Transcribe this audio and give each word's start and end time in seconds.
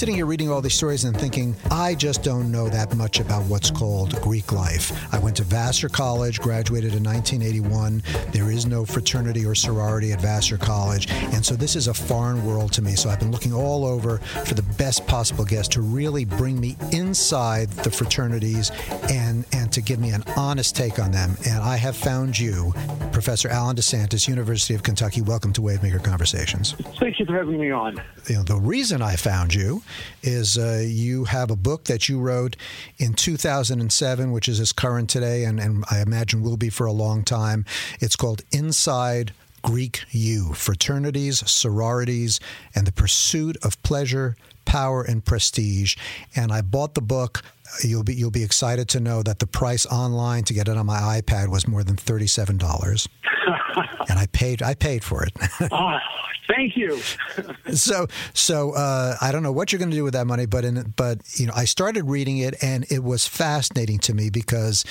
sitting 0.00 0.14
here 0.14 0.24
reading 0.24 0.50
all 0.50 0.62
these 0.62 0.72
stories 0.72 1.04
and 1.04 1.14
thinking, 1.14 1.54
I 1.70 1.94
just 1.94 2.22
don't 2.22 2.50
know 2.50 2.70
that 2.70 2.96
much 2.96 3.20
about 3.20 3.44
what's 3.50 3.70
called 3.70 4.18
Greek 4.22 4.50
life. 4.50 4.98
I 5.12 5.18
went 5.18 5.36
to 5.36 5.42
Vassar 5.44 5.90
College, 5.90 6.40
graduated 6.40 6.94
in 6.94 7.04
1981. 7.04 8.02
There 8.32 8.50
is 8.50 8.64
no 8.64 8.86
fraternity 8.86 9.44
or 9.44 9.54
sorority 9.54 10.12
at 10.12 10.22
Vassar 10.22 10.56
College. 10.56 11.10
And 11.10 11.44
so 11.44 11.54
this 11.54 11.76
is 11.76 11.86
a 11.86 11.92
foreign 11.92 12.46
world 12.46 12.72
to 12.72 12.80
me. 12.80 12.92
So 12.92 13.10
I've 13.10 13.20
been 13.20 13.30
looking 13.30 13.52
all 13.52 13.84
over 13.84 14.16
for 14.46 14.54
the 14.54 14.62
best 14.78 15.06
possible 15.06 15.44
guest 15.44 15.72
to 15.72 15.82
really 15.82 16.24
bring 16.24 16.58
me 16.58 16.78
inside 16.92 17.68
the 17.68 17.90
fraternities 17.90 18.72
and, 19.10 19.44
and 19.52 19.70
to 19.70 19.82
give 19.82 20.00
me 20.00 20.12
an 20.12 20.24
honest 20.34 20.74
take 20.74 20.98
on 20.98 21.10
them. 21.10 21.36
And 21.46 21.62
I 21.62 21.76
have 21.76 21.94
found 21.94 22.38
you, 22.38 22.72
Professor 23.12 23.50
Alan 23.50 23.76
DeSantis, 23.76 24.26
University 24.26 24.72
of 24.72 24.82
Kentucky. 24.82 25.20
Welcome 25.20 25.52
to 25.52 25.60
Wavemaker 25.60 26.02
Conversations. 26.02 26.72
Thank 26.98 27.20
you 27.20 27.26
for 27.26 27.34
having 27.34 27.60
me 27.60 27.70
on. 27.70 28.02
You 28.28 28.36
know, 28.36 28.44
the 28.44 28.56
reason 28.56 29.02
I 29.02 29.16
found 29.16 29.52
you 29.52 29.82
is 30.22 30.58
uh, 30.58 30.82
you 30.86 31.24
have 31.24 31.50
a 31.50 31.56
book 31.56 31.84
that 31.84 32.08
you 32.08 32.18
wrote 32.18 32.56
in 32.98 33.14
2007, 33.14 34.32
which 34.32 34.48
is 34.48 34.60
as 34.60 34.72
current 34.72 35.10
today, 35.10 35.44
and, 35.44 35.60
and 35.60 35.84
I 35.90 36.00
imagine 36.00 36.42
will 36.42 36.56
be 36.56 36.70
for 36.70 36.86
a 36.86 36.92
long 36.92 37.24
time. 37.24 37.64
It's 38.00 38.16
called 38.16 38.42
Inside 38.50 39.32
Greek 39.62 40.04
U 40.10 40.52
Fraternities, 40.54 41.48
Sororities, 41.50 42.40
and 42.74 42.86
the 42.86 42.92
Pursuit 42.92 43.56
of 43.62 43.82
Pleasure, 43.82 44.36
Power, 44.64 45.02
and 45.02 45.24
Prestige. 45.24 45.96
And 46.34 46.52
I 46.52 46.62
bought 46.62 46.94
the 46.94 47.02
book. 47.02 47.42
You'll 47.84 48.02
be 48.02 48.14
you'll 48.14 48.30
be 48.30 48.42
excited 48.42 48.88
to 48.90 49.00
know 49.00 49.22
that 49.22 49.38
the 49.38 49.46
price 49.46 49.86
online 49.86 50.44
to 50.44 50.54
get 50.54 50.68
it 50.68 50.76
on 50.76 50.86
my 50.86 51.20
iPad 51.20 51.48
was 51.48 51.68
more 51.68 51.84
than 51.84 51.96
thirty 51.96 52.26
seven 52.26 52.58
dollars, 52.58 53.08
and 54.08 54.18
I 54.18 54.26
paid 54.32 54.62
I 54.62 54.74
paid 54.74 55.04
for 55.04 55.24
it. 55.24 55.32
oh, 55.72 55.98
thank 56.48 56.76
you. 56.76 57.00
so 57.72 58.06
so 58.34 58.72
uh, 58.72 59.16
I 59.20 59.32
don't 59.32 59.42
know 59.42 59.52
what 59.52 59.72
you're 59.72 59.78
going 59.78 59.90
to 59.90 59.96
do 59.96 60.04
with 60.04 60.14
that 60.14 60.26
money, 60.26 60.46
but 60.46 60.64
in 60.64 60.92
but 60.96 61.18
you 61.34 61.46
know 61.46 61.52
I 61.54 61.64
started 61.64 62.04
reading 62.04 62.38
it 62.38 62.62
and 62.62 62.84
it 62.90 63.02
was 63.02 63.26
fascinating 63.26 63.98
to 64.00 64.14
me 64.14 64.30
because 64.30 64.84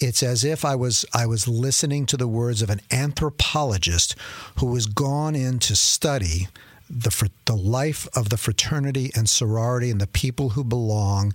it's 0.00 0.22
as 0.22 0.44
if 0.44 0.64
I 0.64 0.74
was 0.74 1.04
I 1.14 1.26
was 1.26 1.48
listening 1.48 2.06
to 2.06 2.16
the 2.16 2.28
words 2.28 2.62
of 2.62 2.70
an 2.70 2.80
anthropologist 2.90 4.16
who 4.58 4.74
has 4.74 4.86
gone 4.86 5.34
in 5.34 5.58
to 5.60 5.76
study 5.76 6.48
the 6.90 7.30
the 7.46 7.56
life 7.56 8.08
of 8.14 8.28
the 8.28 8.36
fraternity 8.36 9.10
and 9.14 9.28
sorority 9.28 9.90
and 9.90 10.00
the 10.00 10.06
people 10.06 10.50
who 10.50 10.64
belong. 10.64 11.32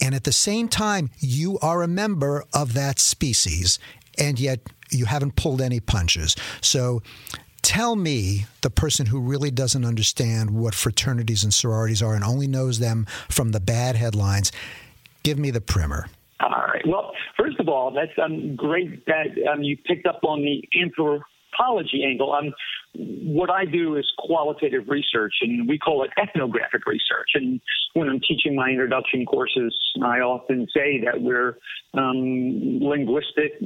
And 0.00 0.14
at 0.14 0.24
the 0.24 0.32
same 0.32 0.68
time, 0.68 1.10
you 1.18 1.58
are 1.60 1.82
a 1.82 1.88
member 1.88 2.44
of 2.52 2.74
that 2.74 2.98
species, 2.98 3.78
and 4.18 4.38
yet 4.38 4.60
you 4.90 5.06
haven't 5.06 5.36
pulled 5.36 5.60
any 5.60 5.80
punches. 5.80 6.36
So 6.60 7.02
tell 7.62 7.96
me, 7.96 8.46
the 8.62 8.70
person 8.70 9.06
who 9.06 9.20
really 9.20 9.50
doesn't 9.50 9.84
understand 9.84 10.50
what 10.50 10.74
fraternities 10.74 11.44
and 11.44 11.52
sororities 11.52 12.02
are 12.02 12.14
and 12.14 12.24
only 12.24 12.46
knows 12.46 12.78
them 12.78 13.06
from 13.28 13.52
the 13.52 13.60
bad 13.60 13.96
headlines, 13.96 14.52
give 15.22 15.38
me 15.38 15.50
the 15.50 15.60
primer. 15.60 16.08
All 16.40 16.50
right. 16.50 16.86
Well, 16.86 17.12
first 17.38 17.58
of 17.58 17.68
all, 17.68 17.90
that's 17.90 18.16
um, 18.22 18.56
great 18.56 19.06
that 19.06 19.28
um, 19.52 19.62
you 19.62 19.76
picked 19.76 20.06
up 20.06 20.20
on 20.22 20.42
the 20.42 20.62
anthropology 20.80 21.24
angle. 22.04 22.32
Um, 22.32 22.52
what 22.94 23.50
I 23.50 23.64
do 23.64 23.96
is 23.96 24.06
qualitative 24.18 24.88
research, 24.88 25.34
and 25.42 25.68
we 25.68 25.78
call 25.78 26.04
it 26.04 26.10
ethnographic 26.20 26.86
research. 26.86 27.30
And 27.34 27.60
when 27.94 28.08
I'm 28.08 28.20
teaching 28.26 28.54
my 28.54 28.70
introduction 28.70 29.26
courses, 29.26 29.74
I 30.02 30.20
often 30.20 30.66
say 30.74 31.02
that 31.04 31.20
we're 31.20 31.58
um, 31.94 32.78
linguistic, 32.80 33.60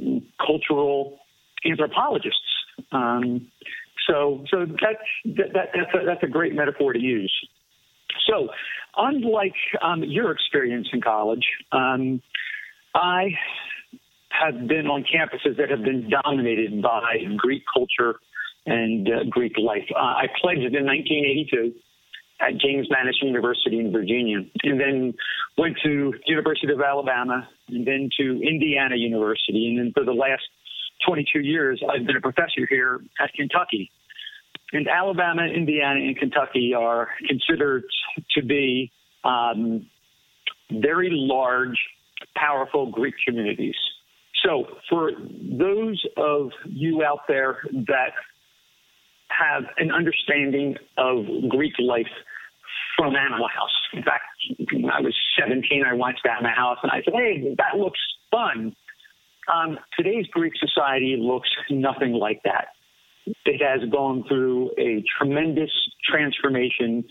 cultural 0.45 1.19
anthropologists. 1.65 2.39
Um, 2.91 3.47
so, 4.07 4.43
so 4.49 4.65
that's 4.65 5.37
that, 5.37 5.53
that, 5.53 5.69
that's 5.73 6.03
a, 6.03 6.05
that's 6.05 6.23
a 6.23 6.27
great 6.27 6.55
metaphor 6.55 6.93
to 6.93 6.99
use. 6.99 7.33
So, 8.27 8.49
unlike 8.97 9.53
um, 9.81 10.03
your 10.03 10.31
experience 10.31 10.87
in 10.91 11.01
college, 11.01 11.45
um, 11.71 12.21
I 12.95 13.29
have 14.31 14.67
been 14.67 14.87
on 14.87 15.03
campuses 15.03 15.57
that 15.57 15.69
have 15.69 15.83
been 15.83 16.09
dominated 16.09 16.81
by 16.81 17.17
Greek 17.37 17.63
culture 17.73 18.19
and 18.65 19.07
uh, 19.07 19.23
Greek 19.29 19.53
life. 19.57 19.85
Uh, 19.95 19.99
I 19.99 20.27
pledged 20.41 20.73
in 20.75 20.85
1982 20.85 21.73
at 22.39 22.57
James 22.57 22.87
Madison 22.89 23.27
University 23.27 23.79
in 23.79 23.91
Virginia, 23.91 24.39
and 24.63 24.79
then 24.79 25.13
went 25.57 25.77
to 25.83 26.13
University 26.25 26.71
of 26.73 26.81
Alabama, 26.81 27.47
and 27.69 27.85
then 27.85 28.09
to 28.19 28.41
Indiana 28.41 28.95
University, 28.95 29.67
and 29.67 29.79
then 29.79 29.91
for 29.93 30.03
the 30.03 30.11
last 30.11 30.43
22 31.05 31.39
years, 31.39 31.81
I've 31.87 32.05
been 32.05 32.17
a 32.17 32.21
professor 32.21 32.65
here 32.69 33.01
at 33.19 33.31
Kentucky. 33.33 33.91
And 34.73 34.87
Alabama, 34.87 35.43
Indiana, 35.43 35.99
and 35.99 36.17
Kentucky 36.17 36.73
are 36.73 37.09
considered 37.27 37.83
to 38.35 38.43
be 38.43 38.91
um, 39.23 39.87
very 40.71 41.09
large, 41.11 41.77
powerful 42.35 42.89
Greek 42.89 43.15
communities. 43.25 43.75
So, 44.43 44.65
for 44.89 45.11
those 45.11 46.03
of 46.17 46.51
you 46.65 47.03
out 47.03 47.21
there 47.27 47.59
that 47.87 48.13
have 49.29 49.63
an 49.77 49.91
understanding 49.91 50.75
of 50.97 51.25
Greek 51.49 51.73
life 51.79 52.07
from 52.97 53.15
Animal 53.15 53.47
House. 53.47 53.71
In 53.93 54.03
fact, 54.03 54.23
when 54.71 54.91
I 54.91 55.01
was 55.01 55.15
17, 55.39 55.83
I 55.85 55.93
watched 55.93 56.25
Animal 56.25 56.51
House 56.55 56.77
and 56.83 56.91
I 56.91 57.01
said, 57.03 57.13
hey, 57.13 57.55
that 57.57 57.79
looks 57.79 57.99
fun. 58.29 58.75
Um, 59.51 59.79
today's 59.97 60.27
Greek 60.27 60.53
society 60.57 61.15
looks 61.19 61.49
nothing 61.69 62.13
like 62.13 62.41
that. 62.43 62.67
It 63.45 63.61
has 63.61 63.87
gone 63.89 64.23
through 64.27 64.71
a 64.77 65.03
tremendous 65.17 65.71
transformation 66.09 67.05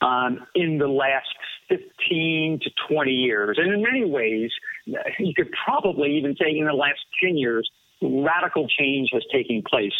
um, 0.00 0.46
in 0.54 0.78
the 0.78 0.88
last 0.88 1.28
15 1.68 2.60
to 2.62 2.70
20 2.88 3.10
years. 3.10 3.58
And 3.60 3.72
in 3.72 3.82
many 3.82 4.04
ways, 4.04 4.50
you 4.86 5.34
could 5.34 5.50
probably 5.64 6.16
even 6.16 6.36
say 6.36 6.56
in 6.56 6.66
the 6.66 6.72
last 6.72 7.00
10 7.22 7.36
years, 7.36 7.68
radical 8.02 8.68
change 8.68 9.10
has 9.12 9.22
taken 9.32 9.62
place. 9.68 9.92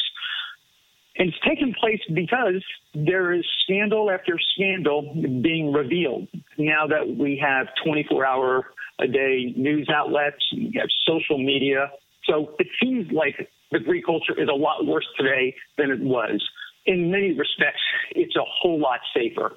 And 1.19 1.31
it's 1.31 1.39
taken 1.49 1.75
place 1.79 2.01
because 2.13 2.63
there 2.95 3.33
is 3.33 3.45
scandal 3.65 4.11
after 4.11 4.39
scandal 4.55 5.15
being 5.43 5.73
revealed. 5.73 6.29
Now 6.59 6.87
that 6.89 7.17
we 7.17 7.41
have 7.43 7.69
24 7.85 8.27
hour 8.27 8.67
a 9.01 9.07
day 9.07 9.53
news 9.57 9.89
outlets, 9.95 10.45
we 10.53 10.75
have 10.79 10.89
social 11.07 11.39
media. 11.39 11.91
So 12.25 12.55
it 12.59 12.67
seems 12.83 13.11
like 13.13 13.49
the 13.73 13.79
Greek 13.79 14.05
culture 14.05 14.39
is 14.41 14.49
a 14.49 14.55
lot 14.55 14.85
worse 14.85 15.07
today 15.19 15.55
than 15.79 15.91
it 15.91 16.01
was. 16.01 16.43
In 16.85 17.11
many 17.11 17.33
respects, 17.33 17.81
it's 18.15 18.37
a 18.37 18.45
whole 18.45 18.79
lot 18.79 19.01
safer. 19.15 19.53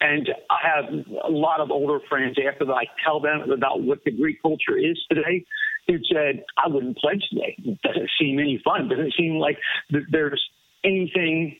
And 0.00 0.28
I 0.48 0.56
have 0.62 0.94
a 1.24 1.30
lot 1.30 1.60
of 1.60 1.70
older 1.70 1.98
friends 2.08 2.36
after 2.38 2.70
I 2.72 2.84
tell 3.04 3.20
them 3.20 3.50
about 3.50 3.82
what 3.82 4.04
the 4.04 4.12
Greek 4.12 4.40
culture 4.42 4.78
is 4.78 4.98
today, 5.10 5.44
who 5.88 5.98
said, 6.12 6.44
I 6.56 6.68
wouldn't 6.68 6.98
pledge 6.98 7.24
today. 7.30 7.56
It 7.58 7.82
doesn't 7.82 8.10
seem 8.20 8.38
any 8.38 8.60
fun. 8.64 8.86
It 8.86 8.88
doesn't 8.90 9.14
seem 9.18 9.34
like 9.34 9.58
there's 10.10 10.42
anything 10.84 11.58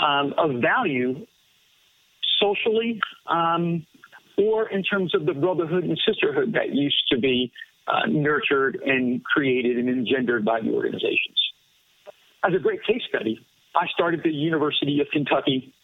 um, 0.00 0.32
of 0.38 0.62
value 0.62 1.26
socially 2.40 3.00
um, 3.26 3.86
or 4.38 4.68
in 4.70 4.82
terms 4.82 5.14
of 5.14 5.26
the 5.26 5.34
brotherhood 5.34 5.84
and 5.84 6.00
sisterhood 6.06 6.54
that 6.54 6.74
used 6.74 7.04
to 7.10 7.18
be 7.18 7.52
uh, 7.86 8.06
nurtured 8.08 8.80
and 8.84 9.22
created 9.24 9.76
and 9.76 9.88
engendered 9.88 10.44
by 10.44 10.60
the 10.60 10.70
organizations. 10.70 11.38
As 12.44 12.54
a 12.54 12.58
great 12.58 12.82
case 12.84 13.02
study, 13.08 13.38
I 13.74 13.86
started 13.94 14.22
the 14.24 14.30
University 14.30 15.00
of 15.00 15.08
Kentucky 15.12 15.74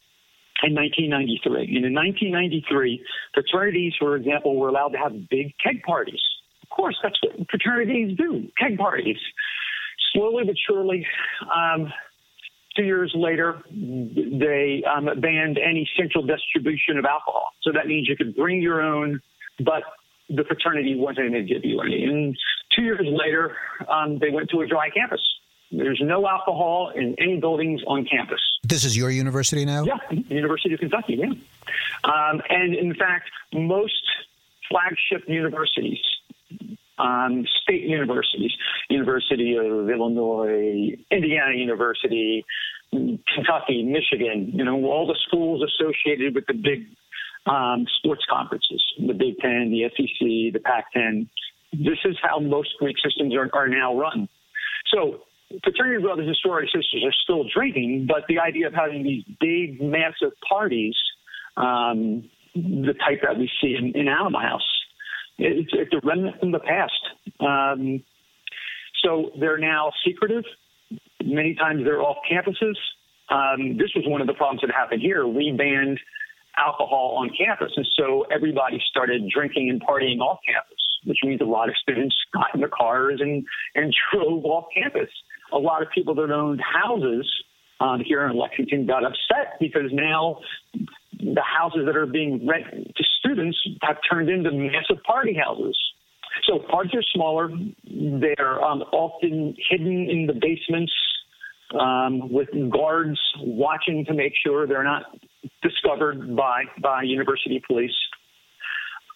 in 0.63 0.75
1993. 0.75 1.77
And 1.77 1.85
in 1.87 1.95
1993, 1.95 3.05
fraternities, 3.35 3.93
for 3.99 4.17
example, 4.17 4.57
were 4.57 4.69
allowed 4.69 4.91
to 4.91 4.99
have 4.99 5.13
big 5.29 5.55
keg 5.63 5.83
parties. 5.83 6.21
Of 6.63 6.69
course, 6.71 6.97
that's 7.03 7.19
what 7.23 7.49
fraternities 7.51 8.17
do, 8.17 8.49
keg 8.59 8.79
parties 8.79 9.19
slowly 10.13 10.45
but 10.45 10.57
surely, 10.67 11.07
um, 11.55 11.93
two 12.77 12.85
years 12.85 13.13
later, 13.15 13.63
they 13.71 14.83
um, 14.85 15.07
banned 15.21 15.59
any 15.59 15.89
central 15.99 16.25
distribution 16.25 16.99
of 16.99 17.05
alcohol. 17.05 17.49
So 17.63 17.73
that 17.73 17.87
means 17.87 18.09
you 18.09 18.17
could 18.17 18.35
bring 18.37 18.63
your 18.63 18.81
own, 18.81 19.21
but 19.59 19.83
the 20.29 20.45
fraternity 20.45 20.95
wasn't 20.97 21.31
going 21.31 21.47
to 21.47 21.55
give 21.55 21.65
you 21.65 21.81
any. 21.81 22.05
And 22.05 22.37
two 22.77 22.83
years 22.83 23.05
later, 23.05 23.57
um, 23.89 24.19
they 24.19 24.31
went 24.31 24.51
to 24.51 24.61
a 24.61 24.67
dry 24.67 24.91
campus. 24.91 25.21
There's 25.71 26.01
no 26.03 26.27
alcohol 26.27 26.93
in 26.95 27.15
any 27.19 27.41
buildings 27.41 27.81
on 27.87 28.07
campus. 28.11 28.41
This 28.69 28.85
is 28.85 28.97
your 28.97 29.11
university 29.11 29.65
now? 29.65 29.85
Yeah, 29.85 29.97
University 30.29 30.75
of 30.75 30.81
Kentucky, 30.81 31.17
yeah. 31.19 31.31
Um, 32.05 32.43
and 32.49 32.75
in 32.75 32.95
fact, 32.95 33.31
most 33.53 34.03
flagship 34.69 35.29
universities 35.29 36.01
um, 36.99 37.45
state 37.63 37.83
universities, 37.83 38.53
University 38.91 39.57
of 39.57 39.89
Illinois, 39.89 40.97
Indiana 41.11 41.55
University, 41.55 42.45
Kentucky, 42.91 43.85
Michigan, 43.85 44.51
you 44.53 44.65
know, 44.65 44.85
all 44.87 45.07
the 45.07 45.19
schools 45.27 45.63
associated 45.63 46.35
with 46.35 46.47
the 46.47 46.55
big 46.55 46.87
um, 47.47 47.87
sports 47.99 48.25
conferences, 48.29 48.83
the 48.99 49.15
Big 49.15 49.39
Ten, 49.39 49.71
the 49.71 49.89
SEC, 49.97 50.53
the 50.53 50.61
Pac 50.65 50.93
10. 50.93 51.29
This 51.73 51.99
is 52.05 52.17
how 52.23 52.41
most 52.41 52.71
Greek 52.79 52.97
systems 53.05 53.35
are, 53.35 53.49
are 53.53 53.69
now 53.69 53.97
run. 53.97 54.29
So 54.93 55.21
fraternity 55.63 56.03
brothers 56.03 56.27
and 56.27 56.37
sorority 56.43 56.69
sisters 56.69 57.03
are 57.05 57.15
still 57.25 57.45
drinking, 57.55 58.07
but 58.09 58.25
the 58.29 58.39
idea 58.39 58.67
of 58.67 58.75
having 58.75 59.03
these 59.03 59.25
big, 59.41 59.81
massive 59.81 60.33
parties 60.49 60.95
um, 61.57 62.29
the 62.55 62.95
type 63.07 63.21
that 63.23 63.37
we 63.37 63.51
see 63.61 63.77
in, 63.79 63.93
in 63.95 64.09
Animal 64.09 64.41
House. 64.41 64.67
It's, 65.39 65.71
it's 65.73 65.93
a 65.93 66.07
remnant 66.07 66.41
from 66.41 66.53
the 66.53 66.59
past. 66.59 67.01
Um, 67.41 68.03
so 69.05 69.31
they're 69.39 69.59
now 69.59 69.93
secretive. 70.07 70.45
Many 71.23 71.55
times 71.55 71.83
they're 71.85 72.03
off 72.03 72.19
campuses. 72.31 72.75
Um, 73.31 73.77
this 73.77 73.91
was 73.95 74.05
one 74.07 74.21
of 74.21 74.27
the 74.27 74.35
problems 74.35 74.63
that 74.63 74.71
happened 74.71 75.03
here. 75.03 75.27
We 75.27 75.55
banned 75.57 76.01
alcohol 76.57 77.19
on 77.21 77.31
campus, 77.37 77.73
and 77.77 77.87
so 77.97 78.25
everybody 78.33 78.81
started 78.91 79.29
drinking 79.33 79.71
and 79.71 79.81
partying 79.81 80.19
off 80.19 80.39
campus, 80.47 80.79
which 81.05 81.19
means 81.23 81.41
a 81.41 81.45
lot 81.45 81.69
of 81.69 81.77
students 81.77 82.17
got 82.35 82.47
in 82.55 82.61
their 82.61 82.71
cars 82.71 83.21
and 83.21 83.45
and 83.75 83.95
drove 84.13 84.45
off 84.45 84.65
campus. 84.75 85.11
A 85.53 85.59
lot 85.59 85.83
of 85.83 85.89
people 85.95 86.15
that 86.17 86.31
owned 86.31 86.61
houses 86.61 87.29
um, 87.81 88.03
here 88.05 88.27
in 88.27 88.37
Lexington 88.37 88.87
got 88.87 89.05
upset 89.05 89.59
because 89.61 89.91
now 89.93 90.41
the 91.19 91.43
houses 91.43 91.83
that 91.87 91.97
are 91.97 92.07
being 92.07 92.47
rented 92.47 92.93
to 92.97 93.05
students 93.19 93.59
have 93.83 93.97
turned 94.11 94.29
into 94.29 94.51
massive 94.53 95.03
party 95.05 95.35
houses. 95.35 95.77
So 96.47 96.61
parties 96.71 96.93
are 96.95 97.03
smaller. 97.15 97.51
They're 97.85 98.63
um, 98.65 98.83
often 98.93 99.55
hidden 99.71 100.09
in 100.09 100.27
the 100.27 100.35
basements 100.35 100.93
um, 101.79 102.33
with 102.33 102.49
guards 102.71 103.19
watching 103.41 104.05
to 104.07 104.15
make 104.15 104.33
sure 104.45 104.67
they're 104.67 104.85
not 104.85 105.05
discovered 105.63 106.37
by 106.37 106.65
by 106.83 107.03
university 107.03 107.63
police. 107.67 107.95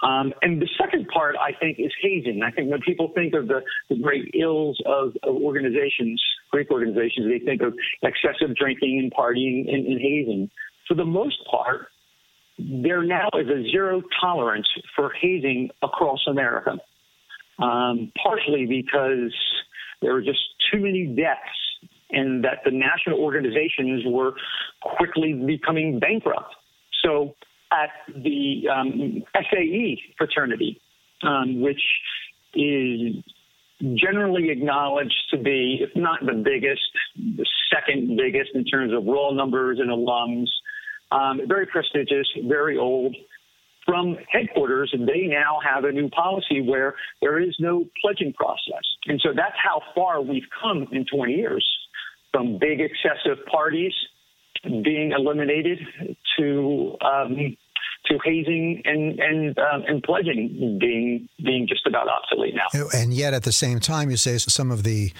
Um, 0.02 0.32
and 0.42 0.60
the 0.60 0.68
second 0.80 1.06
part, 1.08 1.36
I 1.36 1.52
think, 1.58 1.78
is 1.78 1.92
hazing. 2.02 2.42
I 2.42 2.50
think 2.50 2.70
when 2.70 2.80
people 2.80 3.12
think 3.14 3.34
of 3.34 3.46
the, 3.46 3.60
the 3.88 3.96
great 3.96 4.34
ills 4.34 4.80
of, 4.84 5.12
of, 5.22 5.36
organizations, 5.36 6.20
Greek 6.50 6.70
organizations, 6.72 7.28
they 7.30 7.44
think 7.44 7.62
of 7.62 7.72
excessive 8.02 8.56
drinking 8.56 8.98
and 8.98 9.12
partying 9.12 9.72
and, 9.72 9.86
and 9.86 10.00
hazing. 10.00 10.50
For 10.88 10.94
the 10.94 11.04
most 11.04 11.36
part, 11.48 11.86
there 12.58 13.04
now 13.04 13.28
is 13.34 13.46
a 13.48 13.62
zero 13.70 14.02
tolerance 14.20 14.66
for 14.96 15.12
hazing 15.20 15.70
across 15.82 16.20
America, 16.26 16.78
um, 17.60 18.10
partially 18.20 18.66
because 18.66 19.32
there 20.00 20.14
were 20.14 20.22
just 20.22 20.40
too 20.72 20.80
many 20.80 21.06
deaths 21.06 21.38
and 22.10 22.44
that 22.44 22.58
the 22.64 22.72
national 22.72 23.20
organizations 23.20 24.02
were 24.06 24.32
quickly 24.82 25.32
becoming 25.32 25.98
bankrupt. 25.98 26.54
So 27.04 27.34
at 27.72 27.90
the 28.14 28.68
um, 28.68 29.22
SAE 29.34 30.00
fraternity, 30.18 30.80
um, 31.22 31.60
which 31.60 31.82
is 32.54 33.16
generally 33.94 34.50
acknowledged 34.50 35.16
to 35.30 35.38
be, 35.38 35.78
if 35.80 35.90
not 35.96 36.20
the 36.20 36.34
biggest, 36.44 36.82
the 37.16 37.46
second 37.72 38.16
biggest 38.16 38.50
in 38.54 38.64
terms 38.64 38.92
of 38.92 39.04
raw 39.04 39.30
numbers 39.32 39.78
and 39.80 39.90
alums, 39.90 40.48
um, 41.10 41.40
very 41.48 41.66
prestigious, 41.66 42.28
very 42.46 42.78
old. 42.78 43.16
From 43.84 44.16
headquarters, 44.30 44.94
they 44.96 45.26
now 45.26 45.58
have 45.64 45.84
a 45.84 45.90
new 45.90 46.08
policy 46.10 46.62
where 46.62 46.94
there 47.20 47.40
is 47.40 47.56
no 47.58 47.84
pledging 48.00 48.32
process. 48.32 48.84
And 49.06 49.20
so 49.20 49.30
that's 49.34 49.56
how 49.60 49.82
far 49.94 50.22
we've 50.22 50.46
come 50.62 50.86
in 50.92 51.04
20 51.12 51.32
years 51.32 51.66
from 52.30 52.58
big 52.58 52.80
excessive 52.80 53.44
parties 53.50 53.92
being 54.62 55.12
eliminated 55.16 55.80
to 56.38 56.96
um, 57.04 57.56
to 58.06 58.18
hazing 58.24 58.82
and 58.84 59.18
and 59.20 59.58
um, 59.58 59.84
and 59.86 60.02
pledging 60.02 60.78
being 60.80 61.28
being 61.44 61.66
just 61.68 61.86
about 61.86 62.08
obsolete 62.08 62.54
now. 62.54 62.88
And 62.92 63.14
yet, 63.14 63.34
at 63.34 63.44
the 63.44 63.52
same 63.52 63.80
time, 63.80 64.10
you 64.10 64.16
say 64.16 64.38
some 64.38 64.70
of 64.70 64.82
the 64.82 65.12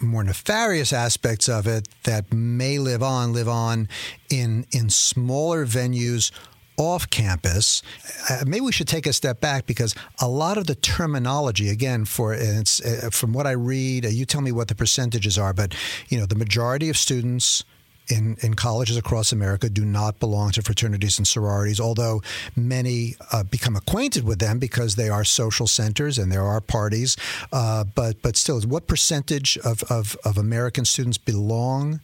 more 0.00 0.24
nefarious 0.24 0.92
aspects 0.92 1.48
of 1.48 1.66
it 1.66 1.88
that 2.04 2.32
may 2.32 2.78
live 2.78 3.02
on 3.02 3.32
live 3.32 3.48
on 3.48 3.88
in 4.30 4.66
in 4.72 4.88
smaller 4.90 5.66
venues 5.66 6.30
off 6.76 7.08
campus. 7.10 7.82
Uh, 8.30 8.44
maybe 8.46 8.62
we 8.62 8.72
should 8.72 8.88
take 8.88 9.06
a 9.06 9.12
step 9.12 9.40
back 9.40 9.66
because 9.66 9.94
a 10.20 10.28
lot 10.28 10.56
of 10.56 10.66
the 10.66 10.74
terminology, 10.74 11.68
again, 11.68 12.04
for 12.04 12.34
it's 12.34 12.80
uh, 12.84 13.10
from 13.12 13.32
what 13.32 13.46
I 13.46 13.52
read, 13.52 14.06
uh, 14.06 14.08
you 14.08 14.24
tell 14.24 14.40
me 14.40 14.52
what 14.52 14.68
the 14.68 14.74
percentages 14.74 15.38
are, 15.38 15.52
but 15.52 15.74
you 16.08 16.18
know, 16.18 16.26
the 16.26 16.34
majority 16.34 16.88
of 16.88 16.96
students. 16.96 17.64
In, 18.08 18.36
in 18.42 18.54
colleges 18.54 18.96
across 18.96 19.32
America 19.32 19.70
do 19.70 19.84
not 19.84 20.18
belong 20.18 20.50
to 20.52 20.62
fraternities 20.62 21.18
and 21.18 21.26
sororities, 21.26 21.80
although 21.80 22.20
many 22.56 23.14
uh, 23.32 23.44
become 23.44 23.76
acquainted 23.76 24.24
with 24.24 24.38
them 24.40 24.58
because 24.58 24.96
they 24.96 25.08
are 25.08 25.24
social 25.24 25.66
centers 25.66 26.18
and 26.18 26.30
there 26.30 26.42
are 26.42 26.60
parties. 26.60 27.16
Uh, 27.52 27.84
but 27.84 28.20
but 28.20 28.36
still, 28.36 28.60
what 28.62 28.86
percentage 28.86 29.56
of, 29.58 29.82
of, 29.84 30.16
of 30.24 30.36
American 30.36 30.84
students 30.84 31.16
belong 31.16 32.00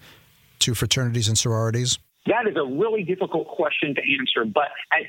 to 0.60 0.74
fraternities 0.74 1.28
and 1.28 1.36
sororities? 1.36 1.98
That 2.26 2.46
is 2.46 2.56
a 2.56 2.64
really 2.64 3.04
difficult 3.04 3.48
question 3.48 3.94
to 3.94 4.00
answer, 4.00 4.44
but 4.44 4.68
at 4.92 5.06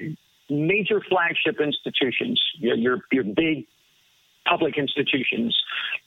major 0.49 1.01
flagship 1.09 1.59
institutions, 1.59 2.41
your, 2.57 2.75
your, 2.75 2.99
your 3.11 3.23
big 3.23 3.67
public 4.47 4.77
institutions, 4.77 5.57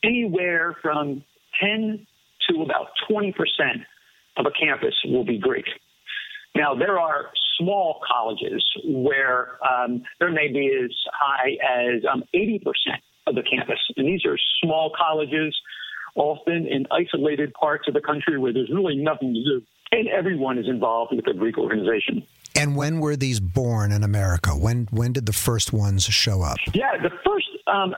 anywhere 0.03 0.77
from 0.83 1.23
10 1.61 2.07
to 2.49 2.63
about 2.63 2.89
20% 3.11 3.35
of 4.37 4.47
a 4.47 4.51
campus 4.51 4.95
will 5.05 5.25
be 5.25 5.39
Greek. 5.39 5.67
Now, 6.55 6.75
there 6.75 6.99
are 6.99 7.31
small 7.59 8.01
colleges 8.07 8.63
where 8.85 9.59
um, 9.67 10.03
there 10.21 10.31
may 10.31 10.49
be 10.49 10.71
as 10.85 10.91
high 11.13 11.57
as 11.63 12.03
um, 12.13 12.25
80% 12.35 12.61
of 13.27 13.35
the 13.35 13.43
campus. 13.43 13.79
And 13.97 14.07
these 14.07 14.25
are 14.27 14.37
small 14.63 14.93
colleges, 14.97 15.57
often 16.15 16.67
in 16.67 16.87
isolated 16.91 17.55
parts 17.55 17.89
of 17.89 17.95
the 17.95 18.01
country 18.01 18.39
where 18.39 18.53
there's 18.53 18.71
really 18.71 18.97
nothing 18.97 19.33
to 19.33 19.43
do 19.43 19.67
and 19.93 20.09
everyone 20.09 20.59
is 20.59 20.67
involved 20.69 21.15
with 21.15 21.25
the 21.25 21.35
Greek 21.35 21.59
organization. 21.59 22.27
And 22.57 22.75
when 22.75 23.01
were 23.01 23.17
these 23.17 23.41
born 23.41 23.93
in 23.93 24.03
America? 24.03 24.51
When 24.51 24.89
when 24.91 25.13
did 25.13 25.27
the 25.27 25.33
first 25.33 25.73
ones 25.73 26.05
show 26.05 26.43
up? 26.43 26.57
Yeah, 26.75 26.97
the 27.03 27.11
first 27.25 27.47
um, 27.67 27.95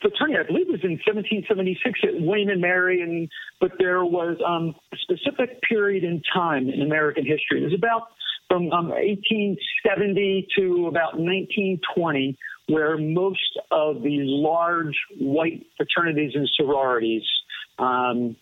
fraternity, 0.00 0.38
I 0.38 0.46
believe, 0.46 0.68
it 0.68 0.72
was 0.72 0.84
in 0.84 0.98
1776 1.04 2.00
at 2.04 2.20
William 2.20 2.48
and 2.48 2.60
Mary, 2.60 3.02
and 3.02 3.28
but 3.60 3.72
there 3.78 4.04
was 4.04 4.36
um, 4.46 4.74
a 4.92 4.96
specific 5.02 5.60
period 5.62 6.04
in 6.04 6.22
time 6.32 6.68
in 6.68 6.82
American 6.82 7.24
history. 7.24 7.60
It 7.60 7.64
was 7.64 7.74
about 7.74 8.08
from 8.48 8.70
um, 8.72 8.88
1870 8.88 10.48
to 10.56 10.86
about 10.86 11.18
1920, 11.18 12.38
where 12.68 12.96
most 12.96 13.58
of 13.70 14.02
the 14.02 14.22
large 14.24 14.96
white 15.18 15.66
fraternities 15.76 16.32
and 16.34 16.48
sororities 16.56 17.22
um, 17.78 18.36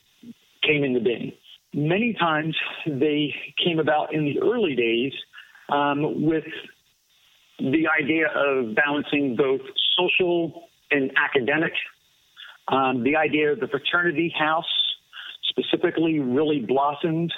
came 0.63 0.85
into 0.85 1.01
being 1.01 1.33
many 1.77 2.15
times 2.19 2.57
they 2.87 3.35
came 3.63 3.79
about 3.79 4.15
in 4.15 4.25
the 4.25 4.41
early 4.41 4.75
days 4.75 5.13
um, 5.69 6.23
with 6.25 6.45
the 7.59 7.85
idea 8.03 8.27
of 8.35 8.75
balancing 8.75 9.37
both 9.37 9.61
social 9.99 10.69
and 10.91 11.11
academic. 11.17 11.73
Um, 12.69 13.05
the 13.05 13.17
idea 13.17 13.53
of 13.53 13.61
the 13.61 13.69
fraternity 13.69 14.33
house 14.37 14.65
specifically 15.49 16.19
really 16.19 16.61
blossomed 16.61 17.33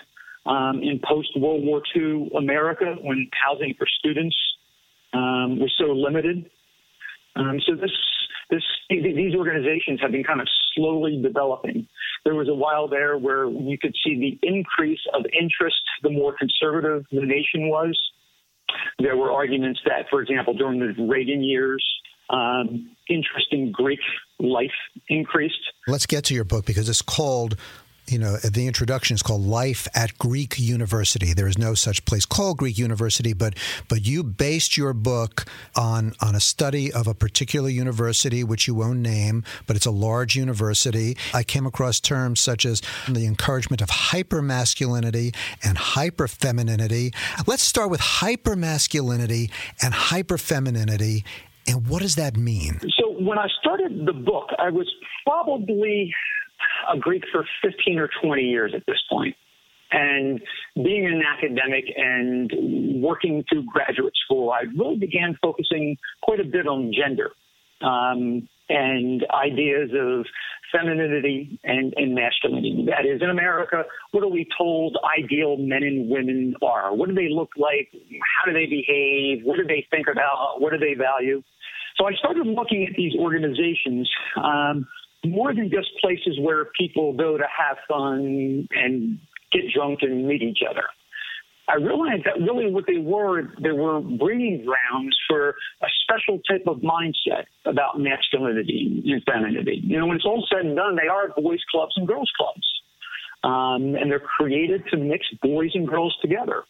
um, 0.47 0.81
in 0.83 1.01
post 1.07 1.29
World 1.37 1.65
War 1.65 1.83
II 1.95 2.31
America 2.37 2.97
when 3.03 3.29
housing 3.33 3.75
for 3.79 3.87
students 3.99 4.37
um, 5.13 5.59
was 5.59 5.73
so 5.79 5.93
limited. 5.93 6.51
Um, 7.37 7.61
so 7.67 7.75
this 7.75 7.93
this 8.51 8.63
these 8.89 9.35
organizations 9.35 10.01
have 10.01 10.13
been 10.13 10.25
kind 10.25 10.41
of 10.41 10.49
slowly 10.75 11.21
developing. 11.23 11.87
There 12.25 12.35
was 12.35 12.49
a 12.49 12.55
while 12.55 12.89
there 12.89 13.19
where 13.19 13.47
you 13.49 13.77
could 13.81 13.95
see 14.05 14.19
the 14.19 14.47
increase 14.47 15.01
of 15.15 15.25
interest 15.39 15.77
the 16.03 16.11
more 16.11 16.35
conservative 16.37 17.05
the 17.11 17.21
nation 17.21 17.69
was. 17.69 17.99
There 18.99 19.17
were 19.17 19.31
arguments 19.31 19.81
that, 19.85 20.07
for 20.11 20.21
example, 20.21 20.55
during 20.55 20.79
the 20.81 20.95
Reagan 21.07 21.43
years, 21.43 21.85
um, 22.31 22.91
interest 23.09 23.49
in 23.53 23.73
Greek 23.73 24.01
life 24.39 24.71
increased. 25.09 25.61
Let's 25.87 26.07
get 26.07 26.25
to 26.25 26.35
your 26.35 26.45
book 26.45 26.65
because 26.65 26.89
it's 26.89 27.03
called 27.03 27.57
you 28.09 28.19
know, 28.19 28.37
the 28.39 28.67
introduction 28.67 29.15
is 29.15 29.23
called 29.23 29.43
Life 29.43 29.87
at 29.95 30.17
Greek 30.19 30.59
University. 30.59 31.35
There 31.35 31.47
is 31.47 31.59
no 31.59 31.75
such 31.75 32.05
place 32.05 32.25
called 32.25 32.59
Greek 32.59 32.79
University, 32.79 33.33
but 33.33 33.55
but 33.89 34.07
you 34.07 34.23
based 34.23 34.77
your 34.77 34.93
book 34.93 35.45
on 35.77 36.15
on 36.21 36.35
a 36.35 36.41
study 36.41 36.93
of 36.93 37.07
a 37.07 37.15
particular 37.15 37.69
university 37.69 38.43
which 38.43 38.67
you 38.67 38.75
won't 38.75 39.01
name, 39.01 39.45
but 39.67 39.77
it's 39.77 39.87
a 39.87 39.91
large 39.91 40.37
university. 40.37 41.17
I 41.35 41.43
came 41.43 41.67
across 41.67 42.01
terms 42.01 42.41
such 42.41 42.65
as 42.65 42.81
the 43.09 43.27
encouragement 43.27 43.83
of 43.83 43.89
hypermasculinity 43.89 45.35
and 45.63 45.77
hyperfemininity. 45.77 47.15
Let's 47.47 47.63
start 47.63 47.91
with 47.91 48.01
hypermasculinity 48.01 49.51
and 49.83 49.93
hyperfemininity. 49.93 51.25
And 51.69 51.87
what 51.87 52.03
does 52.03 52.15
that 52.15 52.37
mean? 52.37 52.81
So, 52.99 53.15
when 53.21 53.39
I 53.39 53.47
started 53.61 54.07
the 54.07 54.13
book, 54.13 54.49
I 54.59 54.71
was 54.71 54.91
probably 55.25 56.13
a 56.93 56.99
Greek 56.99 57.25
for 57.31 57.45
15 57.63 57.99
or 57.99 58.09
20 58.23 58.43
years 58.43 58.73
at 58.75 58.85
this 58.87 58.99
point. 59.11 59.37
And 59.91 60.41
being 60.75 61.07
an 61.07 61.23
academic 61.23 61.85
and 61.97 63.03
working 63.03 63.45
through 63.49 63.65
graduate 63.73 64.15
school, 64.25 64.51
I 64.51 64.65
really 64.77 64.99
began 64.99 65.39
focusing 65.43 65.97
quite 66.23 66.41
a 66.41 66.45
bit 66.45 66.67
on 66.67 66.93
gender. 66.93 67.31
Um, 67.81 68.49
and 68.69 69.25
ideas 69.31 69.91
of 69.99 70.27
femininity 70.73 71.59
and, 71.65 71.95
and 71.97 72.15
masculinity. 72.15 72.87
That 72.87 73.07
is, 73.07 73.23
in 73.23 73.31
America, 73.31 73.85
what 74.11 74.23
are 74.23 74.29
we 74.29 74.47
told 74.57 74.99
ideal 75.19 75.57
men 75.57 75.83
and 75.83 76.11
women 76.11 76.55
are? 76.63 76.95
What 76.95 77.09
do 77.09 77.15
they 77.15 77.29
look 77.31 77.51
like? 77.57 77.91
How 77.93 78.51
do 78.51 78.53
they 78.53 78.67
behave? 78.67 79.45
What 79.45 79.57
do 79.57 79.65
they 79.65 79.87
think 79.91 80.07
about? 80.11 80.61
What 80.61 80.73
do 80.73 80.79
they 80.79 80.95
value? 80.95 81.43
So 81.99 82.07
I 82.07 82.13
started 82.15 82.47
looking 82.47 82.87
at 82.89 82.95
these 82.97 83.13
organizations 83.19 84.09
um, 84.37 84.87
more 85.25 85.53
than 85.53 85.69
just 85.69 85.89
places 86.01 86.39
where 86.41 86.67
people 86.79 87.13
go 87.13 87.37
to 87.37 87.45
have 87.45 87.79
fun 87.89 88.69
and 88.71 89.19
get 89.53 89.63
drunk 89.75 90.01
and 90.03 90.27
meet 90.27 90.43
each 90.43 90.61
other. 90.69 90.85
I 91.69 91.75
realized 91.75 92.25
that 92.25 92.41
really 92.41 92.73
what 92.73 92.85
they 92.87 92.97
were, 92.97 93.53
they 93.61 93.73
were 93.73 94.01
breeding 94.01 94.65
grounds 94.65 95.17
for 95.29 95.51
a 95.83 95.87
special 96.03 96.41
type 96.49 96.63
of 96.67 96.79
mindset 96.79 97.45
about 97.67 98.01
masculinity 98.01 99.03
and 99.07 99.23
femininity. 99.25 99.83
You 99.83 99.99
know, 99.99 100.07
when 100.07 100.17
it's 100.17 100.25
all 100.25 100.47
said 100.51 100.65
and 100.65 100.77
done, 100.77 100.97
they 100.97 101.09
are 101.09 101.29
boys' 101.37 101.63
clubs 101.71 101.93
and 101.97 102.09
girls' 102.09 102.31
clubs. 102.39 102.67
Um, 103.45 103.95
and 103.97 104.11
they're 104.11 104.19
created 104.19 104.85
to 104.91 104.97
mix 104.97 105.27
boys 105.43 105.71
and 105.75 105.87
girls 105.87 106.17
together 106.23 106.65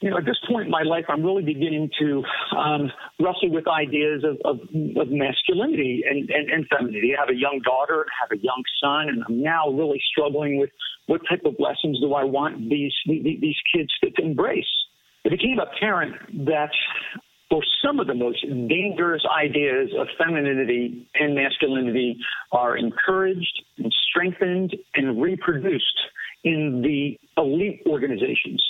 you 0.00 0.10
know, 0.10 0.18
at 0.18 0.24
this 0.24 0.38
point 0.48 0.66
in 0.66 0.70
my 0.70 0.82
life, 0.82 1.04
I'm 1.08 1.22
really 1.24 1.42
beginning 1.42 1.90
to 2.00 2.22
um, 2.56 2.90
wrestle 3.20 3.50
with 3.50 3.66
ideas 3.68 4.24
of, 4.24 4.36
of, 4.44 4.60
of 4.96 5.08
masculinity 5.08 6.02
and, 6.08 6.28
and, 6.30 6.50
and, 6.50 6.66
femininity. 6.68 7.14
I 7.16 7.20
have 7.20 7.30
a 7.30 7.38
young 7.38 7.60
daughter, 7.64 8.04
I 8.04 8.14
have 8.20 8.38
a 8.38 8.42
young 8.42 8.62
son, 8.82 9.08
and 9.08 9.24
I'm 9.26 9.42
now 9.42 9.70
really 9.70 10.02
struggling 10.10 10.58
with 10.58 10.70
what 11.06 11.20
type 11.28 11.42
of 11.44 11.54
lessons 11.58 12.00
do 12.00 12.14
I 12.14 12.24
want 12.24 12.68
these 12.68 12.92
these 13.06 13.56
kids 13.74 13.90
to 14.02 14.10
embrace. 14.22 14.66
It 15.24 15.30
became 15.30 15.58
apparent 15.58 16.46
that 16.46 16.70
for 17.50 17.62
some 17.84 18.00
of 18.00 18.06
the 18.06 18.14
most 18.14 18.44
dangerous 18.68 19.22
ideas 19.38 19.90
of 19.98 20.08
femininity 20.18 21.06
and 21.14 21.34
masculinity 21.34 22.18
are 22.52 22.76
encouraged 22.76 23.62
and 23.78 23.94
strengthened 24.10 24.74
and 24.94 25.22
reproduced 25.22 26.00
in 26.42 26.82
the 26.82 27.18
elite 27.40 27.82
organizations 27.86 28.62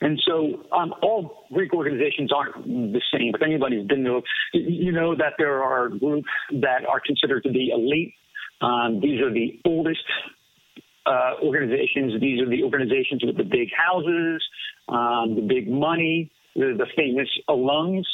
and 0.00 0.20
so 0.26 0.64
um, 0.72 0.92
all 1.02 1.46
Greek 1.52 1.72
organizations 1.72 2.30
aren't 2.32 2.66
the 2.66 3.00
same. 3.12 3.32
If 3.34 3.42
anybody's 3.42 3.86
been 3.86 4.04
to, 4.04 4.20
you 4.52 4.92
know 4.92 5.14
that 5.14 5.34
there 5.38 5.62
are 5.62 5.88
groups 5.88 6.28
that 6.52 6.84
are 6.88 7.00
considered 7.00 7.42
to 7.44 7.50
be 7.50 7.70
elite. 7.72 8.14
Um, 8.60 9.00
these 9.00 9.20
are 9.20 9.32
the 9.32 9.60
oldest 9.64 10.00
uh, 11.06 11.34
organizations. 11.42 12.20
These 12.20 12.40
are 12.40 12.48
the 12.48 12.62
organizations 12.62 13.22
with 13.24 13.36
the 13.36 13.44
big 13.44 13.68
houses, 13.76 14.42
um, 14.88 15.36
the 15.36 15.46
big 15.46 15.68
money, 15.68 16.30
the, 16.54 16.74
the 16.76 16.86
famous 16.96 17.28
alums. 17.48 18.04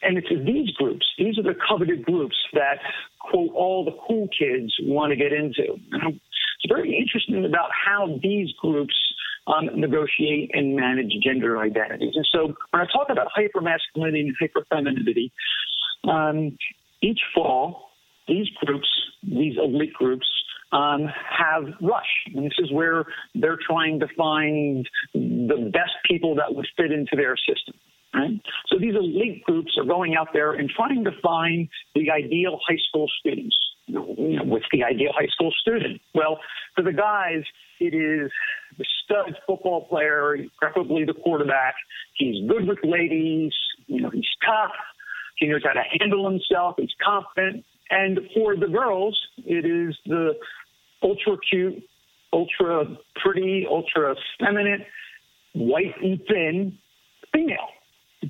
And 0.00 0.16
it's 0.16 0.28
these 0.28 0.70
groups, 0.72 1.04
these 1.18 1.38
are 1.38 1.42
the 1.42 1.56
coveted 1.68 2.04
groups 2.04 2.36
that, 2.52 2.78
quote, 3.18 3.50
all 3.54 3.84
the 3.84 3.96
cool 4.06 4.28
kids 4.28 4.72
want 4.82 5.10
to 5.10 5.16
get 5.16 5.32
into. 5.32 5.74
And 5.90 6.14
it's 6.14 6.68
very 6.68 6.96
interesting 6.96 7.44
about 7.44 7.70
how 7.72 8.18
these 8.22 8.48
groups 8.60 8.94
um, 9.48 9.68
negotiate 9.74 10.50
and 10.52 10.76
manage 10.76 11.12
gender 11.22 11.58
identities. 11.58 12.12
And 12.14 12.28
so 12.32 12.54
when 12.70 12.82
I 12.82 12.86
talk 12.92 13.08
about 13.10 13.28
hypermasculinity 13.36 14.20
and 14.20 14.36
hyperfemininity, 14.40 15.30
um, 16.08 16.56
each 17.02 17.20
fall, 17.34 17.90
these 18.26 18.48
groups, 18.64 18.88
these 19.22 19.56
elite 19.56 19.94
groups, 19.94 20.26
um, 20.70 21.06
have 21.30 21.64
rush. 21.80 22.06
And 22.34 22.44
this 22.44 22.58
is 22.58 22.70
where 22.70 23.04
they're 23.34 23.58
trying 23.66 24.00
to 24.00 24.06
find 24.16 24.88
the 25.14 25.70
best 25.72 25.92
people 26.08 26.34
that 26.36 26.54
would 26.54 26.66
fit 26.76 26.92
into 26.92 27.16
their 27.16 27.36
system. 27.36 27.74
Right? 28.14 28.40
So 28.68 28.78
these 28.78 28.94
elite 28.94 29.44
groups 29.44 29.72
are 29.78 29.84
going 29.84 30.14
out 30.14 30.28
there 30.32 30.52
and 30.52 30.70
trying 30.70 31.04
to 31.04 31.10
find 31.22 31.68
the 31.94 32.10
ideal 32.10 32.58
high 32.68 32.78
school 32.88 33.06
students. 33.20 33.56
You 33.86 33.94
know, 34.36 34.44
what's 34.44 34.66
the 34.72 34.84
ideal 34.84 35.12
high 35.14 35.28
school 35.28 35.52
student? 35.60 36.00
Well, 36.14 36.38
for 36.74 36.82
the 36.82 36.92
guys, 36.92 37.42
it 37.80 37.94
is 37.94 38.30
the 38.76 38.84
stud 39.04 39.36
football 39.46 39.86
player, 39.86 40.36
preferably 40.58 41.04
the 41.04 41.14
quarterback. 41.14 41.74
He's 42.14 42.48
good 42.48 42.66
with 42.68 42.78
ladies. 42.82 43.52
You 43.86 44.02
know, 44.02 44.10
he's 44.10 44.28
tough. 44.44 44.72
He 45.36 45.46
knows 45.46 45.62
how 45.64 45.72
to 45.72 45.82
handle 45.98 46.28
himself. 46.28 46.76
He's 46.78 46.94
confident. 47.04 47.64
And 47.90 48.18
for 48.34 48.56
the 48.56 48.66
girls, 48.66 49.18
it 49.38 49.64
is 49.64 49.96
the 50.04 50.34
ultra 51.02 51.36
cute, 51.48 51.82
ultra 52.32 52.84
pretty, 53.22 53.66
ultra 53.68 54.14
feminine, 54.40 54.84
white 55.54 55.94
and 56.02 56.20
thin 56.28 56.78
female. 57.32 57.68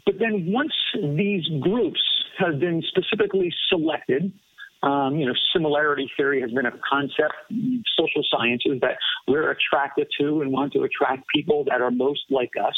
But 0.04 0.14
then 0.18 0.52
once 0.52 0.72
these 0.94 1.44
groups 1.60 2.00
have 2.38 2.60
been 2.60 2.82
specifically 2.88 3.52
selected, 3.68 4.32
um, 4.82 5.16
you 5.16 5.26
know, 5.26 5.32
similarity 5.52 6.10
theory 6.16 6.40
has 6.40 6.50
been 6.50 6.66
a 6.66 6.72
concept 6.88 7.34
in 7.50 7.82
social 7.98 8.22
sciences 8.30 8.80
that 8.80 8.96
we're 9.26 9.50
attracted 9.50 10.06
to 10.20 10.40
and 10.40 10.52
want 10.52 10.72
to 10.74 10.82
attract 10.82 11.24
people 11.34 11.64
that 11.68 11.80
are 11.80 11.90
most 11.90 12.22
like 12.30 12.50
us. 12.62 12.76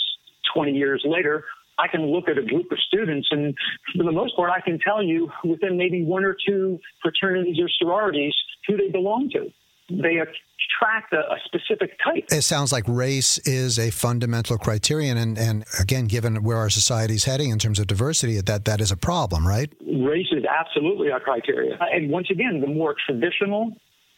20 0.55 0.73
years 0.73 1.03
later, 1.05 1.45
I 1.79 1.89
can 1.89 2.07
look 2.07 2.29
at 2.29 2.37
a 2.39 2.43
group 2.43 2.71
of 2.73 2.79
students, 2.87 3.29
and 3.31 3.55
for 3.97 4.05
the 4.05 4.13
most 4.13 4.37
part, 4.37 4.51
I 4.51 4.61
can 4.61 4.79
tell 4.79 5.03
you 5.03 5.31
within 5.45 5.77
maybe 5.77 6.05
one 6.05 6.25
or 6.25 6.37
two 6.47 6.79
fraternities 7.03 7.57
or 7.61 7.69
sororities 7.79 8.35
who 8.67 8.77
they 8.77 8.89
belong 8.89 9.31
to. 9.33 9.51
They 9.91 10.19
attract 10.19 11.13
a, 11.13 11.19
a, 11.19 11.37
specific 11.45 11.99
type. 12.05 12.25
It 12.31 12.43
sounds 12.43 12.73
like 12.73 12.85
race 12.87 13.39
is 13.39 13.79
a 13.79 13.91
fundamental 13.91 14.57
criterion, 14.59 15.17
and, 15.17 15.37
and 15.39 15.65
again, 15.81 16.07
given 16.07 16.43
where 16.43 16.59
our 16.59 16.71
society 16.71 17.15
is 17.15 17.25
heading 17.25 17.51
in 17.51 17.59
terms 17.59 17.79
of 17.79 17.87
diversity, 17.87 18.41
that 18.41 18.65
that 18.65 18.81
is 18.81 18.93
a 18.93 18.97
problem, 18.97 19.47
right? 19.47 19.73
Race 19.81 20.29
is 20.33 20.45
absolutely 20.45 21.09
a 21.09 21.21
criteria, 21.21 21.77
and 21.81 22.11
once 22.11 22.29
again, 22.31 22.61
the 22.61 22.69
more 22.69 22.95
traditional. 23.07 23.73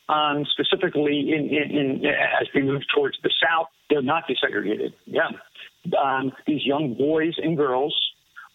Um, 0.08 0.44
specifically, 0.52 1.30
in, 1.32 1.48
in, 1.48 1.78
in, 1.78 2.04
as 2.04 2.48
we 2.54 2.62
move 2.62 2.82
towards 2.94 3.16
the 3.22 3.30
South, 3.40 3.68
they're 3.88 4.02
not 4.02 4.24
desegregated. 4.28 4.92
Yeah, 5.06 5.30
um, 5.98 6.32
these 6.46 6.66
young 6.66 6.94
boys 6.98 7.34
and 7.38 7.56
girls 7.56 7.96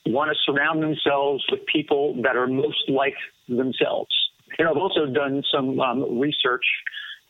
want 0.05 0.29
to 0.29 0.37
surround 0.45 0.83
themselves 0.83 1.43
with 1.49 1.61
people 1.65 2.21
that 2.23 2.35
are 2.35 2.47
most 2.47 2.89
like 2.89 3.15
themselves. 3.47 4.09
Know, 4.59 4.71
I've 4.71 4.77
also 4.77 5.05
done 5.05 5.43
some 5.53 5.79
um, 5.79 6.19
research 6.19 6.65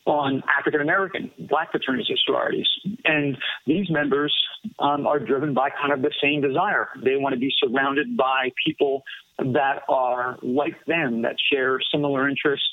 on 0.06 0.42
African 0.58 0.80
American, 0.80 1.30
black 1.48 1.70
fraternities 1.70 2.06
and 2.08 2.18
sororities. 2.26 2.66
And 3.04 3.36
these 3.66 3.90
members 3.90 4.34
um, 4.78 5.06
are 5.06 5.18
driven 5.18 5.54
by 5.54 5.70
kind 5.70 5.92
of 5.92 6.02
the 6.02 6.12
same 6.22 6.40
desire. 6.40 6.88
They 7.04 7.16
want 7.16 7.34
to 7.34 7.38
be 7.38 7.52
surrounded 7.58 8.16
by 8.16 8.50
people 8.66 9.02
that 9.38 9.82
are 9.88 10.38
like 10.42 10.84
them, 10.86 11.22
that 11.22 11.36
share 11.52 11.78
similar 11.92 12.28
interests, 12.28 12.66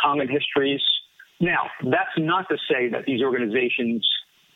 common 0.00 0.28
histories. 0.28 0.82
Now, 1.40 1.62
that's 1.82 2.16
not 2.18 2.48
to 2.50 2.56
say 2.70 2.88
that 2.90 3.04
these 3.06 3.22
organizations 3.22 4.08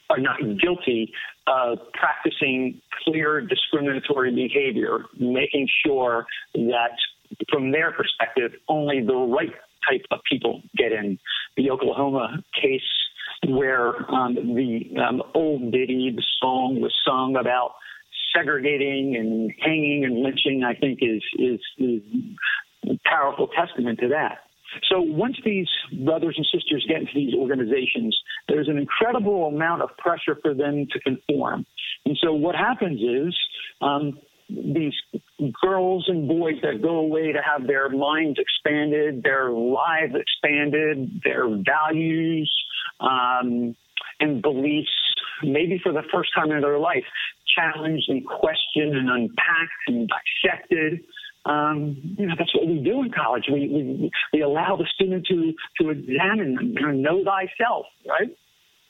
are 0.08 0.18
not 0.18 0.38
guilty 0.62 1.12
of 1.48 1.78
practicing 1.94 2.80
clear 3.02 3.40
discriminatory 3.40 4.32
behavior, 4.32 5.00
making 5.18 5.68
sure 5.84 6.26
that 6.54 6.90
from 7.50 7.72
their 7.72 7.92
perspective, 7.92 8.52
only 8.68 9.04
the 9.04 9.14
right 9.14 9.52
type 9.88 10.02
of 10.10 10.20
people 10.30 10.62
get 10.76 10.92
in. 10.92 11.18
The 11.56 11.70
Oklahoma 11.70 12.42
case 12.60 12.80
where 13.46 14.10
um, 14.10 14.34
the 14.34 15.00
um, 15.00 15.22
old 15.34 15.72
ditty, 15.72 16.12
the 16.14 16.24
song 16.40 16.80
was 16.80 16.94
sung 17.06 17.36
about 17.36 17.72
segregating 18.34 19.16
and 19.16 19.52
hanging 19.60 20.04
and 20.04 20.22
lynching, 20.22 20.64
I 20.64 20.74
think 20.74 20.98
is, 21.02 21.22
is, 21.38 21.60
is 21.78 22.02
a 22.84 22.98
powerful 23.04 23.48
testament 23.48 23.98
to 24.00 24.08
that. 24.08 24.38
So 24.90 25.00
once 25.00 25.36
these 25.44 25.68
brothers 26.04 26.34
and 26.36 26.46
sisters 26.52 26.84
get 26.88 26.98
into 26.98 27.12
these 27.14 27.34
organizations, 27.34 28.16
there's 28.48 28.68
an 28.68 28.78
incredible 28.78 29.46
amount 29.46 29.82
of 29.82 29.90
pressure 29.96 30.36
for 30.42 30.54
them 30.54 30.86
to 30.92 31.00
conform. 31.00 31.64
And 32.04 32.18
so 32.22 32.32
what 32.32 32.54
happens 32.54 33.00
is 33.00 33.36
um, 33.80 34.18
these 34.48 34.94
girls 35.62 36.06
and 36.08 36.28
boys 36.28 36.54
that 36.62 36.80
go 36.82 36.96
away 36.96 37.32
to 37.32 37.40
have 37.42 37.66
their 37.66 37.88
minds 37.88 38.38
expanded, 38.38 39.22
their 39.22 39.50
lives 39.50 40.14
expanded, 40.14 41.20
their 41.24 41.48
values 41.48 42.52
um, 43.00 43.74
and 44.20 44.42
beliefs, 44.42 44.90
maybe 45.42 45.80
for 45.82 45.92
the 45.92 46.02
first 46.12 46.30
time 46.34 46.50
in 46.50 46.60
their 46.60 46.78
life, 46.78 47.04
challenged 47.56 48.08
and 48.08 48.24
questioned 48.24 48.96
and 48.96 49.10
unpacked 49.10 49.88
and 49.88 50.08
dissected. 50.08 51.00
Um, 51.44 52.16
you 52.18 52.26
know, 52.26 52.34
that's 52.38 52.54
what 52.54 52.66
we 52.66 52.78
do 52.78 53.02
in 53.02 53.10
college. 53.12 53.44
We, 53.52 53.68
we, 53.68 54.10
we 54.32 54.42
allow 54.42 54.76
the 54.76 54.86
student 54.94 55.26
to, 55.26 55.52
to 55.80 55.90
examine 55.90 56.74
know, 56.74 56.90
know 56.90 57.24
thyself, 57.24 57.86
right? 58.08 58.36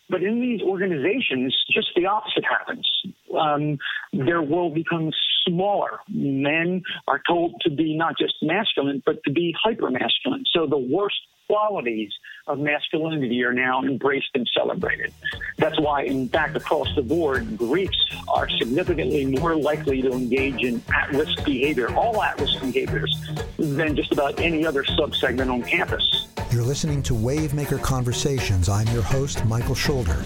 But 0.08 0.22
in 0.22 0.40
these 0.40 0.62
organizations, 0.62 1.56
just 1.70 1.88
the 1.96 2.06
opposite 2.06 2.44
happens. 2.44 2.88
Um, 3.36 3.78
their 4.12 4.40
world 4.40 4.74
becomes 4.74 5.16
smaller. 5.48 6.00
Men 6.08 6.82
are 7.08 7.20
told 7.26 7.60
to 7.62 7.70
be 7.70 7.96
not 7.96 8.18
just 8.18 8.34
masculine, 8.42 9.02
but 9.04 9.22
to 9.24 9.30
be 9.30 9.54
hyper 9.62 9.90
masculine. 9.90 10.44
So 10.52 10.66
the 10.66 10.78
worst 10.78 11.16
qualities 11.46 12.10
of 12.46 12.58
masculinity 12.58 13.42
are 13.44 13.52
now 13.52 13.82
embraced 13.82 14.30
and 14.34 14.48
celebrated. 14.56 15.12
That's 15.58 15.78
why, 15.80 16.02
in 16.02 16.28
fact, 16.28 16.56
across 16.56 16.88
the 16.96 17.02
board, 17.02 17.56
Greeks 17.56 17.96
are 18.28 18.48
significantly 18.48 19.24
more 19.26 19.54
likely 19.54 20.02
to 20.02 20.12
engage 20.12 20.62
in 20.62 20.82
at 20.94 21.10
risk 21.12 21.44
behavior, 21.44 21.94
all 21.94 22.22
at 22.22 22.40
risk 22.40 22.60
behaviors, 22.60 23.14
than 23.58 23.96
just 23.96 24.12
about 24.12 24.40
any 24.40 24.66
other 24.66 24.82
subsegment 24.82 25.52
on 25.52 25.62
campus. 25.62 26.26
You're 26.50 26.64
listening 26.64 27.02
to 27.04 27.12
Wavemaker 27.12 27.82
Conversations. 27.82 28.68
I'm 28.68 28.86
your 28.88 29.02
host, 29.02 29.44
Michael 29.44 29.74
Schulder. 29.74 30.24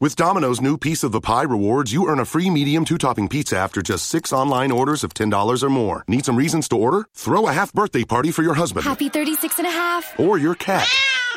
With 0.00 0.14
Domino's 0.14 0.60
new 0.60 0.78
Piece 0.78 1.02
of 1.02 1.10
the 1.10 1.20
Pie 1.20 1.42
rewards, 1.42 1.92
you 1.92 2.08
earn 2.08 2.20
a 2.20 2.24
free 2.24 2.50
medium 2.50 2.84
two 2.84 2.98
topping 2.98 3.28
pizza 3.28 3.58
after 3.58 3.82
just 3.82 4.06
six 4.06 4.32
online 4.32 4.70
orders 4.70 5.02
of 5.02 5.12
$10 5.12 5.60
or 5.60 5.68
more. 5.68 6.04
Need 6.06 6.24
some 6.24 6.36
reasons 6.36 6.68
to 6.68 6.76
order? 6.76 7.08
Throw 7.14 7.48
a 7.48 7.52
half 7.52 7.72
birthday 7.72 8.04
party 8.04 8.30
for 8.30 8.44
your 8.44 8.54
husband. 8.54 8.84
Happy 8.84 9.08
36 9.08 9.58
and 9.58 9.66
a 9.66 9.72
half. 9.72 10.14
Or 10.20 10.38
your 10.38 10.54
cat. 10.54 10.86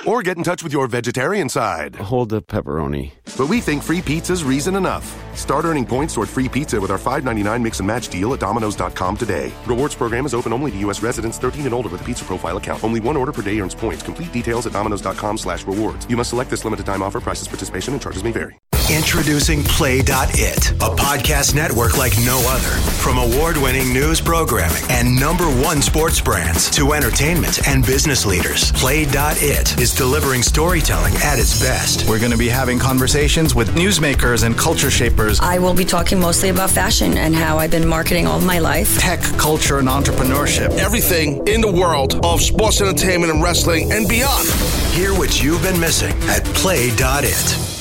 Or 0.08 0.24
get 0.24 0.38
in 0.38 0.44
touch 0.44 0.64
with 0.64 0.74
your 0.74 0.88
vegetarian 0.88 1.48
side. 1.48 1.96
Hold 1.96 2.30
the 2.30 2.42
pepperoni. 2.42 3.12
But 3.38 3.50
we 3.50 3.62
think 3.62 3.84
free 3.84 4.02
pizza's 4.02 4.44
reason 4.44 4.76
enough. 4.76 5.06
Start 5.38 5.64
earning 5.66 5.86
points 5.86 6.16
toward 6.16 6.28
free 6.28 6.50
pizza 6.50 6.82
with 6.82 6.90
our 6.90 6.98
$5.99 6.98 7.62
mix 7.62 7.80
and 7.80 7.88
match 7.88 8.10
deal 8.10 8.34
at 8.34 8.40
Domino's.com 8.40 9.18
today. 9.18 9.52
Rewards 9.68 9.94
program 9.96 10.26
is 10.26 10.34
open 10.34 10.54
only 10.54 10.72
to 10.72 10.78
U.S. 10.80 11.04
residents 11.04 11.38
13 11.38 11.66
and 11.66 11.74
older 11.74 11.90
with 11.90 12.02
a 12.02 12.04
pizza 12.04 12.26
profile 12.26 12.58
account. 12.58 12.84
Only 12.84 13.00
one 13.00 13.16
order 13.16 13.32
per 13.32 13.44
day 13.44 13.60
earns 13.60 13.76
points. 13.76 14.02
Complete 14.02 14.32
details 14.32 14.66
at 14.66 14.74
Domino's.com 14.74 15.38
slash 15.38 15.68
rewards. 15.68 16.10
You 16.10 16.18
must 16.18 16.32
select 16.32 16.50
this 16.50 16.64
limited 16.64 16.86
time 16.86 17.04
offer. 17.04 17.22
Prices, 17.22 17.48
participation, 17.48 17.94
and 17.94 18.02
charges 18.02 18.24
may 18.24 18.32
vary. 18.32 18.60
Introducing 18.90 19.64
Play.it, 19.64 20.72
a 20.72 20.96
podcast 20.96 21.56
network 21.56 21.98
like 21.98 22.14
no 22.26 22.44
other. 22.50 22.76
From 23.02 23.18
award 23.18 23.56
winning 23.56 23.94
news 23.94 24.20
programming 24.20 24.84
and 24.90 25.18
number 25.18 25.46
one 25.46 25.82
sports 25.82 26.20
brands 26.20 26.70
to 26.72 26.92
entertainment 26.92 27.66
and 27.68 27.86
business 27.86 28.26
leaders, 28.26 28.72
Play.it 28.74 29.80
is 29.80 29.94
delivering 29.96 30.44
storytelling 30.44 31.14
at 31.18 31.40
its 31.40 31.62
best. 31.62 32.10
We're 32.10 32.20
going 32.20 32.34
to 32.34 32.38
be 32.38 32.50
having 32.50 32.80
conversations 32.80 33.56
with 33.56 33.70
newsmakers 33.76 34.44
and 34.46 34.58
culture 34.58 34.92
shapers. 34.92 35.40
I 35.40 35.58
will 35.58 35.74
be 35.74 35.86
talking 35.86 36.20
mostly 36.20 36.50
about 36.50 36.70
fashion 36.70 37.18
and 37.18 37.34
how 37.34 37.60
I've 37.60 37.72
been 37.72 37.88
marketing 37.88 38.28
all 38.28 38.42
my 38.42 38.60
life. 38.60 38.98
Tech, 39.00 39.22
culture, 39.38 39.80
and 39.80 39.88
entrepreneurship. 39.88 40.70
Everything 40.78 41.48
in 41.48 41.62
the 41.62 41.72
world 41.72 42.20
of 42.26 42.42
sports 42.42 42.82
entertainment 42.82 43.32
and 43.32 43.42
wrestling 43.42 43.94
and 43.94 44.08
beyond. 44.10 44.50
Hear 44.92 45.14
what 45.14 45.42
you've 45.42 45.62
been 45.62 45.80
missing 45.80 46.12
at 46.24 46.44
Play.it. 46.56 47.81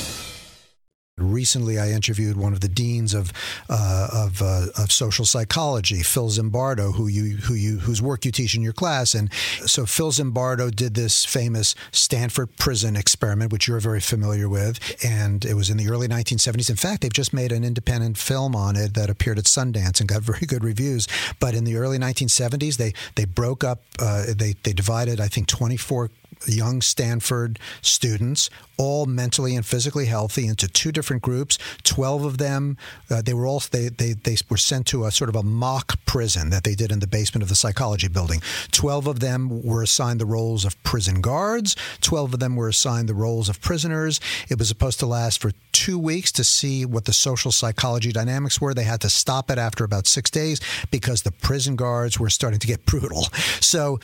Recently, 1.21 1.79
I 1.79 1.91
interviewed 1.91 2.37
one 2.37 2.53
of 2.53 2.61
the 2.61 2.67
deans 2.67 3.13
of 3.13 3.31
uh, 3.69 4.07
of, 4.11 4.41
uh, 4.41 4.67
of 4.77 4.91
social 4.91 5.25
psychology, 5.25 6.03
Phil 6.03 6.29
Zimbardo, 6.29 6.95
who 6.95 7.07
you 7.07 7.37
who 7.37 7.53
you 7.53 7.79
whose 7.79 8.01
work 8.01 8.25
you 8.25 8.31
teach 8.31 8.55
in 8.55 8.61
your 8.61 8.73
class. 8.73 9.13
And 9.13 9.31
so, 9.65 9.85
Phil 9.85 10.11
Zimbardo 10.11 10.73
did 10.73 10.95
this 10.95 11.25
famous 11.25 11.75
Stanford 11.91 12.55
prison 12.57 12.95
experiment, 12.95 13.51
which 13.51 13.67
you're 13.67 13.79
very 13.79 14.01
familiar 14.01 14.49
with, 14.49 14.79
and 15.03 15.45
it 15.45 15.53
was 15.53 15.69
in 15.69 15.77
the 15.77 15.89
early 15.89 16.07
1970s. 16.07 16.69
In 16.69 16.75
fact, 16.75 17.01
they've 17.01 17.13
just 17.13 17.33
made 17.33 17.51
an 17.51 17.63
independent 17.63 18.17
film 18.17 18.55
on 18.55 18.75
it 18.75 18.93
that 18.93 19.09
appeared 19.09 19.37
at 19.37 19.45
Sundance 19.45 19.99
and 19.99 20.09
got 20.09 20.21
very 20.31 20.45
good 20.45 20.63
reviews. 20.63 21.07
But 21.39 21.53
in 21.53 21.63
the 21.63 21.75
early 21.75 21.97
1970s, 21.97 22.77
they 22.77 22.93
they 23.15 23.25
broke 23.25 23.63
up. 23.63 23.83
Uh, 23.99 24.25
they 24.35 24.55
they 24.63 24.73
divided, 24.73 25.19
I 25.19 25.27
think, 25.27 25.47
24 25.47 26.09
young 26.47 26.81
Stanford 26.81 27.59
students, 27.81 28.49
all 28.77 29.05
mentally 29.05 29.55
and 29.55 29.65
physically 29.65 30.05
healthy, 30.05 30.47
into 30.47 30.67
two 30.67 30.91
different 30.91 31.21
groups. 31.21 31.57
Twelve 31.83 32.25
of 32.25 32.37
them, 32.37 32.77
uh, 33.09 33.21
they 33.21 33.33
were 33.33 33.45
all 33.45 33.61
they, 33.71 33.89
they 33.89 34.13
they 34.13 34.37
were 34.49 34.57
sent 34.57 34.87
to 34.87 35.05
a 35.05 35.11
sort 35.11 35.29
of 35.29 35.35
a 35.35 35.43
mock 35.43 36.03
prison 36.05 36.49
that 36.49 36.63
they 36.63 36.75
did 36.75 36.91
in 36.91 36.99
the 36.99 37.07
basement 37.07 37.43
of 37.43 37.49
the 37.49 37.55
psychology 37.55 38.07
building. 38.07 38.41
Twelve 38.71 39.07
of 39.07 39.19
them 39.19 39.63
were 39.63 39.83
assigned 39.83 40.19
the 40.19 40.25
roles 40.25 40.65
of 40.65 40.81
prison 40.83 41.21
guards. 41.21 41.75
Twelve 42.01 42.33
of 42.33 42.39
them 42.39 42.55
were 42.55 42.69
assigned 42.69 43.07
the 43.07 43.13
roles 43.13 43.49
of 43.49 43.61
prisoners. 43.61 44.19
It 44.49 44.57
was 44.57 44.67
supposed 44.67 44.99
to 44.99 45.05
last 45.05 45.41
for 45.41 45.51
two 45.71 45.97
weeks 45.97 46.31
to 46.33 46.43
see 46.43 46.85
what 46.85 47.05
the 47.05 47.13
social 47.13 47.51
psychology 47.51 48.11
dynamics 48.11 48.59
were. 48.59 48.73
They 48.73 48.83
had 48.83 49.01
to 49.01 49.09
stop 49.09 49.49
it 49.49 49.57
after 49.57 49.83
about 49.83 50.07
six 50.07 50.29
days 50.29 50.59
because 50.91 51.21
the 51.21 51.31
prison 51.31 51.75
guards 51.75 52.19
were 52.19 52.29
starting 52.29 52.59
to 52.59 52.67
get 52.67 52.85
brutal. 52.91 53.23
So, 53.59 53.99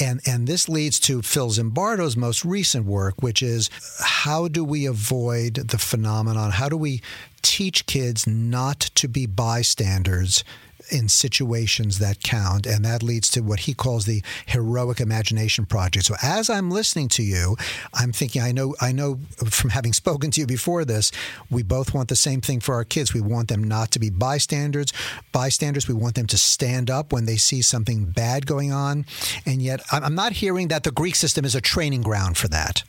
and 0.00 0.20
and 0.26 0.46
this 0.46 0.68
leads 0.68 0.98
to 1.00 1.22
Phil 1.22 1.50
Zimbardo's 1.82 2.16
most 2.16 2.44
recent 2.44 2.86
work, 2.86 3.22
which 3.22 3.42
is 3.42 3.68
how 3.98 4.46
do 4.46 4.62
we 4.62 4.86
avoid 4.86 5.54
the 5.54 5.78
phenomenon? 5.78 6.52
How 6.52 6.68
do 6.68 6.76
we 6.76 7.02
teach 7.42 7.86
kids 7.86 8.24
not 8.24 8.78
to 8.94 9.08
be 9.08 9.26
bystanders 9.26 10.44
in 10.92 11.08
situations 11.08 11.98
that 11.98 12.22
count. 12.22 12.66
And 12.66 12.84
that 12.84 13.02
leads 13.02 13.30
to 13.30 13.40
what 13.40 13.60
he 13.60 13.74
calls 13.74 14.04
the 14.04 14.22
heroic 14.46 15.00
imagination 15.00 15.64
project. 15.64 16.06
So 16.06 16.14
as 16.22 16.50
I'm 16.50 16.70
listening 16.70 17.08
to 17.10 17.22
you, 17.22 17.56
I'm 17.94 18.12
thinking, 18.12 18.42
I 18.42 18.52
know, 18.52 18.74
I 18.80 18.92
know 18.92 19.18
from 19.44 19.70
having 19.70 19.92
spoken 20.02 20.30
to 20.32 20.40
you 20.40 20.46
before 20.46 20.84
this, 20.84 21.10
we 21.50 21.62
both 21.62 21.94
want 21.94 22.08
the 22.08 22.16
same 22.16 22.40
thing 22.40 22.60
for 22.60 22.74
our 22.74 22.84
kids. 22.84 23.14
We 23.14 23.20
want 23.20 23.48
them 23.48 23.64
not 23.64 23.90
to 23.92 23.98
be 23.98 24.10
bystanders, 24.10 24.92
bystanders. 25.32 25.88
We 25.88 25.94
want 25.94 26.14
them 26.14 26.26
to 26.26 26.38
stand 26.38 26.90
up 26.90 27.12
when 27.12 27.24
they 27.24 27.36
see 27.36 27.62
something 27.62 28.04
bad 28.06 28.46
going 28.46 28.72
on. 28.72 29.06
And 29.46 29.62
yet 29.62 29.80
I'm 29.90 30.14
not 30.14 30.32
hearing 30.32 30.68
that 30.68 30.84
the 30.84 30.90
Greek 30.90 31.14
system 31.14 31.44
is 31.44 31.54
a 31.54 31.60
training 31.60 32.02
ground 32.02 32.36
for 32.36 32.48
that. 32.48 32.82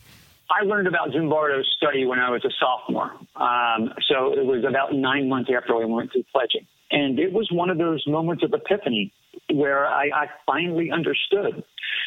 I 0.51 0.65
learned 0.65 0.87
about 0.87 1.09
Zimbardo's 1.09 1.67
study 1.77 2.05
when 2.05 2.19
I 2.19 2.29
was 2.29 2.43
a 2.45 2.51
sophomore. 2.59 3.11
Um, 3.35 3.93
so 4.07 4.33
it 4.33 4.45
was 4.45 4.63
about 4.67 4.93
nine 4.93 5.29
months 5.29 5.49
after 5.55 5.75
I 5.75 5.85
went 5.85 6.11
through 6.11 6.25
pledging. 6.31 6.67
And 6.93 7.17
it 7.19 7.33
was 7.33 7.49
one 7.51 7.71
of 7.71 7.79
those 7.79 8.03
moments 8.07 8.43
of 8.43 8.53
epiphany 8.53 9.11
where 9.51 9.87
I, 9.87 10.05
I 10.13 10.25
finally 10.45 10.91
understood. 10.91 11.63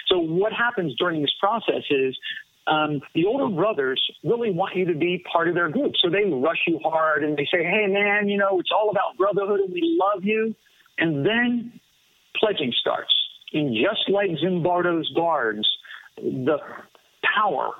So 0.06 0.18
what 0.18 0.52
happens 0.52 0.94
during 0.96 1.20
this 1.20 1.32
process 1.40 1.82
is 1.90 2.16
um, 2.68 3.00
the 3.14 3.26
older 3.26 3.52
brothers 3.54 4.00
really 4.22 4.52
want 4.52 4.76
you 4.76 4.84
to 4.86 4.94
be 4.94 5.24
part 5.30 5.48
of 5.48 5.54
their 5.54 5.68
group. 5.68 5.92
So 6.00 6.08
they 6.08 6.24
rush 6.30 6.62
you 6.68 6.78
hard 6.84 7.24
and 7.24 7.36
they 7.36 7.48
say, 7.52 7.64
hey, 7.64 7.86
man, 7.88 8.28
you 8.28 8.38
know, 8.38 8.60
it's 8.60 8.70
all 8.72 8.90
about 8.90 9.16
brotherhood 9.18 9.60
and 9.60 9.72
we 9.72 9.98
love 10.00 10.24
you. 10.24 10.54
And 10.98 11.26
then 11.26 11.80
pledging 12.38 12.72
starts. 12.80 13.12
And 13.52 13.74
just 13.74 14.08
like 14.08 14.30
Zimbardo's 14.42 15.10
guards, 15.14 15.66
the 16.16 16.58
power 17.34 17.72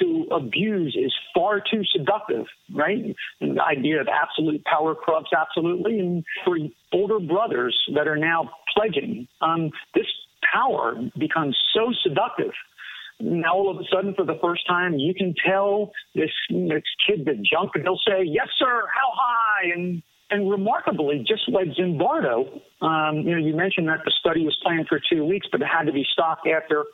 to 0.00 0.26
abuse 0.32 0.96
is 0.96 1.12
far 1.34 1.60
too 1.60 1.82
seductive, 1.92 2.46
right? 2.74 3.14
The 3.40 3.62
idea 3.62 4.00
of 4.00 4.08
absolute 4.08 4.64
power 4.64 4.94
corrupts 4.94 5.30
absolutely. 5.36 6.00
And 6.00 6.24
for 6.44 6.56
older 6.92 7.20
brothers 7.20 7.76
that 7.94 8.06
are 8.08 8.16
now 8.16 8.50
pledging, 8.76 9.28
um, 9.40 9.70
this 9.94 10.06
power 10.52 10.94
becomes 11.18 11.56
so 11.74 11.92
seductive. 12.02 12.52
Now 13.20 13.54
all 13.54 13.70
of 13.70 13.78
a 13.78 13.84
sudden, 13.92 14.14
for 14.14 14.24
the 14.24 14.38
first 14.40 14.66
time, 14.68 14.94
you 14.94 15.12
can 15.12 15.34
tell 15.44 15.90
this 16.14 16.30
this 16.50 16.84
kid 17.06 17.26
to 17.26 17.34
jump, 17.34 17.72
and 17.74 17.82
he'll 17.82 18.00
say, 18.06 18.22
"Yes, 18.22 18.46
sir. 18.58 18.86
How 18.94 19.10
high?" 19.12 19.72
and 19.74 20.02
and 20.30 20.50
remarkably, 20.50 21.24
just 21.26 21.48
like 21.48 21.68
Zimbardo, 21.68 22.60
um, 22.82 23.16
you 23.26 23.32
know, 23.32 23.38
you 23.38 23.56
mentioned 23.56 23.88
that 23.88 24.04
the 24.04 24.12
study 24.20 24.44
was 24.44 24.56
planned 24.62 24.86
for 24.86 25.00
two 25.10 25.24
weeks, 25.24 25.46
but 25.50 25.62
it 25.62 25.66
had 25.66 25.86
to 25.86 25.92
be 25.92 26.06
stopped 26.12 26.46
after 26.46 26.84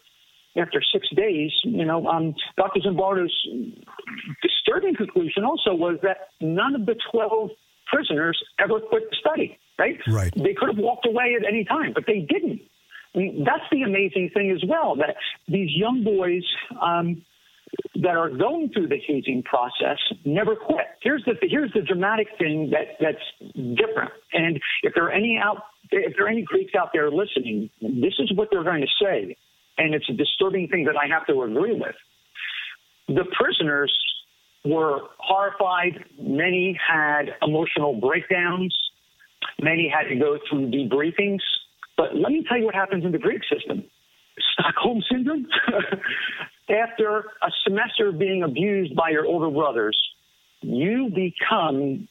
after 0.56 0.80
six 0.92 1.08
days, 1.16 1.50
you 1.64 1.84
know, 1.84 2.06
um, 2.06 2.34
Dr. 2.56 2.80
Zimbardo's 2.80 3.34
disturbing 4.42 4.94
conclusion 4.94 5.44
also 5.44 5.74
was 5.74 5.98
that 6.02 6.28
none 6.40 6.74
of 6.74 6.86
the 6.86 6.94
12 7.10 7.50
prisoners 7.86 8.40
ever 8.58 8.80
quit 8.80 9.10
the 9.10 9.16
study, 9.20 9.58
right? 9.78 9.98
Right. 10.06 10.32
They 10.34 10.54
could 10.54 10.68
have 10.68 10.78
walked 10.78 11.06
away 11.06 11.36
at 11.38 11.46
any 11.46 11.64
time, 11.64 11.92
but 11.94 12.04
they 12.06 12.20
didn't. 12.20 12.60
I 13.14 13.18
mean, 13.18 13.44
that's 13.44 13.64
the 13.70 13.82
amazing 13.82 14.30
thing 14.34 14.50
as 14.50 14.62
well, 14.68 14.96
that 14.96 15.16
these 15.48 15.70
young 15.72 16.02
boys 16.02 16.44
um, 16.80 17.22
that 17.96 18.16
are 18.16 18.30
going 18.30 18.70
through 18.72 18.88
the 18.88 18.98
hazing 19.06 19.42
process 19.44 19.98
never 20.24 20.56
quit. 20.56 20.86
Here's 21.00 21.24
the 21.24 21.34
here's 21.42 21.72
the 21.72 21.82
dramatic 21.82 22.28
thing 22.38 22.70
that 22.70 22.96
that's 23.00 23.54
different. 23.54 24.12
And 24.32 24.60
if 24.82 24.94
there 24.94 25.04
are 25.04 25.12
any 25.12 25.38
out 25.42 25.62
if 25.90 26.16
there 26.16 26.26
are 26.26 26.28
any 26.28 26.42
Greeks 26.42 26.72
out 26.74 26.90
there 26.92 27.10
listening, 27.10 27.70
this 27.80 28.14
is 28.18 28.32
what 28.34 28.48
they're 28.50 28.64
going 28.64 28.82
to 28.82 29.04
say 29.04 29.36
and 29.78 29.94
it's 29.94 30.08
a 30.08 30.12
disturbing 30.12 30.68
thing 30.68 30.84
that 30.84 30.96
I 30.96 31.06
have 31.08 31.26
to 31.26 31.42
agree 31.42 31.74
with. 31.74 31.94
The 33.08 33.24
prisoners 33.36 33.92
were 34.64 35.00
horrified. 35.18 36.04
Many 36.18 36.78
had 36.80 37.34
emotional 37.42 38.00
breakdowns. 38.00 38.74
Many 39.60 39.92
had 39.94 40.08
to 40.08 40.16
go 40.16 40.38
through 40.48 40.70
debriefings. 40.70 41.40
But 41.96 42.14
let 42.14 42.32
me 42.32 42.44
tell 42.48 42.58
you 42.58 42.64
what 42.64 42.74
happens 42.74 43.04
in 43.04 43.12
the 43.12 43.18
Greek 43.18 43.42
system 43.52 43.84
Stockholm 44.52 45.02
syndrome. 45.10 45.46
After 46.68 47.18
a 47.42 47.50
semester 47.62 48.08
of 48.08 48.18
being 48.18 48.42
abused 48.42 48.96
by 48.96 49.10
your 49.10 49.26
older 49.26 49.50
brothers, 49.50 50.00
you 50.62 51.10
become 51.10 52.08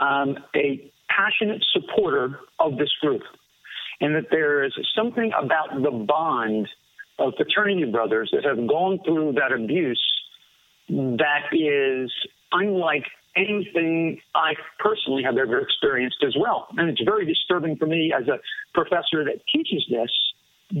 um, 0.00 0.38
a 0.54 0.92
passionate 1.08 1.64
supporter 1.72 2.38
of 2.60 2.78
this 2.78 2.90
group. 3.00 3.22
And 4.00 4.14
that 4.14 4.26
there 4.30 4.64
is 4.64 4.72
something 4.96 5.32
about 5.36 5.82
the 5.82 5.90
bond 5.90 6.68
of 7.18 7.34
fraternity 7.36 7.84
brothers 7.84 8.30
that 8.32 8.44
have 8.44 8.66
gone 8.66 9.00
through 9.04 9.32
that 9.32 9.52
abuse 9.52 10.02
that 10.88 11.52
is 11.52 12.10
unlike 12.52 13.04
anything 13.36 14.20
I 14.34 14.54
personally 14.78 15.22
have 15.22 15.36
ever 15.36 15.60
experienced 15.60 16.24
as 16.26 16.34
well. 16.38 16.68
And 16.76 16.90
it's 16.90 17.02
very 17.04 17.26
disturbing 17.26 17.76
for 17.76 17.86
me 17.86 18.12
as 18.16 18.26
a 18.28 18.38
professor 18.74 19.24
that 19.24 19.40
teaches 19.52 19.84
this. 19.90 20.10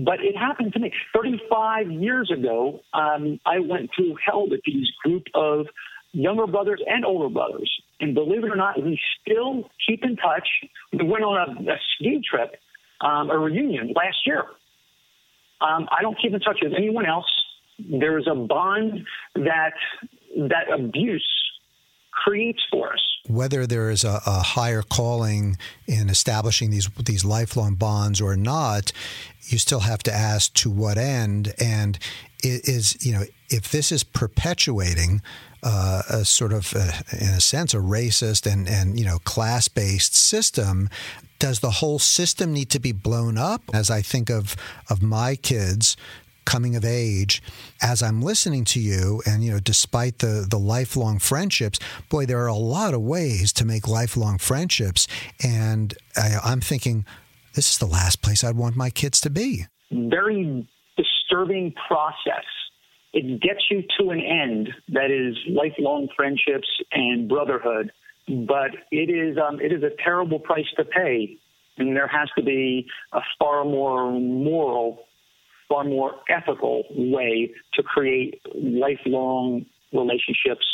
But 0.04 0.20
it 0.20 0.36
happened 0.36 0.72
to 0.74 0.80
me 0.80 0.92
35 1.14 1.90
years 1.90 2.30
ago. 2.30 2.80
Um, 2.92 3.40
I 3.46 3.60
went 3.60 3.90
through 3.94 4.16
hell 4.24 4.48
with 4.48 4.60
these 4.66 4.88
group 5.02 5.24
of 5.34 5.66
younger 6.12 6.46
brothers 6.46 6.82
and 6.86 7.04
older 7.04 7.32
brothers. 7.32 7.70
And 8.00 8.14
believe 8.14 8.44
it 8.44 8.50
or 8.50 8.56
not, 8.56 8.82
we 8.82 9.00
still 9.22 9.70
keep 9.86 10.04
in 10.04 10.16
touch. 10.16 10.48
We 10.92 11.04
went 11.04 11.24
on 11.24 11.66
a, 11.66 11.72
a 11.72 11.76
ski 11.94 12.22
trip, 12.28 12.56
um, 13.00 13.30
a 13.30 13.38
reunion 13.38 13.92
last 13.94 14.18
year. 14.26 14.44
Um, 15.60 15.88
I 15.90 16.02
don't 16.02 16.16
keep 16.20 16.32
in 16.32 16.40
touch 16.40 16.58
with 16.62 16.72
anyone 16.76 17.06
else. 17.06 17.26
There 17.78 18.18
is 18.18 18.26
a 18.26 18.34
bond 18.34 19.06
that 19.34 19.72
that 20.36 20.70
abuse 20.72 21.26
creates 22.12 22.60
for 22.70 22.92
us. 22.92 23.00
Whether 23.26 23.66
there 23.66 23.90
is 23.90 24.04
a, 24.04 24.20
a, 24.26 24.40
higher 24.40 24.82
calling 24.82 25.56
in 25.86 26.08
establishing 26.08 26.70
these 26.70 26.88
these 27.04 27.24
lifelong 27.24 27.74
bonds 27.74 28.20
or 28.20 28.36
not, 28.36 28.92
you 29.46 29.58
still 29.58 29.80
have 29.80 30.02
to 30.04 30.12
ask 30.12 30.52
to 30.54 30.70
what 30.70 30.98
end. 30.98 31.54
And 31.58 31.98
is 32.42 33.04
you 33.04 33.12
know 33.12 33.22
if 33.48 33.70
this 33.70 33.92
is 33.92 34.04
perpetuating 34.04 35.22
uh, 35.62 36.02
a 36.08 36.24
sort 36.24 36.52
of, 36.52 36.72
uh, 36.76 36.92
in 37.12 37.28
a 37.28 37.40
sense, 37.40 37.74
a 37.74 37.78
racist 37.78 38.50
and 38.50 38.68
and 38.68 38.98
you 38.98 39.04
know 39.04 39.18
class 39.20 39.68
based 39.68 40.14
system. 40.14 40.88
Does 41.38 41.60
the 41.60 41.70
whole 41.70 41.98
system 41.98 42.52
need 42.52 42.70
to 42.70 42.80
be 42.80 42.92
blown 42.92 43.38
up? 43.38 43.62
As 43.72 43.90
I 43.90 44.02
think 44.02 44.30
of 44.30 44.56
of 44.90 45.02
my 45.02 45.36
kids 45.36 45.96
coming 46.48 46.74
of 46.74 46.82
age 46.82 47.42
as 47.82 48.02
I'm 48.02 48.22
listening 48.22 48.64
to 48.72 48.80
you 48.80 49.20
and 49.26 49.44
you 49.44 49.52
know 49.52 49.60
despite 49.60 50.20
the 50.20 50.46
the 50.48 50.58
lifelong 50.58 51.18
friendships 51.18 51.78
boy 52.08 52.24
there 52.24 52.38
are 52.38 52.46
a 52.46 52.54
lot 52.54 52.94
of 52.94 53.02
ways 53.02 53.52
to 53.52 53.66
make 53.66 53.86
lifelong 53.86 54.38
friendships. 54.38 55.06
And 55.44 55.92
I, 56.16 56.38
I'm 56.42 56.62
thinking 56.62 57.04
this 57.54 57.70
is 57.70 57.78
the 57.78 57.86
last 57.86 58.22
place 58.22 58.42
I'd 58.42 58.56
want 58.56 58.76
my 58.76 58.88
kids 58.88 59.20
to 59.22 59.30
be. 59.30 59.66
Very 59.90 60.66
disturbing 60.96 61.74
process. 61.86 62.46
It 63.12 63.40
gets 63.42 63.64
you 63.70 63.82
to 63.98 64.10
an 64.10 64.20
end 64.20 64.70
that 64.88 65.10
is 65.10 65.36
lifelong 65.48 66.08
friendships 66.16 66.68
and 66.92 67.28
brotherhood 67.28 67.90
but 68.28 68.70
it 68.90 69.10
is 69.10 69.36
um, 69.38 69.60
it 69.60 69.72
is 69.72 69.82
a 69.82 69.90
terrible 70.02 70.38
price 70.38 70.66
to 70.76 70.84
pay 70.84 71.38
and 71.78 71.96
there 71.96 72.08
has 72.08 72.28
to 72.36 72.42
be 72.42 72.86
a 73.12 73.20
far 73.38 73.64
more 73.64 74.12
moral 74.12 75.04
far 75.68 75.84
more 75.84 76.14
ethical 76.28 76.84
way 76.90 77.50
to 77.74 77.82
create 77.82 78.40
lifelong 78.54 79.66
relationships 79.92 80.66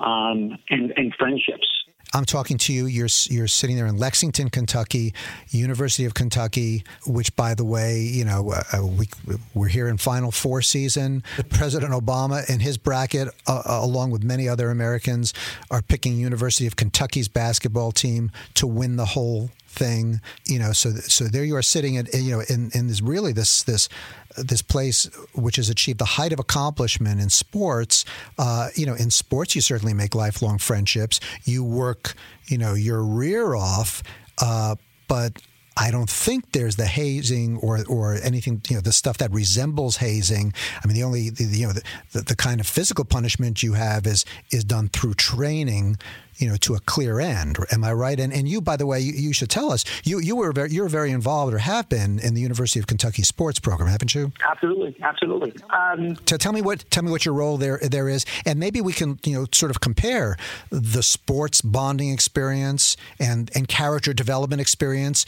um, 0.00 0.58
and, 0.70 0.92
and 0.96 1.14
friendships. 1.18 1.68
I'm 2.14 2.24
talking 2.24 2.58
to 2.58 2.72
you. 2.72 2.86
You're 2.86 3.08
you're 3.28 3.48
sitting 3.48 3.74
there 3.74 3.86
in 3.86 3.98
Lexington, 3.98 4.48
Kentucky, 4.48 5.12
University 5.50 6.04
of 6.04 6.14
Kentucky, 6.14 6.84
which, 7.06 7.34
by 7.34 7.54
the 7.54 7.64
way, 7.64 8.02
you 8.02 8.24
know, 8.24 8.52
uh, 8.52 8.62
uh 8.72 8.86
we 8.86 9.08
we're 9.52 9.68
here 9.68 9.88
in 9.88 9.98
Final 9.98 10.30
Four 10.30 10.62
season. 10.62 11.24
President 11.50 11.92
Obama 11.92 12.48
and 12.48 12.62
his 12.62 12.78
bracket, 12.78 13.28
uh, 13.48 13.62
uh, 13.68 13.80
along 13.82 14.12
with 14.12 14.22
many 14.22 14.48
other 14.48 14.70
Americans, 14.70 15.34
are 15.72 15.82
picking 15.82 16.16
University 16.16 16.68
of 16.68 16.76
Kentucky's 16.76 17.26
basketball 17.26 17.90
team 17.90 18.30
to 18.54 18.66
win 18.68 18.94
the 18.94 19.06
whole 19.06 19.50
thing. 19.74 20.20
You 20.46 20.58
know, 20.58 20.72
so 20.72 20.90
so 20.90 21.24
there 21.24 21.44
you 21.44 21.56
are 21.56 21.62
sitting 21.62 21.94
in 21.94 22.06
you 22.12 22.32
know 22.32 22.42
in 22.48 22.70
in 22.74 22.86
this 22.86 23.00
really 23.00 23.32
this 23.32 23.62
this 23.62 23.88
this 24.36 24.62
place 24.62 25.08
which 25.34 25.56
has 25.56 25.68
achieved 25.68 25.98
the 25.98 26.04
height 26.04 26.32
of 26.32 26.38
accomplishment 26.38 27.20
in 27.20 27.30
sports. 27.30 28.04
Uh, 28.38 28.68
you 28.74 28.86
know, 28.86 28.94
in 28.94 29.10
sports 29.10 29.54
you 29.54 29.60
certainly 29.60 29.94
make 29.94 30.14
lifelong 30.14 30.58
friendships. 30.58 31.20
You 31.44 31.64
work 31.64 32.14
you 32.46 32.58
know 32.58 32.74
your 32.74 33.02
rear 33.02 33.54
off, 33.54 34.02
uh, 34.40 34.76
but 35.08 35.40
I 35.76 35.90
don't 35.90 36.08
think 36.08 36.52
there's 36.52 36.76
the 36.76 36.86
hazing 36.86 37.58
or 37.58 37.84
or 37.88 38.14
anything 38.22 38.62
you 38.68 38.76
know 38.76 38.82
the 38.82 38.92
stuff 38.92 39.18
that 39.18 39.32
resembles 39.32 39.96
hazing. 39.96 40.54
I 40.82 40.86
mean, 40.86 40.94
the 40.94 41.02
only 41.02 41.30
the, 41.30 41.44
you 41.44 41.66
know 41.66 41.72
the, 41.72 41.82
the, 42.12 42.20
the 42.20 42.36
kind 42.36 42.60
of 42.60 42.66
physical 42.66 43.04
punishment 43.04 43.62
you 43.62 43.72
have 43.72 44.06
is 44.06 44.24
is 44.50 44.64
done 44.64 44.88
through 44.88 45.14
training 45.14 45.98
you 46.38 46.48
know, 46.48 46.56
to 46.56 46.74
a 46.74 46.80
clear 46.80 47.20
end. 47.20 47.58
Am 47.72 47.84
I 47.84 47.92
right? 47.92 48.18
And 48.18 48.32
and 48.32 48.48
you, 48.48 48.60
by 48.60 48.76
the 48.76 48.86
way, 48.86 49.00
you, 49.00 49.12
you 49.12 49.32
should 49.32 49.50
tell 49.50 49.72
us. 49.72 49.84
You 50.04 50.18
you 50.18 50.36
were 50.36 50.52
very, 50.52 50.70
you're 50.70 50.88
very 50.88 51.10
involved 51.10 51.54
or 51.54 51.58
have 51.58 51.88
been 51.88 52.18
in 52.18 52.34
the 52.34 52.40
University 52.40 52.80
of 52.80 52.86
Kentucky 52.86 53.22
sports 53.22 53.58
program, 53.58 53.88
haven't 53.88 54.14
you? 54.14 54.32
Absolutely, 54.48 54.96
absolutely. 55.02 55.54
Um, 55.70 56.16
to 56.16 56.38
tell 56.38 56.52
me 56.52 56.62
what 56.62 56.84
tell 56.90 57.02
me 57.02 57.10
what 57.10 57.24
your 57.24 57.34
role 57.34 57.56
there 57.56 57.78
there 57.82 58.08
is, 58.08 58.24
and 58.46 58.58
maybe 58.58 58.80
we 58.80 58.92
can 58.92 59.18
you 59.24 59.34
know 59.34 59.46
sort 59.52 59.70
of 59.70 59.80
compare 59.80 60.36
the 60.70 61.02
sports 61.02 61.60
bonding 61.60 62.10
experience 62.10 62.96
and 63.18 63.50
and 63.54 63.68
character 63.68 64.12
development 64.12 64.60
experience. 64.60 65.26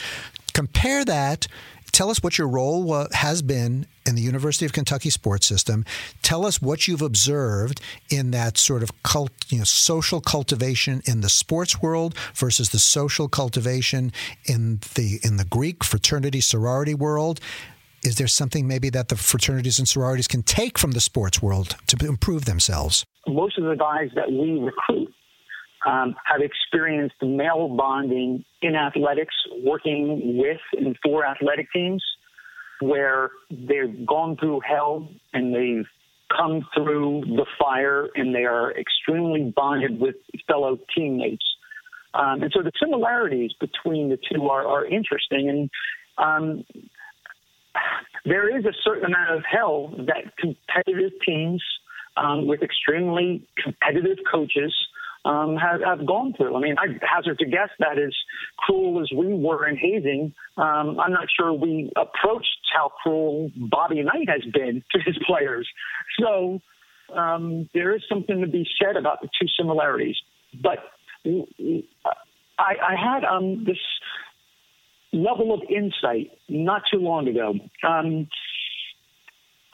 Compare 0.53 1.05
that 1.05 1.49
tell 1.97 2.11
us 2.11 2.23
what 2.23 2.37
your 2.37 2.47
role 2.47 3.07
has 3.13 3.41
been 3.41 3.87
in 4.05 4.15
the 4.17 4.21
University 4.21 4.67
of 4.67 4.73
Kentucky 4.75 5.09
sports 5.09 5.47
system. 5.47 5.83
Tell 6.21 6.45
us 6.45 6.61
what 6.61 6.87
you've 6.87 7.01
observed 7.01 7.81
in 8.11 8.33
that 8.33 8.59
sort 8.59 8.83
of 8.83 8.91
cult, 9.03 9.31
you 9.49 9.59
know, 9.59 9.65
social 9.65 10.21
cultivation 10.21 11.01
in 11.07 11.23
the 11.23 11.31
sports 11.31 11.81
world 11.81 12.15
versus 12.35 12.69
the 12.69 12.79
social 12.79 13.29
cultivation 13.29 14.13
in 14.45 14.81
the 14.95 15.21
in 15.25 15.39
the 15.39 15.47
Greek 15.47 15.83
fraternity 15.83 16.43
sorority 16.43 16.95
world. 16.95 17.41
Is 18.05 18.17
there 18.17 18.29
something 18.29 18.69
maybe 18.69 18.91
that 18.91 19.09
the 19.09 19.17
fraternities 19.17 19.79
and 19.79 19.89
sororities 19.89 20.29
can 20.29 20.43
take 20.43 20.79
from 20.79 20.91
the 20.91 21.01
sports 21.01 21.41
world 21.41 21.77
to 21.87 22.07
improve 22.07 22.45
themselves? 22.45 23.07
Most 23.27 23.57
of 23.57 23.65
the 23.65 23.75
guys 23.75 24.11
that 24.15 24.31
we 24.31 24.61
recruit 24.61 25.13
um, 25.87 26.17
have 26.25 26.41
experienced 26.43 27.15
male 27.23 27.69
bonding 27.69 28.45
in 28.61 28.75
athletics, 28.75 29.35
working 29.63 30.37
with 30.37 30.61
and 30.73 30.97
for 31.03 31.25
athletic 31.25 31.73
teams, 31.73 32.05
where 32.81 33.31
they've 33.51 34.05
gone 34.05 34.37
through 34.37 34.61
hell 34.67 35.09
and 35.33 35.55
they've 35.55 35.87
come 36.37 36.67
through 36.75 37.23
the 37.25 37.47
fire 37.59 38.09
and 38.17 38.35
they 38.35 38.45
are 38.45 38.77
extremely 38.77 39.53
bonded 39.55 40.01
with 40.01 40.17
fellow 40.49 40.77
teammates. 40.95 41.45
Um, 42.15 42.43
and 42.43 42.53
so 42.53 42.63
the 42.63 42.73
similarities 42.83 43.53
between 43.61 44.09
the 44.09 44.17
two 44.17 44.49
are, 44.49 44.67
are 44.67 44.85
interesting. 44.85 45.49
And 45.49 45.71
um, 46.19 46.65
there 48.25 48.59
is 48.59 48.65
a 48.65 48.73
certain 48.83 49.05
amount 49.05 49.37
of 49.37 49.45
hell 49.49 49.95
that 50.07 50.37
competitive 50.37 51.13
teams 51.25 51.63
um, 52.17 52.49
with 52.49 52.63
extremely 52.63 53.47
competitive 53.63 54.19
coaches 54.29 54.75
um, 55.27 55.57
have, 55.57 55.81
have 55.83 56.07
gone 56.07 56.33
through. 56.37 56.57
I 56.57 56.61
mean, 56.61 56.77
I 56.79 56.87
hazard 57.05 57.39
to 57.41 57.47
guess 57.47 57.71
that 57.81 57.99
as 57.99 58.15
cruel 58.59 59.03
as 59.03 59.11
we 59.17 59.35
were 59.35 59.69
in 59.69 59.77
hazing, 59.77 60.33
um, 60.57 61.01
I'm 61.01 61.13
not 61.13 61.27
sure 61.37 61.53
we 61.53 61.91
approached 61.97 62.59
how 62.73 62.93
cruel 63.03 63.51
Bobby 63.57 64.03
Knight 64.03 64.29
has 64.29 64.43
been 64.53 64.85
to 64.93 65.01
his 65.05 65.19
players. 65.27 65.69
So 66.21 66.61
um, 67.15 67.69
there 67.75 67.95
is 67.95 68.03
something 68.09 68.41
to 68.41 68.47
be 68.47 68.67
said 68.81 68.97
about 68.97 69.21
the 69.21 69.29
two 69.41 69.49
similarities. 69.59 70.17
But 70.63 70.79
I, 71.25 71.83
I 72.59 72.95
had 72.97 73.25
um, 73.25 73.65
this 73.65 73.79
level 75.13 75.53
of 75.53 75.61
insight 75.69 76.31
not 76.49 76.83
too 76.93 77.01
long 77.01 77.27
ago. 77.27 77.55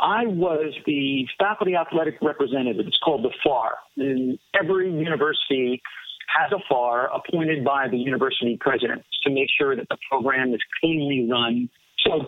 I 0.03 0.27
was 0.27 0.75
the 0.85 1.27
faculty 1.39 1.77
athletic 1.77 2.17
representative. 2.21 2.85
It's 2.87 2.99
called 3.05 3.25
the 3.25 3.31
FAR. 3.45 3.75
And 3.97 4.37
every 4.61 4.93
university 4.93 5.81
has 6.37 6.51
a 6.51 6.59
FAR 6.69 7.09
appointed 7.15 7.65
by 7.65 7.87
the 7.89 7.97
university 7.97 8.59
president 8.61 9.05
to 9.23 9.31
make 9.31 9.49
sure 9.57 9.77
that 9.77 9.89
the 9.89 9.97
program 10.11 10.53
is 10.55 10.61
cleanly 10.81 11.29
run. 11.31 11.71
So 12.05 12.27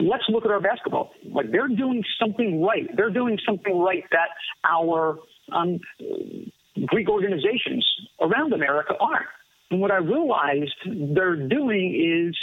let's 0.00 0.24
look 0.28 0.44
at 0.44 0.50
our 0.50 0.60
basketball. 0.60 1.12
Like 1.24 1.52
they're 1.52 1.68
doing 1.68 2.02
something 2.20 2.62
right. 2.62 2.88
They're 2.96 3.10
doing 3.10 3.38
something 3.46 3.78
right 3.78 4.04
that 4.10 4.30
our 4.68 5.18
um, 5.52 5.78
Greek 6.86 7.08
organizations 7.08 7.86
around 8.20 8.52
America 8.52 8.94
aren't. 8.98 9.28
And 9.70 9.80
what 9.80 9.92
I 9.92 9.98
realized 9.98 10.74
they're 11.14 11.48
doing 11.48 12.30
is 12.30 12.36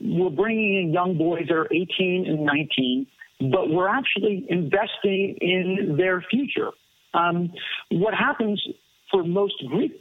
we're 0.00 0.30
bringing 0.30 0.82
in 0.82 0.92
young 0.94 1.18
boys 1.18 1.44
that 1.48 1.54
are 1.54 1.68
18 1.70 2.24
and 2.26 2.44
19 2.44 3.06
but 3.50 3.70
we're 3.70 3.88
actually 3.88 4.46
investing 4.48 5.36
in 5.40 5.96
their 5.96 6.24
future. 6.30 6.70
Um, 7.14 7.52
what 7.90 8.14
happens 8.14 8.62
for 9.10 9.24
most 9.24 9.54
Greek 9.68 9.92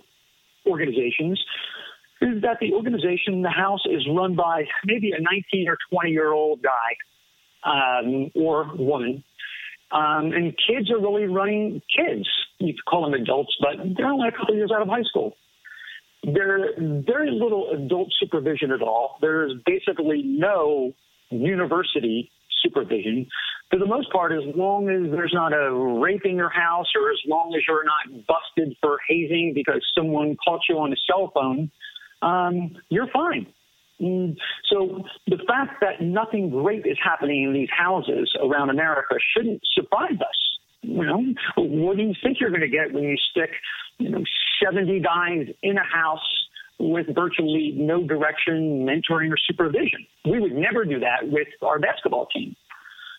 organizations 0.65 1.43
is 2.21 2.41
that 2.43 2.57
the 2.61 2.73
organization, 2.73 3.41
the 3.41 3.49
house, 3.49 3.81
is 3.85 4.07
run 4.15 4.35
by 4.35 4.65
maybe 4.85 5.11
a 5.11 5.21
19 5.21 5.67
or 5.67 5.77
20 5.91 6.11
year 6.11 6.31
old 6.31 6.61
guy 6.61 6.95
um, 7.63 8.31
or 8.35 8.75
woman. 8.75 9.23
Um, 9.91 10.31
and 10.31 10.53
kids 10.67 10.89
are 10.89 10.99
really 10.99 11.25
running 11.25 11.81
kids. 11.95 12.29
You 12.59 12.73
could 12.73 12.85
call 12.85 13.09
them 13.09 13.19
adults, 13.19 13.53
but 13.59 13.71
they're 13.97 14.07
only 14.07 14.29
a 14.29 14.31
couple 14.31 14.55
years 14.55 14.71
out 14.73 14.81
of 14.81 14.87
high 14.87 15.03
school. 15.03 15.35
There's 16.23 16.75
very 17.05 17.31
little 17.31 17.71
adult 17.71 18.09
supervision 18.19 18.71
at 18.71 18.81
all. 18.81 19.17
There's 19.21 19.53
basically 19.65 20.21
no 20.23 20.93
university 21.31 22.31
supervision. 22.61 23.27
for 23.69 23.79
the 23.79 23.85
most 23.85 24.11
part, 24.11 24.31
as 24.31 24.43
long 24.55 24.89
as 24.89 25.11
there's 25.11 25.33
not 25.33 25.53
a 25.53 25.73
rape 25.73 26.25
in 26.25 26.35
your 26.35 26.49
house 26.49 26.87
or 26.95 27.11
as 27.11 27.19
long 27.25 27.53
as 27.55 27.61
you're 27.67 27.85
not 27.85 28.25
busted 28.27 28.75
for 28.81 28.99
hazing 29.07 29.53
because 29.55 29.81
someone 29.97 30.35
caught 30.43 30.61
you 30.67 30.77
on 30.77 30.91
a 30.91 30.95
cell 31.07 31.31
phone, 31.33 31.71
um, 32.21 32.75
you're 32.89 33.07
fine. 33.13 33.47
Mm, 34.01 34.35
so 34.69 35.03
the 35.27 35.37
fact 35.47 35.81
that 35.81 36.01
nothing 36.01 36.49
great 36.49 36.85
is 36.85 36.97
happening 37.03 37.43
in 37.43 37.53
these 37.53 37.69
houses 37.75 38.35
around 38.43 38.69
America 38.69 39.15
shouldn't 39.35 39.61
surprise 39.73 40.19
us. 40.19 40.59
You 40.81 41.05
know, 41.05 41.23
what 41.57 41.97
do 41.97 42.03
you 42.03 42.13
think 42.23 42.37
you're 42.39 42.49
going 42.49 42.61
to 42.61 42.67
get 42.67 42.91
when 42.91 43.03
you 43.03 43.15
stick, 43.29 43.51
you 43.99 44.09
know, 44.09 44.23
70 44.63 44.99
guys 45.01 45.47
in 45.61 45.77
a 45.77 45.83
house 45.83 46.19
with 46.81 47.07
virtually 47.13 47.73
no 47.75 48.03
direction, 48.03 48.85
mentoring, 48.85 49.31
or 49.31 49.37
supervision? 49.49 50.05
We 50.25 50.39
would 50.39 50.53
never 50.53 50.85
do 50.85 50.99
that 50.99 51.29
with 51.29 51.47
our 51.61 51.79
basketball 51.79 52.27
team. 52.27 52.55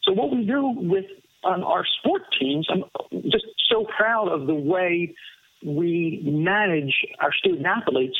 So 0.03 0.13
what 0.13 0.31
we 0.31 0.45
do 0.45 0.75
with 0.77 1.05
um, 1.45 1.63
our 1.65 1.85
sport 1.99 2.23
teams, 2.39 2.67
I'm 2.71 2.85
just 3.31 3.47
so 3.71 3.87
proud 3.97 4.29
of 4.29 4.47
the 4.47 4.55
way 4.55 5.15
we 5.65 6.21
manage 6.25 6.95
our 7.21 7.33
student 7.33 7.67
athletes. 7.67 8.19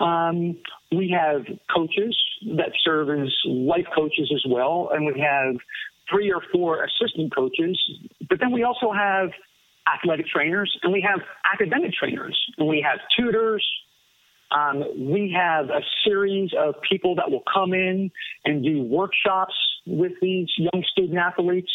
Um, 0.00 0.58
we 0.92 1.14
have 1.18 1.42
coaches 1.74 2.16
that 2.56 2.72
serve 2.84 3.10
as 3.10 3.32
life 3.46 3.86
coaches 3.94 4.30
as 4.34 4.44
well, 4.48 4.90
and 4.92 5.06
we 5.06 5.20
have 5.20 5.56
three 6.10 6.30
or 6.30 6.42
four 6.52 6.84
assistant 6.84 7.34
coaches. 7.34 7.78
But 8.28 8.38
then 8.38 8.52
we 8.52 8.62
also 8.62 8.92
have 8.92 9.30
athletic 9.92 10.26
trainers, 10.26 10.76
and 10.82 10.92
we 10.92 11.00
have 11.08 11.20
academic 11.52 11.92
trainers, 11.92 12.38
and 12.58 12.68
we 12.68 12.84
have 12.86 13.00
tutors. 13.16 13.66
Um, 14.50 14.82
we 14.96 15.34
have 15.36 15.66
a 15.66 15.80
series 16.04 16.50
of 16.58 16.74
people 16.88 17.14
that 17.16 17.30
will 17.30 17.42
come 17.52 17.74
in 17.74 18.10
and 18.44 18.64
do 18.64 18.82
workshops 18.82 19.54
with 19.86 20.12
these 20.22 20.48
young 20.56 20.82
student 20.90 21.18
athletes. 21.18 21.70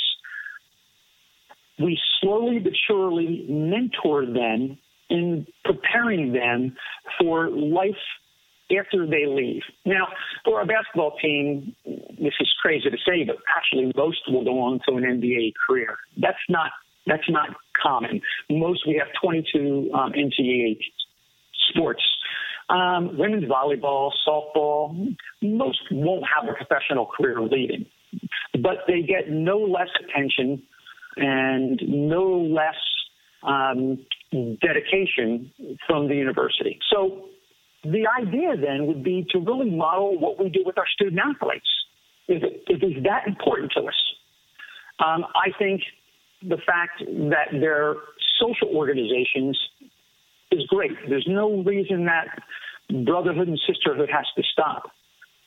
We 1.80 2.00
slowly 2.22 2.60
but 2.60 2.74
surely 2.88 3.46
mentor 3.50 4.26
them 4.26 4.78
in 5.10 5.46
preparing 5.64 6.34
them 6.34 6.76
for 7.20 7.50
life 7.50 7.96
after 8.76 9.06
they 9.06 9.26
leave. 9.28 9.62
Now, 9.86 10.08
for 10.46 10.60
our 10.60 10.66
basketball 10.66 11.18
team, 11.22 11.76
this 11.86 12.34
is 12.40 12.52
crazy 12.62 12.90
to 12.90 12.98
say, 13.08 13.24
but 13.26 13.36
actually 13.56 13.92
most 13.96 14.20
will 14.28 14.44
go 14.44 14.60
on 14.62 14.80
to 14.88 14.96
an 14.96 15.04
NBA 15.04 15.54
career. 15.68 15.98
That's 16.18 16.38
not 16.50 16.72
that's 17.06 17.30
not 17.30 17.50
common. 17.82 18.22
Most 18.50 18.88
we 18.88 18.96
have 18.96 19.10
22 19.22 19.92
um, 19.94 20.14
NCAA 20.14 20.78
sports. 21.70 22.02
Um, 22.70 23.18
women's 23.18 23.46
volleyball, 23.46 24.12
softball, 24.28 25.16
most 25.42 25.80
won't 25.92 26.24
have 26.34 26.50
a 26.50 26.54
professional 26.54 27.06
career 27.06 27.42
leading 27.42 27.86
but 28.62 28.84
they 28.88 29.02
get 29.02 29.30
no 29.30 29.58
less 29.58 29.90
attention 30.04 30.62
and 31.16 31.82
no 31.88 32.38
less 32.38 32.76
um, 33.44 34.06
dedication 34.32 35.52
from 35.88 36.08
the 36.08 36.16
university. 36.16 36.80
So 36.92 37.30
the 37.84 38.06
idea 38.20 38.56
then 38.56 38.88
would 38.88 39.04
be 39.04 39.26
to 39.32 39.40
really 39.40 39.70
model 39.70 40.18
what 40.20 40.40
we 40.40 40.50
do 40.50 40.64
with 40.66 40.78
our 40.78 40.88
student 40.88 41.20
athletes. 41.20 41.68
If 42.28 42.42
it, 42.42 42.64
if 42.68 42.82
it's 42.82 43.04
that 43.04 43.28
important 43.28 43.72
to 43.76 43.82
us, 43.82 43.96
um, 45.00 45.26
I 45.36 45.50
think 45.58 45.82
the 46.42 46.58
fact 46.66 47.00
that 47.00 47.48
they're 47.52 47.96
social 48.40 48.76
organizations 48.76 49.60
is 50.54 50.66
great. 50.68 50.92
There's 51.08 51.28
no 51.28 51.62
reason 51.64 52.06
that 52.06 52.42
brotherhood 53.06 53.48
and 53.48 53.60
sisterhood 53.68 54.10
has 54.12 54.26
to 54.36 54.44
stop. 54.52 54.92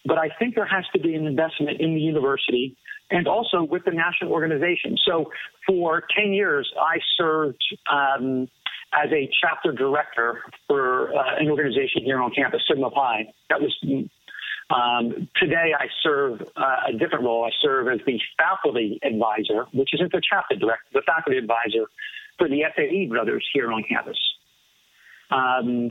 But 0.04 0.18
I 0.18 0.28
think 0.38 0.54
there 0.54 0.66
has 0.66 0.84
to 0.94 1.00
be 1.00 1.14
an 1.14 1.26
investment 1.26 1.80
in 1.80 1.94
the 1.94 2.00
university 2.00 2.76
and 3.10 3.28
also 3.28 3.62
with 3.62 3.84
the 3.84 3.90
national 3.90 4.32
organization. 4.32 4.96
So 5.06 5.30
for 5.66 6.04
10 6.16 6.32
years, 6.32 6.72
I 6.80 6.98
served 7.16 7.62
um, 7.90 8.48
as 8.92 9.10
a 9.12 9.30
chapter 9.40 9.72
director 9.72 10.42
for 10.66 11.14
uh, 11.14 11.36
an 11.38 11.50
organization 11.50 12.02
here 12.04 12.20
on 12.20 12.32
campus, 12.32 12.62
Sigma 12.68 12.90
Pi. 12.90 13.32
That 13.50 13.60
was 13.60 13.76
um, 14.70 15.28
today. 15.36 15.72
I 15.78 15.86
serve 16.02 16.42
uh, 16.56 16.76
a 16.88 16.92
different 16.92 17.24
role. 17.24 17.44
I 17.44 17.50
serve 17.62 17.88
as 17.88 18.00
the 18.06 18.18
faculty 18.36 18.98
advisor, 19.02 19.66
which 19.72 19.90
isn't 19.94 20.12
the 20.12 20.22
chapter 20.28 20.56
director, 20.56 20.84
the 20.92 21.02
faculty 21.06 21.38
advisor 21.38 21.86
for 22.38 22.48
the 22.48 22.62
SAE 22.76 23.06
brothers 23.06 23.44
here 23.52 23.72
on 23.72 23.84
campus. 23.88 24.18
Um, 25.30 25.88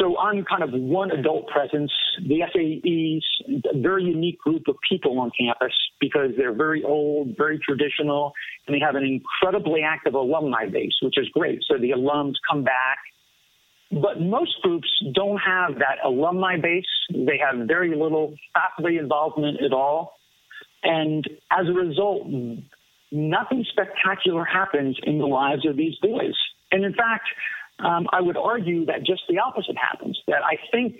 so 0.00 0.16
I'm 0.18 0.44
kind 0.44 0.62
of 0.62 0.70
one 0.72 1.10
adult 1.10 1.48
presence. 1.48 1.92
The 2.26 2.40
SAEs, 2.54 3.64
a 3.74 3.78
very 3.78 4.04
unique 4.04 4.38
group 4.38 4.62
of 4.68 4.76
people 4.88 5.18
on 5.18 5.30
campus 5.38 5.74
because 6.00 6.30
they're 6.38 6.54
very 6.54 6.82
old, 6.82 7.36
very 7.36 7.58
traditional, 7.58 8.32
and 8.66 8.74
they 8.74 8.80
have 8.80 8.94
an 8.94 9.04
incredibly 9.04 9.82
active 9.82 10.14
alumni 10.14 10.66
base, 10.66 10.94
which 11.02 11.18
is 11.18 11.28
great. 11.34 11.60
So 11.68 11.76
the 11.76 11.90
alums 11.90 12.34
come 12.50 12.64
back. 12.64 12.98
But 13.92 14.20
most 14.20 14.52
groups 14.62 14.88
don't 15.14 15.38
have 15.38 15.74
that 15.80 15.96
alumni 16.04 16.56
base. 16.56 16.86
They 17.12 17.38
have 17.38 17.66
very 17.66 17.90
little 17.90 18.34
faculty 18.54 18.96
involvement 18.96 19.60
at 19.62 19.72
all. 19.72 20.14
And 20.82 21.28
as 21.50 21.66
a 21.68 21.72
result, 21.72 22.26
nothing 23.12 23.66
spectacular 23.70 24.44
happens 24.44 24.98
in 25.02 25.18
the 25.18 25.26
lives 25.26 25.66
of 25.66 25.76
these 25.76 25.96
boys. 26.00 26.36
And 26.72 26.84
in 26.84 26.94
fact, 26.94 27.24
um, 27.84 28.06
I 28.12 28.20
would 28.20 28.36
argue 28.36 28.86
that 28.86 29.04
just 29.04 29.22
the 29.28 29.38
opposite 29.38 29.76
happens. 29.76 30.18
That 30.26 30.42
I 30.44 30.56
think 30.70 30.96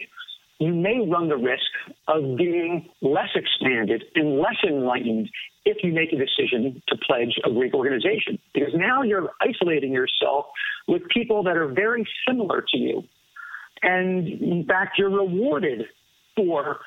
you 0.58 0.74
may 0.74 1.00
run 1.06 1.28
the 1.28 1.36
risk 1.36 1.70
of 2.06 2.36
being 2.36 2.90
less 3.00 3.30
expanded 3.34 4.04
and 4.14 4.38
less 4.38 4.56
enlightened 4.66 5.30
if 5.64 5.78
you 5.82 5.92
make 5.92 6.12
a 6.12 6.16
decision 6.16 6.82
to 6.88 6.96
pledge 7.06 7.38
a 7.44 7.50
Greek 7.50 7.74
organization. 7.74 8.38
Because 8.52 8.72
now 8.74 9.02
you're 9.02 9.30
isolating 9.40 9.92
yourself 9.92 10.46
with 10.86 11.02
people 11.08 11.42
that 11.44 11.56
are 11.56 11.68
very 11.68 12.06
similar 12.28 12.64
to 12.72 12.78
you. 12.78 13.02
And 13.82 14.28
in 14.28 14.66
fact, 14.66 14.98
you're 14.98 15.10
rewarded 15.10 15.86
for 16.36 16.80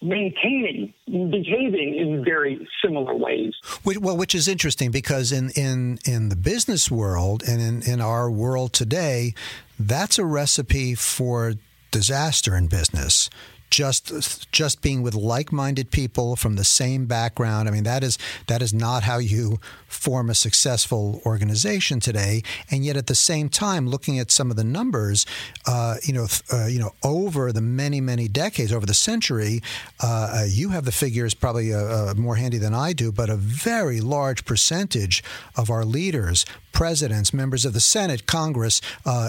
maintaining, 0.00 0.94
behaving 1.06 1.96
in 1.96 2.24
very 2.24 2.66
similar 2.84 3.14
ways. 3.14 3.52
Well, 3.84 4.16
which 4.16 4.34
is 4.34 4.46
interesting 4.46 4.90
because 4.90 5.32
in, 5.32 5.50
in, 5.50 5.98
in 6.04 6.28
the 6.28 6.36
business 6.36 6.90
world 6.90 7.42
and 7.46 7.60
in, 7.60 7.82
in 7.82 8.00
our 8.00 8.30
world 8.30 8.72
today, 8.72 9.34
that's 9.78 10.18
a 10.18 10.24
recipe 10.24 10.94
for 10.94 11.54
disaster 11.90 12.54
in 12.56 12.68
business 12.68 13.30
just 13.70 14.50
just 14.52 14.82
being 14.82 15.02
with 15.02 15.14
like-minded 15.14 15.90
people 15.90 16.36
from 16.36 16.56
the 16.56 16.64
same 16.64 17.06
background. 17.06 17.68
I 17.68 17.72
mean, 17.72 17.84
that 17.84 18.02
is 18.02 18.18
that 18.46 18.62
is 18.62 18.72
not 18.72 19.02
how 19.02 19.18
you 19.18 19.58
form 19.88 20.28
a 20.28 20.34
successful 20.34 21.20
organization 21.24 21.98
today. 21.98 22.42
And 22.70 22.84
yet, 22.84 22.96
at 22.96 23.06
the 23.06 23.14
same 23.14 23.48
time, 23.48 23.88
looking 23.88 24.18
at 24.18 24.30
some 24.30 24.50
of 24.50 24.56
the 24.56 24.64
numbers, 24.64 25.26
uh, 25.66 25.96
you 26.02 26.12
know, 26.12 26.26
uh, 26.52 26.66
you 26.66 26.78
know, 26.78 26.92
over 27.02 27.52
the 27.52 27.62
many 27.62 28.00
many 28.00 28.28
decades, 28.28 28.72
over 28.72 28.86
the 28.86 28.94
century, 28.94 29.62
uh, 30.02 30.40
uh 30.40 30.44
you 30.46 30.70
have 30.70 30.84
the 30.84 30.92
figures 30.92 31.34
probably 31.34 31.72
uh, 31.72 31.78
uh, 31.78 32.14
more 32.16 32.36
handy 32.36 32.58
than 32.58 32.74
I 32.74 32.92
do, 32.92 33.10
but 33.10 33.30
a 33.30 33.36
very 33.36 34.00
large 34.00 34.44
percentage 34.44 35.24
of 35.56 35.70
our 35.70 35.84
leaders 35.84 36.44
presidents, 36.70 37.34
members 37.34 37.64
of 37.64 37.72
the 37.72 37.80
Senate, 37.80 38.26
Congress, 38.26 38.80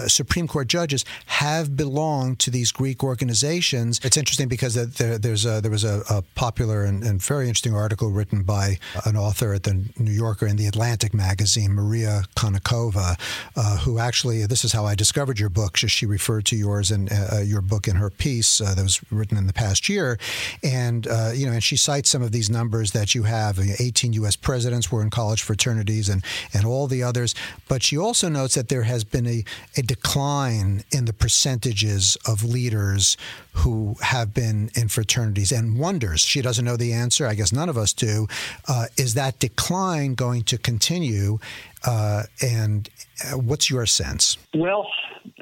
Supreme 0.06 0.46
Court 0.46 0.68
judges 0.68 1.04
have 1.26 1.76
belonged 1.76 2.38
to 2.38 2.50
these 2.50 2.70
Greek 2.70 3.02
organizations. 3.02 3.98
It's 4.04 4.16
interesting 4.16 4.29
because 4.38 4.74
there, 4.74 5.18
there's 5.18 5.44
a, 5.44 5.60
there 5.60 5.70
was 5.70 5.84
a, 5.84 6.02
a 6.10 6.22
popular 6.34 6.84
and, 6.84 7.02
and, 7.02 7.22
very 7.22 7.48
interesting 7.48 7.74
article 7.74 8.10
written 8.10 8.42
by 8.42 8.78
an 9.04 9.16
author 9.16 9.52
at 9.52 9.64
the 9.64 9.84
New 9.98 10.10
Yorker 10.10 10.46
in 10.46 10.56
the 10.56 10.66
Atlantic 10.66 11.12
magazine, 11.12 11.72
Maria 11.72 12.22
Konnikova, 12.36 13.18
uh, 13.56 13.78
who 13.78 13.98
actually, 13.98 14.46
this 14.46 14.64
is 14.64 14.72
how 14.72 14.84
I 14.84 14.94
discovered 14.94 15.38
your 15.38 15.48
book. 15.48 15.76
She 15.76 16.06
referred 16.06 16.44
to 16.46 16.56
yours 16.56 16.90
and 16.90 17.10
uh, 17.12 17.38
your 17.38 17.60
book 17.60 17.88
in 17.88 17.96
her 17.96 18.10
piece 18.10 18.60
uh, 18.60 18.74
that 18.74 18.82
was 18.82 19.00
written 19.10 19.36
in 19.36 19.46
the 19.46 19.52
past 19.52 19.88
year. 19.88 20.18
And, 20.62 21.06
uh, 21.06 21.32
you 21.34 21.46
know, 21.46 21.52
and 21.52 21.62
she 21.62 21.76
cites 21.76 22.10
some 22.10 22.22
of 22.22 22.32
these 22.32 22.50
numbers 22.50 22.92
that 22.92 23.14
you 23.14 23.24
have. 23.24 23.58
18 23.58 24.12
U.S. 24.14 24.36
presidents 24.36 24.90
were 24.90 25.02
in 25.02 25.10
college 25.10 25.42
fraternities 25.42 26.08
and, 26.08 26.24
and 26.54 26.64
all 26.64 26.86
the 26.86 27.02
others. 27.02 27.34
But 27.68 27.82
she 27.82 27.96
also 27.96 28.28
notes 28.28 28.54
that 28.54 28.68
there 28.68 28.84
has 28.84 29.04
been 29.04 29.26
a, 29.26 29.44
a 29.76 29.82
decline 29.82 30.84
in 30.90 31.04
the 31.04 31.12
percentages 31.12 32.16
of 32.26 32.44
leaders 32.44 33.16
who 33.52 33.96
have 34.00 34.19
been 34.24 34.70
in 34.74 34.88
fraternities 34.88 35.52
and 35.52 35.78
wonders, 35.78 36.20
she 36.20 36.42
doesn't 36.42 36.64
know 36.64 36.76
the 36.76 36.92
answer, 36.92 37.26
I 37.26 37.34
guess 37.34 37.52
none 37.52 37.68
of 37.68 37.76
us 37.76 37.92
do, 37.92 38.28
uh, 38.68 38.86
is 38.96 39.14
that 39.14 39.38
decline 39.38 40.14
going 40.14 40.42
to 40.44 40.58
continue? 40.58 41.38
Uh, 41.86 42.24
and 42.42 42.88
uh, 43.24 43.38
what's 43.38 43.70
your 43.70 43.86
sense? 43.86 44.36
Well, 44.54 44.86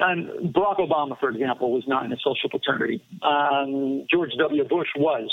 um, 0.01 0.51
Barack 0.55 0.79
Obama, 0.79 1.19
for 1.19 1.29
example, 1.29 1.71
was 1.71 1.83
not 1.87 2.05
in 2.05 2.11
a 2.11 2.17
social 2.17 2.49
fraternity. 2.49 3.03
Um, 3.21 4.05
George 4.11 4.31
W. 4.37 4.63
Bush 4.63 4.89
was. 4.95 5.29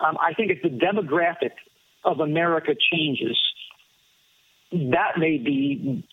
Um, 0.00 0.16
I 0.20 0.34
think 0.34 0.50
if 0.50 0.62
the 0.62 0.68
demographic 0.68 1.52
of 2.04 2.20
America 2.20 2.72
changes, 2.92 3.38
that 4.72 5.18
may 5.18 5.38
be, 5.38 6.04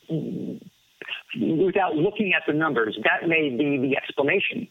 without 1.41 1.95
looking 1.95 2.33
at 2.33 2.43
the 2.45 2.53
numbers, 2.53 2.97
that 3.03 3.27
may 3.27 3.49
be 3.49 3.77
the 3.77 3.97
explanation. 3.97 4.67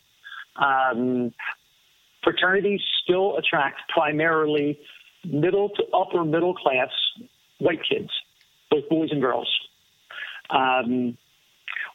Um, 0.59 1.33
fraternities 2.23 2.81
still 3.05 3.37
attract 3.37 3.81
primarily 3.89 4.79
middle 5.25 5.69
to 5.71 5.85
upper 5.95 6.25
middle 6.25 6.55
class 6.55 6.89
white 7.59 7.81
kids, 7.89 8.11
both 8.71 8.89
boys 8.89 9.11
and 9.11 9.21
girls. 9.21 9.49
Um, 10.51 11.17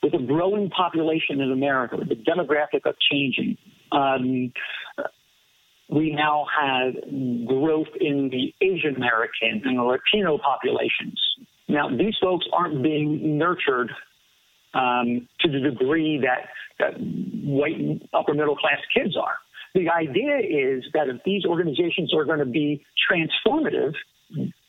with 0.01 0.13
a 0.13 0.23
growing 0.23 0.69
population 0.69 1.39
in 1.41 1.51
America, 1.51 1.95
with 1.97 2.09
the 2.09 2.15
demographic 2.15 2.85
of 2.85 2.95
changing, 3.11 3.57
um, 3.91 4.51
we 5.89 6.11
now 6.11 6.45
have 6.59 6.93
growth 7.47 7.87
in 7.99 8.29
the 8.29 8.53
Asian 8.65 8.95
American 8.95 9.61
and 9.65 9.77
the 9.77 9.83
Latino 9.83 10.37
populations. 10.37 11.21
Now, 11.67 11.89
these 11.89 12.15
folks 12.21 12.45
aren't 12.51 12.83
being 12.83 13.37
nurtured 13.37 13.91
um, 14.73 15.27
to 15.41 15.51
the 15.51 15.59
degree 15.59 16.19
that, 16.23 16.49
that 16.83 16.99
white 17.43 18.01
upper 18.13 18.33
middle 18.33 18.55
class 18.55 18.79
kids 18.95 19.15
are. 19.17 19.37
The 19.73 19.89
idea 19.89 20.37
is 20.37 20.83
that 20.93 21.09
if 21.09 21.23
these 21.25 21.45
organizations 21.45 22.13
are 22.13 22.25
going 22.25 22.39
to 22.39 22.45
be 22.45 22.85
transformative, 23.09 23.93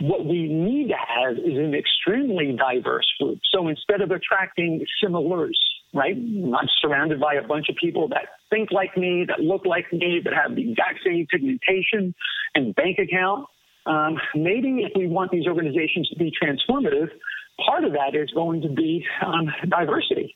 what 0.01 0.25
we 0.25 0.49
need 0.49 0.89
to 0.89 0.97
have 0.97 1.37
is 1.37 1.59
an 1.59 1.75
extremely 1.75 2.57
diverse 2.57 3.07
group. 3.21 3.39
So 3.53 3.69
instead 3.69 4.01
of 4.01 4.11
attracting 4.11 4.85
similars, 5.03 5.59
right, 5.93 6.17
I'm 6.17 6.69
surrounded 6.81 7.21
by 7.21 7.35
a 7.35 7.47
bunch 7.47 7.69
of 7.69 7.77
people 7.77 8.09
that 8.09 8.27
think 8.51 8.71
like 8.73 8.97
me, 8.97 9.25
that 9.29 9.41
look 9.41 9.67
like 9.67 9.93
me, 9.93 10.21
that 10.25 10.33
have 10.33 10.57
the 10.57 10.71
exact 10.71 11.01
same 11.05 11.27
pigmentation 11.31 12.15
and 12.55 12.75
bank 12.75 12.99
account. 12.99 13.47
Um, 13.87 14.17
maybe 14.35 14.85
if 14.89 14.93
we 14.97 15.07
want 15.07 15.31
these 15.31 15.47
organizations 15.47 16.09
to 16.11 16.17
be 16.17 16.33
transformative, 16.33 17.09
part 17.65 17.85
of 17.85 17.93
that 17.93 18.19
is 18.19 18.31
going 18.31 18.63
to 18.63 18.69
be 18.69 19.05
um, 19.25 19.49
diversity 19.69 20.35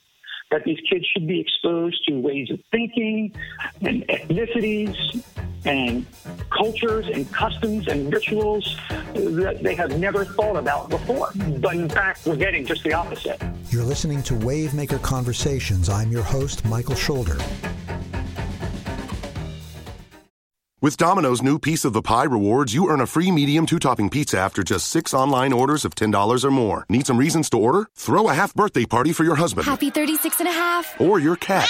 that 0.50 0.64
these 0.64 0.78
kids 0.90 1.04
should 1.06 1.26
be 1.26 1.40
exposed 1.40 2.04
to 2.08 2.18
ways 2.20 2.50
of 2.50 2.60
thinking 2.70 3.34
and 3.82 4.06
ethnicities 4.08 5.24
and 5.64 6.06
cultures 6.50 7.06
and 7.08 7.30
customs 7.32 7.88
and 7.88 8.12
rituals 8.12 8.76
that 9.14 9.58
they 9.62 9.74
have 9.74 9.98
never 9.98 10.24
thought 10.24 10.56
about 10.56 10.88
before. 10.88 11.30
But 11.58 11.74
in 11.74 11.88
fact, 11.88 12.26
we're 12.26 12.36
getting 12.36 12.64
just 12.64 12.84
the 12.84 12.92
opposite. 12.92 13.40
You're 13.70 13.84
listening 13.84 14.22
to 14.24 14.34
Wavemaker 14.34 15.02
Conversations. 15.02 15.88
I'm 15.88 16.10
your 16.10 16.22
host, 16.22 16.64
Michael 16.64 16.94
Schulder. 16.94 17.38
With 20.80 20.96
Domino's 20.96 21.42
new 21.42 21.58
Piece 21.58 21.84
of 21.84 21.92
the 21.92 22.02
Pie 22.02 22.22
rewards, 22.22 22.72
you 22.72 22.88
earn 22.88 23.00
a 23.00 23.06
free 23.06 23.32
medium 23.32 23.66
two 23.66 23.80
topping 23.80 24.08
pizza 24.08 24.38
after 24.38 24.62
just 24.62 24.86
six 24.86 25.12
online 25.12 25.52
orders 25.52 25.84
of 25.84 25.96
$10 25.96 26.44
or 26.44 26.50
more. 26.52 26.86
Need 26.88 27.04
some 27.04 27.18
reasons 27.18 27.50
to 27.50 27.56
order? 27.56 27.88
Throw 27.96 28.28
a 28.28 28.34
half 28.34 28.54
birthday 28.54 28.84
party 28.84 29.12
for 29.12 29.24
your 29.24 29.34
husband. 29.34 29.66
Happy 29.66 29.90
36 29.90 30.38
and 30.38 30.48
a 30.48 30.52
half. 30.52 30.94
Or 31.00 31.18
your 31.18 31.34
cat. 31.34 31.68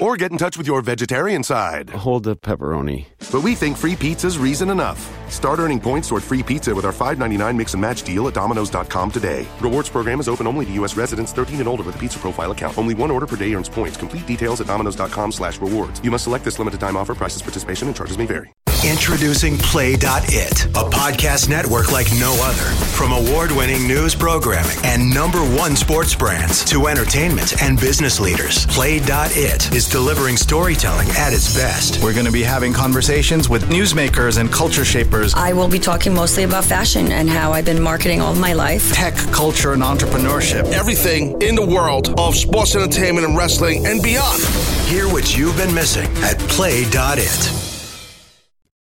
Or 0.00 0.16
get 0.16 0.32
in 0.32 0.38
touch 0.38 0.58
with 0.58 0.66
your 0.66 0.82
vegetarian 0.82 1.42
side. 1.44 1.90
Hold 1.90 2.24
the 2.24 2.36
pepperoni. 2.36 3.06
But 3.30 3.42
we 3.42 3.54
think 3.54 3.76
free 3.76 3.94
pizza's 3.96 4.38
reason 4.38 4.70
enough. 4.70 5.00
Start 5.30 5.58
earning 5.60 5.80
points 5.80 6.08
toward 6.08 6.22
free 6.22 6.42
pizza 6.42 6.74
with 6.74 6.84
our 6.84 6.92
$5.99 6.92 7.56
mix 7.56 7.74
and 7.74 7.80
match 7.80 8.02
deal 8.02 8.26
at 8.26 8.34
Domino's.com 8.34 9.10
today. 9.10 9.46
Rewards 9.60 9.88
program 9.88 10.20
is 10.20 10.28
open 10.28 10.46
only 10.46 10.66
to 10.66 10.72
U.S. 10.72 10.96
residents 10.96 11.32
13 11.32 11.60
and 11.60 11.68
older 11.68 11.82
with 11.84 11.96
a 11.96 11.98
pizza 11.98 12.18
profile 12.18 12.50
account. 12.52 12.76
Only 12.76 12.94
one 12.94 13.10
order 13.10 13.26
per 13.26 13.36
day 13.36 13.54
earns 13.54 13.68
points. 13.68 13.96
Complete 13.96 14.26
details 14.26 14.60
at 14.60 14.66
Domino's.com 14.66 15.30
slash 15.32 15.60
rewards. 15.60 16.02
You 16.02 16.10
must 16.10 16.24
select 16.24 16.44
this 16.44 16.58
limited 16.58 16.80
time 16.80 16.96
offer. 16.96 17.14
Prices, 17.14 17.42
participation, 17.42 17.88
and 17.88 17.96
charges 17.96 18.18
may 18.18 18.26
vary. 18.26 18.52
Introducing 18.84 19.56
Play.it, 19.56 20.66
a 20.66 20.84
podcast 20.90 21.48
network 21.48 21.90
like 21.90 22.06
no 22.20 22.36
other. 22.42 22.70
From 22.94 23.12
award 23.12 23.50
winning 23.50 23.88
news 23.88 24.14
programming 24.14 24.76
and 24.84 25.12
number 25.12 25.38
one 25.38 25.74
sports 25.74 26.14
brands 26.14 26.62
to 26.66 26.86
entertainment 26.88 27.62
and 27.62 27.80
business 27.80 28.20
leaders, 28.20 28.66
Play.it 28.66 29.72
is 29.74 29.88
delivering 29.88 30.36
storytelling 30.36 31.08
at 31.16 31.32
its 31.32 31.56
best. 31.56 32.02
We're 32.02 32.12
going 32.12 32.26
to 32.26 32.32
be 32.32 32.42
having 32.42 32.74
conversations 32.74 33.48
with 33.48 33.64
newsmakers 33.70 34.38
and 34.38 34.52
culture 34.52 34.84
shapers, 34.84 35.32
I 35.34 35.54
will 35.54 35.68
be 35.68 35.78
talking 35.78 36.12
mostly 36.12 36.42
about 36.44 36.64
fashion 36.66 37.10
and 37.10 37.28
how 37.30 37.52
I've 37.52 37.64
been 37.64 37.82
marketing 37.82 38.20
all 38.20 38.34
my 38.34 38.52
life. 38.52 38.92
tech, 38.92 39.14
culture, 39.32 39.72
and 39.72 39.82
entrepreneurship. 39.82 40.64
Everything 40.72 41.40
in 41.40 41.54
the 41.54 41.64
world 41.66 42.14
of 42.20 42.36
sports 42.36 42.76
entertainment 42.76 43.26
and 43.26 43.34
wrestling 43.36 43.86
and 43.86 44.02
beyond. 44.02 44.42
Hear 44.88 45.08
what 45.08 45.36
you've 45.36 45.56
been 45.56 45.74
missing 45.74 46.06
at 46.18 46.38
Play.it. 46.50 47.73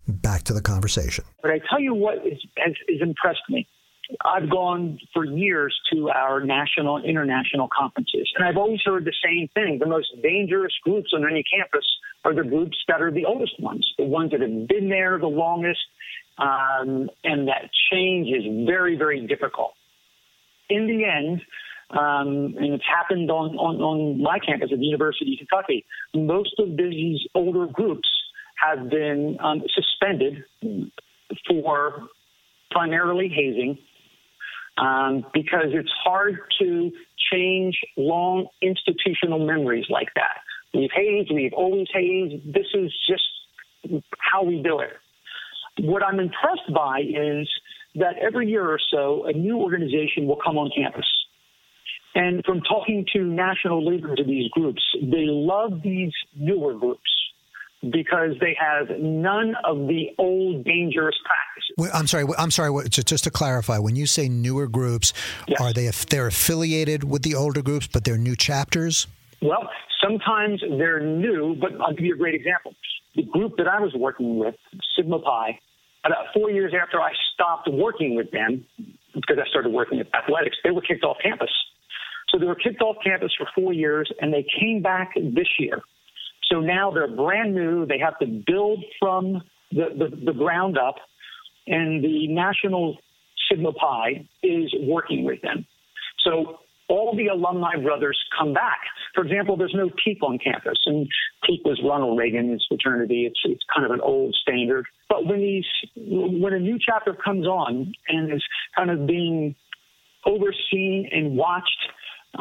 Back 0.10 0.44
to 0.44 0.54
the 0.54 0.62
conversation. 0.62 1.24
But 1.42 1.52
I 1.52 1.60
tell 1.70 1.80
you 1.80 1.94
what 1.94 2.26
is, 2.26 2.40
has, 2.58 2.74
has 2.90 3.02
impressed 3.02 3.44
me. 3.50 3.68
I've 4.26 4.50
gone 4.50 4.98
for 5.14 5.24
years 5.24 5.78
to 5.94 6.10
our 6.10 6.44
national 6.44 6.98
and 6.98 7.06
international 7.06 7.70
conferences, 7.78 8.28
and 8.36 8.48
I've 8.48 8.58
always 8.58 8.80
heard 8.84 9.06
the 9.06 9.14
same 9.24 9.50
thing. 9.54 9.78
The 9.80 9.86
most 9.86 10.08
dangerous 10.24 10.74
groups 10.84 11.12
on 11.14 11.30
any 11.30 11.44
campus 11.44 11.86
are 12.26 12.34
the 12.34 12.44
groups 12.44 12.78
that 12.88 13.02
are 13.02 13.12
the 13.12 13.26
oldest 13.26 13.60
ones, 13.60 13.88
the 14.00 14.06
ones 14.06 14.32
that 14.32 14.42
have 14.42 14.68
been 14.68 14.90
there 14.90 15.20
the 15.20 15.28
longest, 15.28 15.80
um, 16.40 17.10
and 17.24 17.48
that 17.50 17.70
change 17.92 18.30
is 18.30 18.66
very, 18.66 18.98
very 18.98 19.28
difficult. 19.28 19.74
In 20.70 20.88
the 20.88 21.06
end, 21.06 21.42
um, 21.92 22.56
and 22.58 22.74
it's 22.74 22.84
happened 22.86 23.30
on, 23.30 23.56
on, 23.58 23.76
on 23.82 24.22
my 24.22 24.40
campus 24.40 24.70
at 24.72 24.80
the 24.80 24.86
University 24.86 25.34
of 25.40 25.48
Kentucky, 25.48 25.86
most 26.16 26.56
of 26.60 26.78
these 26.78 27.20
older 27.36 27.68
groups 27.68 28.08
have 28.62 28.90
been 28.90 29.38
um, 29.42 29.62
suspended 29.74 30.44
for 31.48 32.08
primarily 32.72 33.30
hazing 33.30 33.78
um, 34.78 35.26
because 35.34 35.68
it's 35.72 35.92
hard 36.04 36.40
to 36.60 36.92
change 37.32 37.80
long 37.98 38.48
institutional 38.62 39.46
memories 39.46 39.86
like 39.90 40.10
that. 40.16 40.40
We've 40.74 40.90
hazed, 40.94 41.32
we've 41.34 41.54
always 41.54 41.88
hazed. 41.94 42.54
This 42.54 42.68
is 42.74 42.92
just 43.08 44.04
how 44.20 44.44
we 44.44 44.62
do 44.62 44.80
it. 44.80 44.92
What 45.80 46.04
I'm 46.04 46.20
impressed 46.20 46.74
by 46.74 47.00
is 47.00 47.50
that 47.96 48.16
every 48.22 48.50
year 48.50 48.68
or 48.68 48.80
so, 48.92 49.26
a 49.26 49.34
new 49.34 49.58
organization 49.58 50.28
will 50.28 50.40
come 50.44 50.58
on 50.58 50.70
campus. 50.76 51.06
And 52.16 52.44
from 52.46 52.62
talking 52.62 53.06
to 53.14 53.24
national 53.24 53.86
leaders 53.86 54.20
of 54.20 54.28
these 54.28 54.50
groups, 54.52 54.82
they 55.02 55.26
love 55.28 55.82
these 55.84 56.12
newer 56.36 56.74
groups 56.74 57.10
because 57.82 58.32
they 58.42 58.56
have 58.60 58.90
none 59.00 59.56
of 59.64 59.88
the 59.88 60.10
old 60.18 60.66
dangerous 60.66 61.16
practices. 61.24 61.94
I'm 61.94 62.08
sorry. 62.08 62.26
I'm 62.38 62.52
sorry. 62.52 62.72
just 62.90 63.24
to 63.24 63.32
clarify, 63.32 63.78
when 63.78 63.96
you 63.96 64.06
say 64.06 64.28
newer 64.28 64.68
groups, 64.68 65.14
Yes. 65.48 65.62
are 65.62 65.72
they 65.72 65.90
they're 66.10 66.28
affiliated 66.28 67.04
with 67.04 67.22
the 67.24 67.36
older 67.36 67.62
groups, 67.62 67.88
but 67.88 68.04
they're 68.04 68.18
new 68.18 68.36
chapters? 68.36 69.08
Well, 69.42 69.70
sometimes 70.04 70.62
they're 70.78 71.00
new, 71.00 71.56
but 71.60 71.72
I'll 71.80 71.94
give 71.94 72.06
you 72.06 72.16
a 72.16 72.18
great 72.18 72.36
example. 72.36 72.74
The 73.16 73.24
group 73.24 73.56
that 73.58 73.68
I 73.68 73.80
was 73.80 73.94
working 73.94 74.38
with, 74.40 74.56
Sigma 74.96 75.20
Pi, 75.20 75.60
about 76.04 76.26
four 76.34 76.52
years 76.52 76.74
after 76.80 77.00
I 77.02 77.12
stopped 77.34 77.70
working 77.72 78.16
with 78.16 78.32
them, 78.32 78.66
because 79.14 79.38
I 79.40 79.48
started 79.50 79.70
working 79.72 80.00
at 80.00 80.08
athletics, 80.14 80.58
they 80.64 80.72
were 80.72 80.82
kicked 80.82 81.04
off 81.04 81.18
campus. 81.24 81.50
So 82.30 82.38
they 82.38 82.46
were 82.46 82.56
kicked 82.56 82.82
off 82.82 82.98
campus 83.04 83.32
for 83.38 83.48
four 83.56 83.74
years, 83.74 84.12
and 84.22 84.34
they 84.34 84.46
came 84.60 84.82
back 84.82 85.14
this 85.16 85.48
year. 85.58 85.82
So 86.52 86.60
now 86.60 86.92
they're 86.92 87.14
brand 87.14 87.54
new. 87.54 87.86
They 87.86 88.00
have 88.00 88.18
to 88.20 88.26
build 88.26 88.84
from 89.00 89.42
the, 89.72 89.86
the, 89.98 90.26
the 90.26 90.34
ground 90.34 90.78
up, 90.78 90.96
and 91.68 92.04
the 92.04 92.28
National 92.28 92.98
Sigma 93.50 93.72
Pi 93.74 94.28
is 94.44 94.74
working 94.82 95.26
with 95.26 95.42
them. 95.42 95.66
So 96.26 96.60
all 96.90 97.16
the 97.16 97.28
alumni 97.28 97.76
brothers 97.82 98.18
come 98.38 98.54
back. 98.54 98.80
For 99.14 99.24
example, 99.24 99.56
there's 99.56 99.76
no 99.76 99.90
Teke 99.90 100.22
on 100.24 100.40
campus, 100.40 100.78
and 100.86 101.08
Teke 101.48 101.64
was 101.64 101.80
Ronald 101.84 102.18
Reagan's 102.18 102.66
fraternity. 102.68 103.26
It's 103.26 103.40
it's 103.44 103.64
kind 103.74 103.86
of 103.86 103.92
an 103.92 104.02
old 104.02 104.36
standard. 104.42 104.86
But 105.08 105.26
when 105.26 105.40
these 105.40 105.66
when 105.96 106.54
a 106.54 106.60
new 106.60 106.80
chapter 106.84 107.14
comes 107.14 107.46
on 107.46 107.94
and 108.08 108.34
is 108.34 108.44
kind 108.76 108.90
of 108.90 109.06
being 109.06 109.56
overseen 110.26 111.10
and 111.12 111.38
watched 111.38 111.78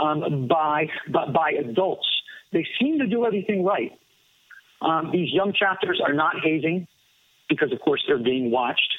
um, 0.02 0.48
by, 0.48 0.86
by 1.12 1.26
by 1.30 1.50
adults, 1.50 2.06
they 2.52 2.66
seem 2.80 2.98
to 2.98 3.06
do 3.06 3.24
everything 3.26 3.64
right. 3.64 3.92
Um, 4.80 5.10
these 5.12 5.32
young 5.32 5.52
chapters 5.52 6.00
are 6.04 6.14
not 6.14 6.36
hazing 6.42 6.86
because, 7.48 7.72
of 7.72 7.80
course, 7.80 8.02
they're 8.06 8.22
being 8.22 8.50
watched. 8.50 8.94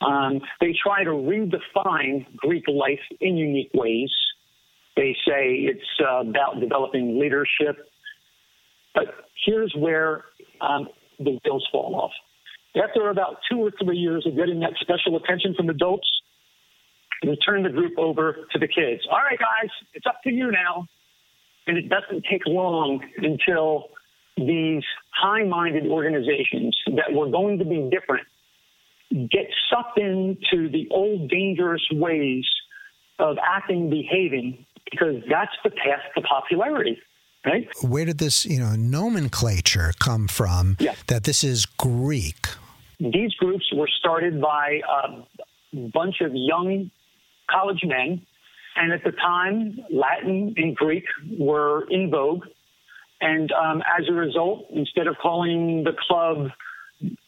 Um, 0.00 0.40
they 0.60 0.74
try 0.80 1.04
to 1.04 1.10
redefine 1.10 2.26
Greek 2.36 2.64
life 2.68 3.00
in 3.20 3.36
unique 3.36 3.70
ways. 3.74 4.12
They 4.94 5.16
say 5.26 5.66
it's 5.68 5.80
uh, 6.00 6.20
about 6.20 6.60
developing 6.60 7.18
leadership. 7.18 7.76
But 8.94 9.06
here's 9.44 9.74
where 9.76 10.24
um, 10.60 10.88
the 11.18 11.38
wheels 11.44 11.66
fall 11.72 11.96
off. 11.96 12.12
After 12.82 13.08
about 13.08 13.36
two 13.50 13.58
or 13.58 13.72
three 13.82 13.96
years 13.96 14.26
of 14.26 14.36
getting 14.36 14.60
that 14.60 14.72
special 14.80 15.16
attention 15.16 15.54
from 15.54 15.70
adults, 15.70 16.08
we 17.22 17.36
turn 17.36 17.62
the 17.62 17.70
group 17.70 17.98
over 17.98 18.36
to 18.52 18.58
the 18.58 18.68
kids. 18.68 19.02
All 19.10 19.18
right, 19.18 19.38
guys, 19.38 19.70
it's 19.94 20.06
up 20.06 20.22
to 20.24 20.30
you 20.30 20.50
now. 20.50 20.86
And 21.66 21.76
it 21.76 21.88
doesn't 21.88 22.24
take 22.30 22.42
long 22.46 23.00
until 23.16 23.88
these 24.36 24.82
high 25.10 25.44
minded 25.44 25.86
organizations 25.86 26.76
that 26.86 27.12
were 27.12 27.30
going 27.30 27.58
to 27.58 27.64
be 27.64 27.90
different 27.90 28.26
get 29.10 29.46
sucked 29.70 29.98
into 29.98 30.68
the 30.70 30.88
old 30.90 31.30
dangerous 31.30 31.82
ways 31.92 32.44
of 33.18 33.36
acting, 33.42 33.88
behaving, 33.88 34.66
because 34.90 35.22
that's 35.30 35.52
the 35.64 35.70
path 35.70 36.00
to 36.14 36.20
popularity, 36.22 36.98
right? 37.44 37.68
Where 37.82 38.04
did 38.04 38.18
this, 38.18 38.44
you 38.44 38.60
know, 38.60 38.74
nomenclature 38.76 39.92
come 39.98 40.28
from? 40.28 40.76
Yeah. 40.80 40.94
That 41.06 41.24
this 41.24 41.42
is 41.44 41.66
Greek. 41.66 42.46
These 42.98 43.34
groups 43.34 43.64
were 43.74 43.88
started 43.98 44.40
by 44.40 44.80
a 44.88 45.88
bunch 45.92 46.16
of 46.20 46.32
young 46.34 46.90
college 47.50 47.80
men, 47.84 48.26
and 48.76 48.92
at 48.92 49.02
the 49.04 49.12
time, 49.12 49.78
Latin 49.90 50.54
and 50.56 50.76
Greek 50.76 51.04
were 51.38 51.86
in 51.90 52.10
vogue. 52.10 52.44
And 53.20 53.50
um, 53.52 53.82
as 53.98 54.06
a 54.08 54.12
result, 54.12 54.66
instead 54.70 55.06
of 55.06 55.16
calling 55.20 55.84
the 55.84 55.92
club 56.06 56.50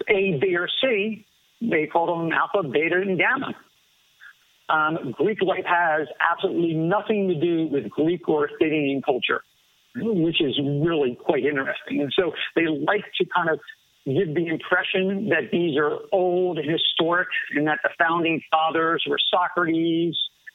A, 0.08 0.38
B, 0.40 0.54
or 0.56 0.68
C, 0.80 1.24
they 1.60 1.86
called 1.86 2.10
them 2.10 2.30
Alpha, 2.32 2.68
Beta, 2.68 2.96
and 2.96 3.18
Gamma. 3.18 3.54
Um, 4.68 5.12
Greek 5.12 5.40
life 5.40 5.64
has 5.64 6.06
absolutely 6.20 6.74
nothing 6.74 7.28
to 7.28 7.34
do 7.34 7.68
with 7.68 7.88
Greek 7.90 8.28
or 8.28 8.44
Athenian 8.44 9.00
culture, 9.00 9.42
which 9.96 10.42
is 10.42 10.58
really 10.58 11.16
quite 11.18 11.44
interesting. 11.46 12.02
And 12.02 12.12
so 12.14 12.32
they 12.54 12.66
like 12.66 13.04
to 13.18 13.26
kind 13.34 13.48
of 13.48 13.58
give 14.04 14.34
the 14.34 14.46
impression 14.46 15.30
that 15.30 15.50
these 15.50 15.78
are 15.78 15.98
old 16.12 16.58
and 16.58 16.70
historic 16.70 17.28
and 17.56 17.66
that 17.66 17.78
the 17.82 17.90
founding 17.98 18.42
fathers 18.50 19.02
were 19.08 19.18
Socrates 19.30 20.14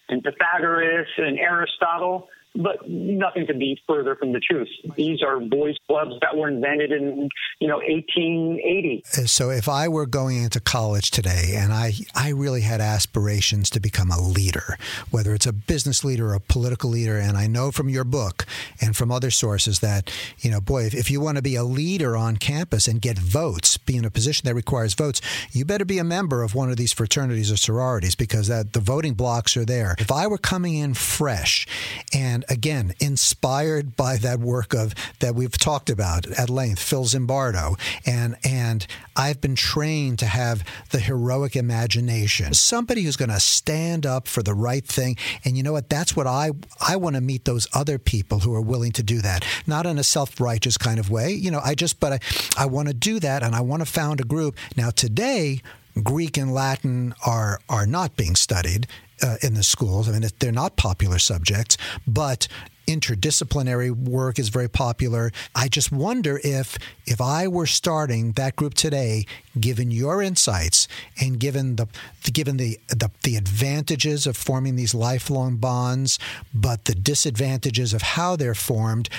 and 0.10 0.24
Pythagoras 0.24 1.08
and 1.18 1.40
Aristotle 1.40 2.30
but 2.56 2.88
nothing 2.88 3.48
could 3.48 3.60
be 3.60 3.80
further 3.88 4.16
from 4.16 4.32
the 4.32 4.40
truth. 4.40 4.68
These 4.96 5.22
are 5.22 5.40
boys' 5.40 5.78
clubs 5.88 6.14
that 6.22 6.36
were 6.38 6.48
invented 6.48 6.92
in, 6.92 7.30
you 7.60 7.68
know, 7.68 7.78
1880. 7.78 9.04
So 9.26 9.50
if 9.50 9.68
I 9.68 9.88
were 9.88 10.06
going 10.06 10.44
into 10.44 10.60
college 10.60 11.12
today 11.12 11.56
and 11.56 11.74
I, 11.74 11.94
I 12.14 12.30
really 12.30 12.62
had 12.62 12.80
aspirations 12.80 13.70
to 13.72 13.80
become 13.80 14.12
a 14.12 14.22
leader, 14.22 14.78
whether 15.10 15.34
it's 15.34 15.48
a 15.48 15.54
business 15.54 16.04
leader 16.04 16.30
or 16.30 16.36
a 16.36 16.40
political 16.40 16.90
leader, 16.90 17.18
and 17.18 17.38
I 17.38 17.48
know 17.48 17.72
from 17.72 17.90
your 17.90 18.04
book 18.04 18.46
and 18.80 18.96
from 18.96 19.12
other 19.12 19.32
sources 19.32 19.80
that, 19.80 20.12
you 20.40 20.52
know, 20.52 20.62
boy, 20.62 20.84
if, 20.84 20.94
if 20.94 21.10
you 21.10 21.20
want 21.20 21.38
to 21.38 21.42
be 21.42 21.56
a 21.56 21.64
leader 21.64 22.16
on 22.16 22.38
campus 22.38 22.88
and 22.88 23.02
get 23.02 23.18
votes, 23.18 23.78
be 23.78 23.96
in 23.96 24.06
a 24.06 24.12
position 24.12 24.46
that 24.46 24.54
requires 24.54 24.94
votes, 24.94 25.22
you 25.52 25.66
better 25.66 25.86
be 25.86 25.98
a 25.98 26.04
member 26.04 26.44
of 26.44 26.54
one 26.54 26.70
of 26.70 26.78
these 26.78 26.94
fraternities 26.94 27.52
or 27.52 27.58
sororities 27.58 28.16
because 28.16 28.48
that 28.48 28.74
the 28.74 28.80
voting 28.80 29.14
blocks 29.14 29.58
are 29.58 29.66
there. 29.66 29.96
If 29.98 30.12
I 30.12 30.28
were 30.28 30.38
coming 30.38 30.76
in 30.76 30.94
fresh 30.94 31.66
and 32.14 32.43
again, 32.50 32.94
inspired 33.00 33.96
by 33.96 34.18
that 34.18 34.40
work 34.40 34.74
of 34.74 34.94
that 35.20 35.36
we've 35.36 35.58
talked 35.58 35.90
about 35.90 36.26
at 36.28 36.50
length, 36.50 36.80
Phil 36.82 37.06
Zimbardo, 37.06 37.80
and 38.06 38.36
and 38.44 38.86
I've 39.16 39.42
been 39.42 39.56
trained 39.56 40.20
to 40.20 40.26
have 40.26 40.64
the 40.92 41.00
heroic 41.00 41.56
imagination. 41.56 42.54
Somebody 42.54 43.04
who's 43.04 43.16
going 43.16 43.30
to 43.30 43.40
stand 43.40 44.06
up 44.06 44.28
for 44.28 44.44
the 44.44 44.54
right 44.54 44.86
thing, 44.86 45.18
and 45.46 45.58
you 45.58 45.64
know 45.64 45.74
what? 45.74 45.90
That's 45.90 46.16
what 46.16 46.28
I 46.28 46.52
I 46.86 46.96
want 46.96 47.16
to 47.16 47.22
meet 47.22 47.46
those 47.46 47.68
other 47.74 47.98
people 47.98 48.40
who 48.40 48.54
are 48.54 48.62
willing 48.62 48.92
to 48.94 49.04
do 49.04 49.22
that, 49.22 49.46
not 49.68 49.86
in 49.86 49.98
a 49.98 50.04
self 50.04 50.40
righteous 50.40 50.78
kind 50.78 51.00
of 51.00 51.10
way. 51.10 51.32
You 51.32 51.52
know, 51.52 51.62
I 51.64 51.76
just 51.76 52.00
but 52.00 52.14
I 52.14 52.20
I 52.58 52.66
want 52.66 52.88
to 52.88 52.94
do 52.94 53.20
that, 53.20 53.44
and 53.44 53.56
I 53.56 53.62
want 53.62 53.82
to 53.82 53.86
found 53.86 54.20
a 54.20 54.26
group. 54.26 54.58
Now 54.76 54.90
today. 54.90 55.62
Greek 56.02 56.38
and 56.38 56.52
Latin 56.52 57.14
are 57.24 57.60
are 57.70 57.86
not 57.86 58.18
being 58.18 58.36
studied 58.36 58.88
uh, 59.22 59.38
in 59.42 59.54
the 59.54 59.64
schools. 59.64 60.10
I 60.10 60.14
mean, 60.14 60.28
they're 60.40 60.52
not 60.52 60.76
popular 60.76 61.20
subjects, 61.20 61.78
but 62.08 62.48
interdisciplinary 62.88 63.92
work 63.92 64.38
is 64.38 64.50
very 64.50 64.70
popular. 64.70 65.32
I 65.56 65.68
just 65.68 65.92
wonder 65.92 66.40
if 66.44 66.78
if 67.06 67.22
I 67.22 67.48
were 67.48 67.66
starting 67.66 68.34
that 68.34 68.56
group 68.56 68.74
today, 68.74 69.26
given 69.60 69.92
your 69.92 70.22
insights 70.22 70.88
and 71.22 71.40
given 71.40 71.78
the 71.78 71.88
given 72.32 72.58
the 72.58 72.80
the, 72.90 73.10
the 73.24 73.36
advantages 73.36 74.28
of 74.28 74.36
forming 74.36 74.76
these 74.76 74.94
lifelong 74.94 75.58
bonds, 75.58 76.20
but 76.54 76.86
the 76.86 76.96
disadvantages 76.96 77.94
of 77.94 78.02
how 78.02 78.36
they're 78.36 78.56
formed. 78.56 79.10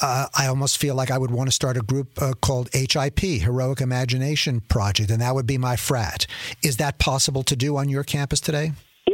Uh, 0.00 0.26
I 0.32 0.46
almost 0.46 0.78
feel 0.78 0.94
like 0.94 1.10
I 1.10 1.18
would 1.18 1.32
want 1.32 1.48
to 1.48 1.52
start 1.52 1.76
a 1.76 1.80
group 1.80 2.22
uh, 2.22 2.34
called 2.34 2.70
HIP, 2.72 3.18
Heroic 3.18 3.80
Imagination 3.80 4.60
Project, 4.60 5.10
and 5.10 5.20
that 5.20 5.34
would 5.34 5.46
be 5.46 5.58
my 5.58 5.74
frat. 5.74 6.28
Is 6.62 6.76
that 6.76 7.00
possible 7.00 7.42
to 7.42 7.56
do 7.56 7.76
on 7.76 7.88
your 7.88 8.04
campus 8.04 8.40
today? 8.40 8.72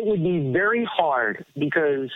Would 0.08 0.22
be 0.22 0.50
very 0.52 0.88
hard 0.90 1.44
because 1.58 2.10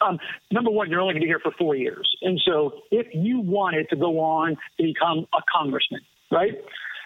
um, 0.00 0.18
number 0.50 0.70
one, 0.70 0.90
you're 0.90 1.00
only 1.00 1.14
going 1.14 1.22
to 1.22 1.24
be 1.24 1.28
here 1.28 1.40
for 1.42 1.52
four 1.58 1.74
years. 1.74 2.08
And 2.22 2.40
so 2.46 2.82
if 2.90 3.06
you 3.12 3.40
wanted 3.40 3.88
to 3.90 3.96
go 3.96 4.20
on 4.20 4.56
to 4.76 4.82
become 4.82 5.26
a 5.34 5.40
congressman, 5.52 6.00
right? 6.30 6.52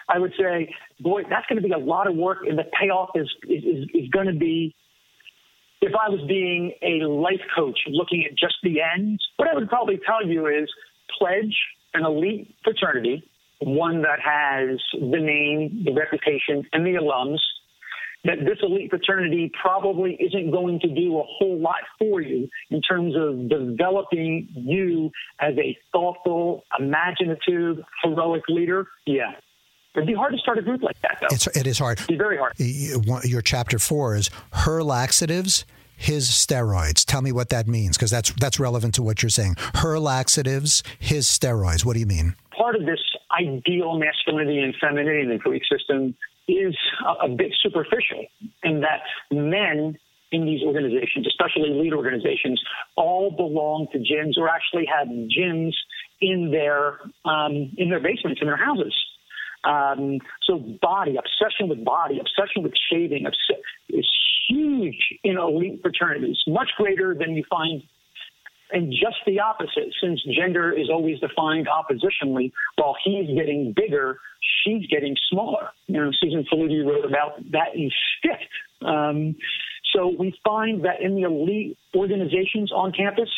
I 0.09 0.19
would 0.19 0.33
say, 0.37 0.73
boy, 0.99 1.23
that's 1.29 1.45
going 1.47 1.61
to 1.61 1.67
be 1.67 1.73
a 1.73 1.77
lot 1.77 2.07
of 2.07 2.15
work, 2.15 2.39
and 2.47 2.57
the 2.57 2.65
payoff 2.79 3.09
is 3.15 3.29
is, 3.43 3.89
is 3.93 4.09
going 4.09 4.27
to 4.27 4.33
be. 4.33 4.75
If 5.81 5.91
I 6.01 6.09
was 6.09 6.21
being 6.29 6.73
a 6.81 7.05
life 7.05 7.41
coach 7.53 7.77
looking 7.87 8.23
at 8.25 8.37
just 8.37 8.55
the 8.63 8.77
ends, 8.79 9.21
what 9.35 9.49
I 9.49 9.53
would 9.53 9.67
probably 9.67 9.99
tell 10.05 10.25
you 10.25 10.47
is 10.47 10.69
pledge 11.19 11.55
an 11.93 12.05
elite 12.05 12.55
fraternity, 12.63 13.29
one 13.59 14.01
that 14.01 14.19
has 14.23 14.79
the 14.93 15.19
name, 15.19 15.83
the 15.85 15.93
reputation, 15.93 16.63
and 16.71 16.85
the 16.85 16.91
alums 16.91 17.39
that 18.25 18.39
this 18.39 18.57
elite 18.61 18.89
fraternity 18.89 19.51
probably 19.61 20.17
isn't 20.19 20.51
going 20.51 20.79
to 20.79 20.87
do 20.87 21.19
a 21.19 21.23
whole 21.25 21.59
lot 21.59 21.81
for 21.99 22.21
you 22.21 22.47
in 22.69 22.81
terms 22.81 23.13
of 23.15 23.49
developing 23.49 24.47
you 24.55 25.11
as 25.39 25.53
a 25.57 25.77
thoughtful, 25.91 26.63
imaginative, 26.79 27.83
heroic 28.01 28.43
leader. 28.47 28.87
Yeah. 29.05 29.31
It'd 29.95 30.07
be 30.07 30.13
hard 30.13 30.33
to 30.33 30.39
start 30.39 30.57
a 30.57 30.61
group 30.61 30.81
like 30.81 30.99
that, 31.01 31.17
though. 31.21 31.27
It's, 31.29 31.47
it 31.47 31.67
is 31.67 31.77
hard. 31.77 31.99
It'd 31.99 32.07
be 32.07 32.17
very 32.17 32.37
hard. 32.37 32.53
Your 33.25 33.41
chapter 33.41 33.77
four 33.77 34.15
is 34.15 34.29
her 34.53 34.81
laxatives, 34.81 35.65
his 35.95 36.29
steroids. 36.29 37.05
Tell 37.05 37.21
me 37.21 37.31
what 37.31 37.49
that 37.49 37.67
means, 37.67 37.95
because 37.95 38.09
that's 38.09 38.31
that's 38.39 38.59
relevant 38.59 38.95
to 38.95 39.03
what 39.03 39.21
you're 39.21 39.29
saying. 39.29 39.55
Her 39.75 39.99
laxatives, 39.99 40.81
his 40.97 41.27
steroids. 41.27 41.85
What 41.85 41.93
do 41.93 41.99
you 41.99 42.07
mean? 42.07 42.35
Part 42.57 42.75
of 42.75 42.85
this 42.87 42.99
ideal 43.39 43.99
masculinity 43.99 44.59
and 44.59 44.73
femininity 44.81 45.21
in 45.21 45.29
the 45.29 45.37
Greek 45.37 45.63
system 45.71 46.15
is 46.47 46.75
a, 47.21 47.29
bit 47.29 47.53
superficial 47.61 48.25
in 48.63 48.81
that 48.81 49.01
men 49.31 49.97
in 50.31 50.45
these 50.45 50.61
organizations, 50.63 51.27
especially 51.27 51.69
lead 51.69 51.93
organizations, 51.93 52.61
all 52.97 53.31
belong 53.31 53.87
to 53.91 53.99
gyms 53.99 54.37
or 54.37 54.49
actually 54.49 54.85
have 54.85 55.07
gyms 55.07 55.73
in 56.21 56.49
their 56.51 56.99
um, 57.25 57.71
in 57.77 57.89
their 57.89 57.99
basements 57.99 58.41
in 58.41 58.47
their 58.47 58.57
houses. 58.57 58.93
Um, 59.63 60.19
so 60.43 60.57
body 60.81 61.15
obsession 61.15 61.69
with 61.69 61.85
body, 61.85 62.19
obsession 62.19 62.63
with 62.63 62.73
shaving 62.91 63.25
is 63.89 64.07
huge 64.49 65.19
in 65.23 65.37
elite 65.37 65.81
fraternities, 65.81 66.37
much 66.47 66.69
greater 66.77 67.15
than 67.15 67.35
you 67.35 67.43
find 67.49 67.83
and 68.73 68.91
just 68.91 69.17
the 69.25 69.39
opposite, 69.39 69.93
since 70.01 70.21
gender 70.35 70.71
is 70.71 70.89
always 70.89 71.19
defined 71.19 71.67
oppositionally, 71.67 72.51
while 72.75 72.95
he's 73.03 73.27
getting 73.37 73.73
bigger, 73.75 74.19
she's 74.63 74.87
getting 74.87 75.15
smaller. 75.29 75.69
You 75.87 76.03
know, 76.03 76.11
Susan 76.19 76.45
Faludi 76.51 76.85
wrote 76.85 77.05
about 77.05 77.37
that 77.51 77.75
in 77.75 77.91
Stiff. 78.17 78.39
Um, 78.85 79.35
so 79.95 80.11
we 80.17 80.33
find 80.43 80.85
that 80.85 81.01
in 81.01 81.15
the 81.15 81.23
elite 81.23 81.77
organizations 81.95 82.71
on 82.71 82.91
campus, 82.91 83.29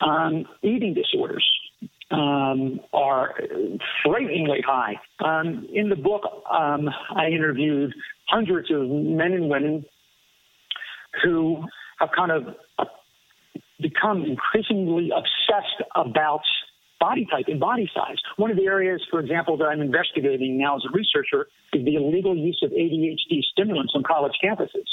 um, 0.00 0.46
eating 0.62 0.94
disorders 0.94 1.46
um, 2.10 2.80
are 2.92 3.34
frighteningly 4.04 4.62
high. 4.66 4.94
Um, 5.22 5.68
in 5.72 5.90
the 5.90 5.96
book, 5.96 6.22
um, 6.50 6.88
I 7.14 7.26
interviewed 7.26 7.92
hundreds 8.28 8.70
of 8.70 8.80
men 8.88 9.32
and 9.32 9.50
women 9.50 9.84
who 11.22 11.64
have 11.98 12.08
kind 12.16 12.32
of 12.32 12.54
become 13.80 14.24
increasingly 14.24 15.10
obsessed 15.14 15.82
about 15.94 16.42
body 17.00 17.26
type 17.30 17.46
and 17.48 17.58
body 17.58 17.90
size. 17.94 18.18
One 18.36 18.50
of 18.50 18.56
the 18.56 18.66
areas, 18.66 19.02
for 19.10 19.20
example, 19.20 19.56
that 19.58 19.64
I'm 19.64 19.80
investigating 19.80 20.58
now 20.58 20.76
as 20.76 20.82
a 20.84 20.92
researcher 20.92 21.48
is 21.72 21.84
the 21.84 21.94
illegal 21.94 22.36
use 22.36 22.60
of 22.62 22.70
ADHD 22.70 23.42
stimulants 23.52 23.92
on 23.96 24.02
college 24.02 24.34
campuses. 24.44 24.86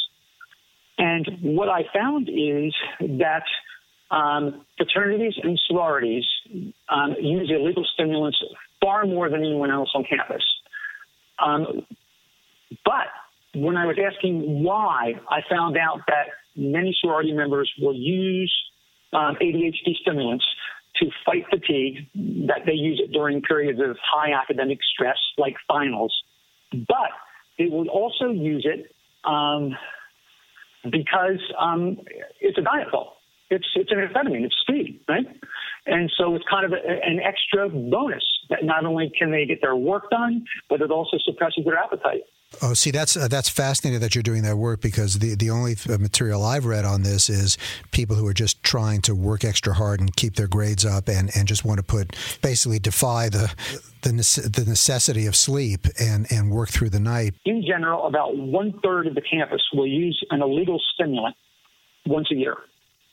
And 0.97 1.27
what 1.41 1.69
I 1.69 1.81
found 1.93 2.29
is 2.29 2.73
that 3.19 3.43
um, 4.09 4.65
fraternities 4.77 5.33
and 5.43 5.59
sororities 5.67 6.23
um, 6.89 7.15
use 7.21 7.51
illegal 7.53 7.85
stimulants 7.93 8.38
far 8.81 9.05
more 9.05 9.29
than 9.29 9.41
anyone 9.41 9.69
else 9.69 9.89
on 9.93 10.05
campus. 10.09 10.43
Um, 11.45 11.85
but 12.85 13.07
when 13.53 13.75
I 13.75 13.85
was 13.85 13.97
asking 13.99 14.63
why, 14.63 15.13
I 15.29 15.39
found 15.49 15.77
out 15.77 16.01
that 16.07 16.27
many 16.55 16.95
sorority 17.01 17.33
members 17.33 17.71
will 17.79 17.93
use 17.93 18.53
um, 19.14 19.36
ADHD 19.41 19.95
stimulants 20.01 20.45
to 20.97 21.08
fight 21.26 21.45
fatigue, 21.49 22.08
that 22.47 22.62
they 22.66 22.74
use 22.74 23.01
it 23.03 23.12
during 23.12 23.41
periods 23.41 23.80
of 23.80 23.97
high 24.01 24.32
academic 24.34 24.80
stress 24.93 25.18
like 25.38 25.55
finals. 25.68 26.14
But 26.72 27.12
they 27.58 27.66
will 27.66 27.89
also 27.89 28.32
use 28.32 28.66
it 28.68 28.93
um, 29.24 29.76
because 30.84 31.41
um, 31.60 31.97
it's 32.39 32.58
a 32.58 32.62
diet 32.62 32.88
pill. 32.91 33.14
It's 33.49 33.68
it's 33.76 33.91
an 33.91 33.99
amphetamine. 33.99 34.43
It's 34.43 34.55
speed, 34.62 34.99
right? 35.08 35.26
And 35.86 36.12
so 36.18 36.36
it's 36.36 36.43
kind 36.49 36.66
of 36.66 36.74
a, 36.74 36.76
an 36.76 37.20
extra 37.20 37.70
bonus 37.70 38.24
that 38.49 38.64
not 38.64 38.86
only 38.86 39.12
can 39.18 39.32
they 39.32 39.45
get 39.45 39.62
their 39.62 39.76
work 39.76 40.10
done, 40.10 40.45
but 40.70 40.82
it 40.82 40.91
also 40.91 41.18
suppresses 41.24 41.64
their 41.64 41.78
appetite. 41.78 42.24
Oh, 42.62 42.74
see, 42.74 42.91
that's 42.91 43.16
uh, 43.16 43.28
that's 43.28 43.49
fascinating 43.49 43.99
that 44.01 44.16
you're 44.16 44.24
doing 44.24 44.43
that 44.43 44.58
work 44.58 44.82
because 44.82 45.20
the 45.20 45.36
the 45.36 45.49
only 45.49 45.76
uh, 45.89 45.97
material 45.97 46.43
I've 46.43 46.66
read 46.66 46.86
on 46.86 47.03
this 47.03 47.30
is 47.30 47.58
people 47.91 48.16
who 48.16 48.26
are 48.28 48.34
just 48.34 48.64
trying 48.64 49.01
to 49.03 49.16
work 49.16 49.43
extra 49.43 49.74
hard 49.74 49.99
and 49.99 50.16
keep 50.16 50.36
their 50.36 50.47
grades 50.47 50.86
up 50.86 51.08
and, 51.08 51.30
and 51.36 51.47
just 51.47 51.64
want 51.64 51.78
to 51.78 51.84
put 51.84 52.16
basically 52.41 52.80
defy 52.80 53.30
the 53.30 53.53
the, 54.01 54.51
the 54.53 54.66
necessity 54.68 55.26
of 55.26 55.36
sleep 55.36 55.88
and, 55.99 56.28
and 56.32 56.51
work 56.51 56.70
through 56.70 56.89
the 56.89 56.99
night. 56.99 57.34
In 57.45 57.64
general, 57.68 58.08
about 58.08 58.38
one 58.38 58.80
third 58.84 59.08
of 59.08 59.16
the 59.16 59.22
campus 59.22 59.62
will 59.74 59.88
use 59.88 60.24
an 60.32 60.41
illegal 60.41 60.82
stimulant 60.93 61.36
once 62.05 62.30
a 62.32 62.36
year. 62.36 62.55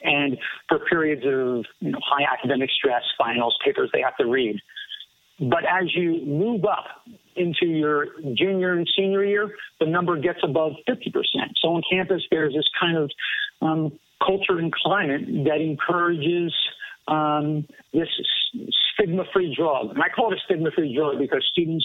And 0.03 0.37
for 0.69 0.79
periods 0.81 1.23
of 1.25 1.65
you 1.81 1.93
know, 1.93 1.99
high 2.05 2.25
academic 2.31 2.71
stress, 2.71 3.03
finals, 3.17 3.57
papers 3.65 3.91
they 3.93 4.03
have 4.03 4.17
to 4.19 4.27
read. 4.27 4.61
But 5.39 5.65
as 5.65 5.95
you 5.95 6.25
move 6.25 6.65
up 6.65 6.85
into 7.37 7.67
your 7.67 8.07
junior 8.35 8.75
and 8.75 8.89
senior 8.97 9.25
year, 9.25 9.55
the 9.81 9.87
number 9.87 10.17
gets 10.19 10.39
above 10.45 10.73
50%. 10.89 11.13
So 11.61 11.69
on 11.69 11.83
campus, 11.91 12.23
there's 12.31 12.55
this 12.55 12.69
kind 12.81 12.97
of 12.97 13.11
um, 13.61 13.99
culture 14.25 14.59
and 14.59 14.73
climate 14.73 15.23
that 15.45 15.61
encourages 15.61 16.55
um, 17.09 17.67
this 17.93 18.09
stigma-free 18.95 19.55
drug. 19.57 19.91
And 19.91 20.03
I 20.03 20.09
call 20.09 20.33
it 20.33 20.37
a 20.37 20.41
stigma-free 20.45 20.95
drug 20.97 21.19
because 21.19 21.45
students 21.51 21.85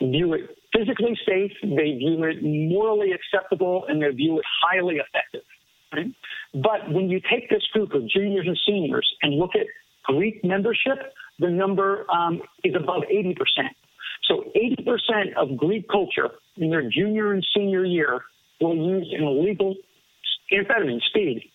view 0.00 0.34
it 0.34 0.56
physically 0.76 1.18
safe, 1.26 1.52
they 1.62 1.96
view 1.98 2.22
it 2.24 2.42
morally 2.42 3.12
acceptable, 3.12 3.84
and 3.88 4.02
they 4.02 4.08
view 4.10 4.38
it 4.38 4.44
highly 4.62 4.96
effective. 4.96 5.42
Right? 5.92 6.12
But 6.54 6.92
when 6.92 7.08
you 7.10 7.20
take 7.20 7.50
this 7.50 7.66
group 7.72 7.94
of 7.94 8.08
juniors 8.08 8.46
and 8.46 8.58
seniors 8.66 9.08
and 9.22 9.34
look 9.34 9.50
at 9.54 9.66
Greek 10.04 10.44
membership, 10.44 11.12
the 11.40 11.48
number 11.48 12.06
um, 12.10 12.42
is 12.62 12.74
above 12.74 13.02
80%. 13.12 13.36
So 14.28 14.44
80% 14.54 15.34
of 15.36 15.56
Greek 15.56 15.88
culture 15.88 16.30
in 16.56 16.70
their 16.70 16.88
junior 16.88 17.32
and 17.32 17.44
senior 17.56 17.84
year 17.84 18.22
will 18.60 18.76
use 18.76 19.12
an 19.16 19.24
illegal 19.24 19.74
amphetamine, 20.52 21.00
speed, 21.08 21.50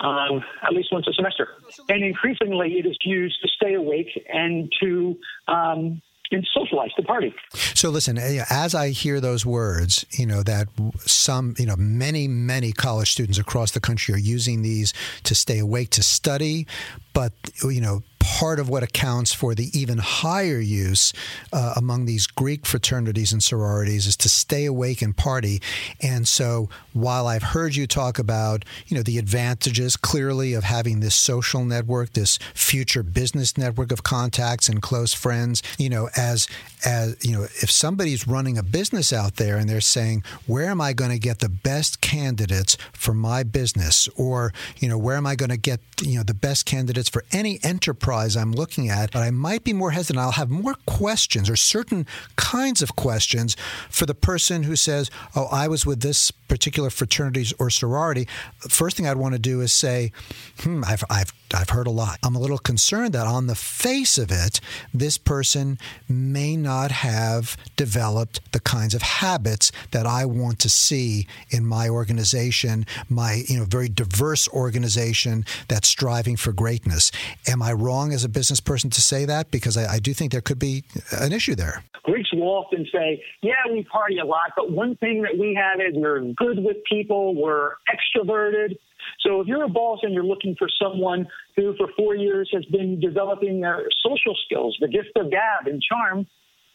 um, 0.00 0.44
at 0.62 0.72
least 0.72 0.88
once 0.92 1.08
a 1.08 1.12
semester. 1.12 1.48
And 1.88 2.04
increasingly, 2.04 2.74
it 2.74 2.86
is 2.86 2.96
used 3.04 3.40
to 3.42 3.48
stay 3.48 3.74
awake 3.74 4.08
and 4.32 4.70
to 4.80 5.16
um, 5.48 6.02
and 6.32 6.46
socialize 6.54 6.90
the 6.96 7.02
party. 7.02 7.34
So 7.52 7.90
listen, 7.90 8.16
eh, 8.16 8.44
as 8.50 8.74
I 8.74 8.90
hear 8.90 9.20
those 9.20 9.44
words, 9.44 10.04
you 10.12 10.26
know 10.26 10.42
that 10.44 10.68
some, 11.00 11.54
you 11.58 11.66
know, 11.66 11.76
many, 11.76 12.28
many 12.28 12.72
college 12.72 13.10
students 13.10 13.38
across 13.38 13.72
the 13.72 13.80
country 13.80 14.14
are 14.14 14.18
using 14.18 14.62
these 14.62 14.92
to 15.24 15.34
stay 15.34 15.58
awake 15.58 15.90
to 15.90 16.02
study, 16.02 16.66
but 17.12 17.32
you 17.64 17.80
know 17.80 18.02
part 18.20 18.60
of 18.60 18.68
what 18.68 18.82
accounts 18.82 19.32
for 19.32 19.54
the 19.54 19.76
even 19.76 19.98
higher 19.98 20.60
use 20.60 21.12
uh, 21.52 21.72
among 21.74 22.04
these 22.04 22.26
Greek 22.26 22.66
fraternities 22.66 23.32
and 23.32 23.42
sororities 23.42 24.06
is 24.06 24.16
to 24.16 24.28
stay 24.28 24.66
awake 24.66 25.02
and 25.02 25.16
party. 25.16 25.60
And 26.00 26.28
so, 26.28 26.68
while 26.92 27.26
I've 27.26 27.42
heard 27.42 27.74
you 27.74 27.86
talk 27.86 28.18
about, 28.18 28.64
you 28.86 28.96
know, 28.96 29.02
the 29.02 29.18
advantages 29.18 29.96
clearly 29.96 30.54
of 30.54 30.64
having 30.64 31.00
this 31.00 31.14
social 31.14 31.64
network, 31.64 32.12
this 32.12 32.38
future 32.54 33.02
business 33.02 33.56
network 33.56 33.90
of 33.90 34.02
contacts 34.02 34.68
and 34.68 34.82
close 34.82 35.14
friends, 35.14 35.62
you 35.78 35.88
know, 35.88 36.08
as 36.16 36.46
as 36.84 37.16
you 37.24 37.32
know, 37.32 37.42
if 37.42 37.70
somebody's 37.70 38.26
running 38.26 38.56
a 38.58 38.62
business 38.62 39.12
out 39.12 39.36
there 39.36 39.56
and 39.56 39.68
they're 39.68 39.80
saying, 39.80 40.22
where 40.46 40.66
am 40.66 40.80
I 40.80 40.92
going 40.92 41.10
to 41.10 41.18
get 41.18 41.40
the 41.40 41.48
best 41.48 42.00
candidates 42.00 42.76
for 42.92 43.14
my 43.14 43.42
business, 43.42 44.08
or 44.16 44.52
you 44.78 44.88
know, 44.88 44.98
where 44.98 45.16
am 45.16 45.26
I 45.26 45.36
going 45.36 45.50
to 45.50 45.56
get 45.56 45.80
you 46.02 46.16
know 46.18 46.22
the 46.22 46.34
best 46.34 46.66
candidates 46.66 47.08
for 47.08 47.24
any 47.32 47.58
enterprise 47.62 48.09
I'm 48.12 48.52
looking 48.52 48.88
at, 48.88 49.12
but 49.12 49.22
I 49.22 49.30
might 49.30 49.64
be 49.64 49.72
more 49.72 49.90
hesitant. 49.90 50.18
I'll 50.18 50.32
have 50.32 50.50
more 50.50 50.76
questions 50.86 51.48
or 51.48 51.56
certain 51.56 52.06
kinds 52.36 52.82
of 52.82 52.96
questions 52.96 53.56
for 53.88 54.06
the 54.06 54.14
person 54.14 54.64
who 54.64 54.76
says, 54.76 55.10
"Oh, 55.34 55.46
I 55.46 55.68
was 55.68 55.86
with 55.86 56.00
this 56.00 56.30
particular 56.30 56.90
fraternity 56.90 57.46
or 57.58 57.70
sorority." 57.70 58.26
First 58.68 58.96
thing 58.96 59.06
I'd 59.06 59.16
want 59.16 59.34
to 59.34 59.38
do 59.38 59.60
is 59.60 59.72
say, 59.72 60.12
"Hmm, 60.60 60.82
I've 60.86 61.04
I've 61.08 61.32
I've 61.54 61.70
heard 61.70 61.86
a 61.86 61.90
lot. 61.90 62.18
I'm 62.22 62.36
a 62.36 62.40
little 62.40 62.58
concerned 62.58 63.12
that 63.14 63.26
on 63.26 63.46
the 63.46 63.54
face 63.54 64.18
of 64.18 64.30
it, 64.30 64.60
this 64.92 65.18
person 65.18 65.78
may 66.08 66.56
not 66.56 66.90
have 66.90 67.56
developed 67.76 68.40
the 68.52 68.60
kinds 68.60 68.94
of 68.94 69.02
habits 69.02 69.72
that 69.90 70.06
I 70.06 70.24
want 70.24 70.58
to 70.60 70.70
see 70.70 71.26
in 71.50 71.66
my 71.66 71.88
organization, 71.88 72.86
my 73.08 73.42
you 73.46 73.58
know 73.58 73.64
very 73.64 73.88
diverse 73.88 74.48
organization 74.48 75.44
that's 75.68 75.88
striving 75.88 76.36
for 76.36 76.52
greatness. 76.52 77.10
Am 77.46 77.62
I 77.62 77.72
wrong 77.72 78.12
as 78.12 78.24
a 78.24 78.28
business 78.28 78.60
person 78.60 78.90
to 78.90 79.00
say 79.00 79.24
that? 79.24 79.50
Because 79.50 79.76
I, 79.76 79.94
I 79.94 79.98
do 79.98 80.14
think 80.14 80.32
there 80.32 80.40
could 80.40 80.58
be 80.58 80.84
an 81.12 81.32
issue 81.32 81.54
there. 81.54 81.84
Greeks 82.02 82.32
will 82.32 82.48
often 82.48 82.86
say, 82.92 83.22
"Yeah, 83.42 83.52
we 83.70 83.84
party 83.84 84.18
a 84.18 84.24
lot, 84.24 84.52
but 84.56 84.70
one 84.70 84.96
thing 84.96 85.22
that 85.22 85.38
we 85.38 85.54
have 85.54 85.80
is 85.80 85.94
we're 85.94 86.20
good 86.32 86.62
with 86.64 86.78
people, 86.84 87.34
we're 87.34 87.72
extroverted." 87.88 88.76
So 89.22 89.40
if 89.40 89.46
you're 89.46 89.64
a 89.64 89.68
boss 89.68 90.00
and 90.02 90.14
you're 90.14 90.24
looking 90.24 90.56
for 90.58 90.68
someone 90.80 91.26
who 91.56 91.74
for 91.76 91.88
four 91.96 92.14
years 92.14 92.48
has 92.52 92.64
been 92.66 93.00
developing 93.00 93.60
their 93.60 93.86
social 94.02 94.34
skills, 94.46 94.76
the 94.80 94.88
gift 94.88 95.10
of 95.16 95.30
gab 95.30 95.66
and 95.66 95.82
charm, 95.82 96.26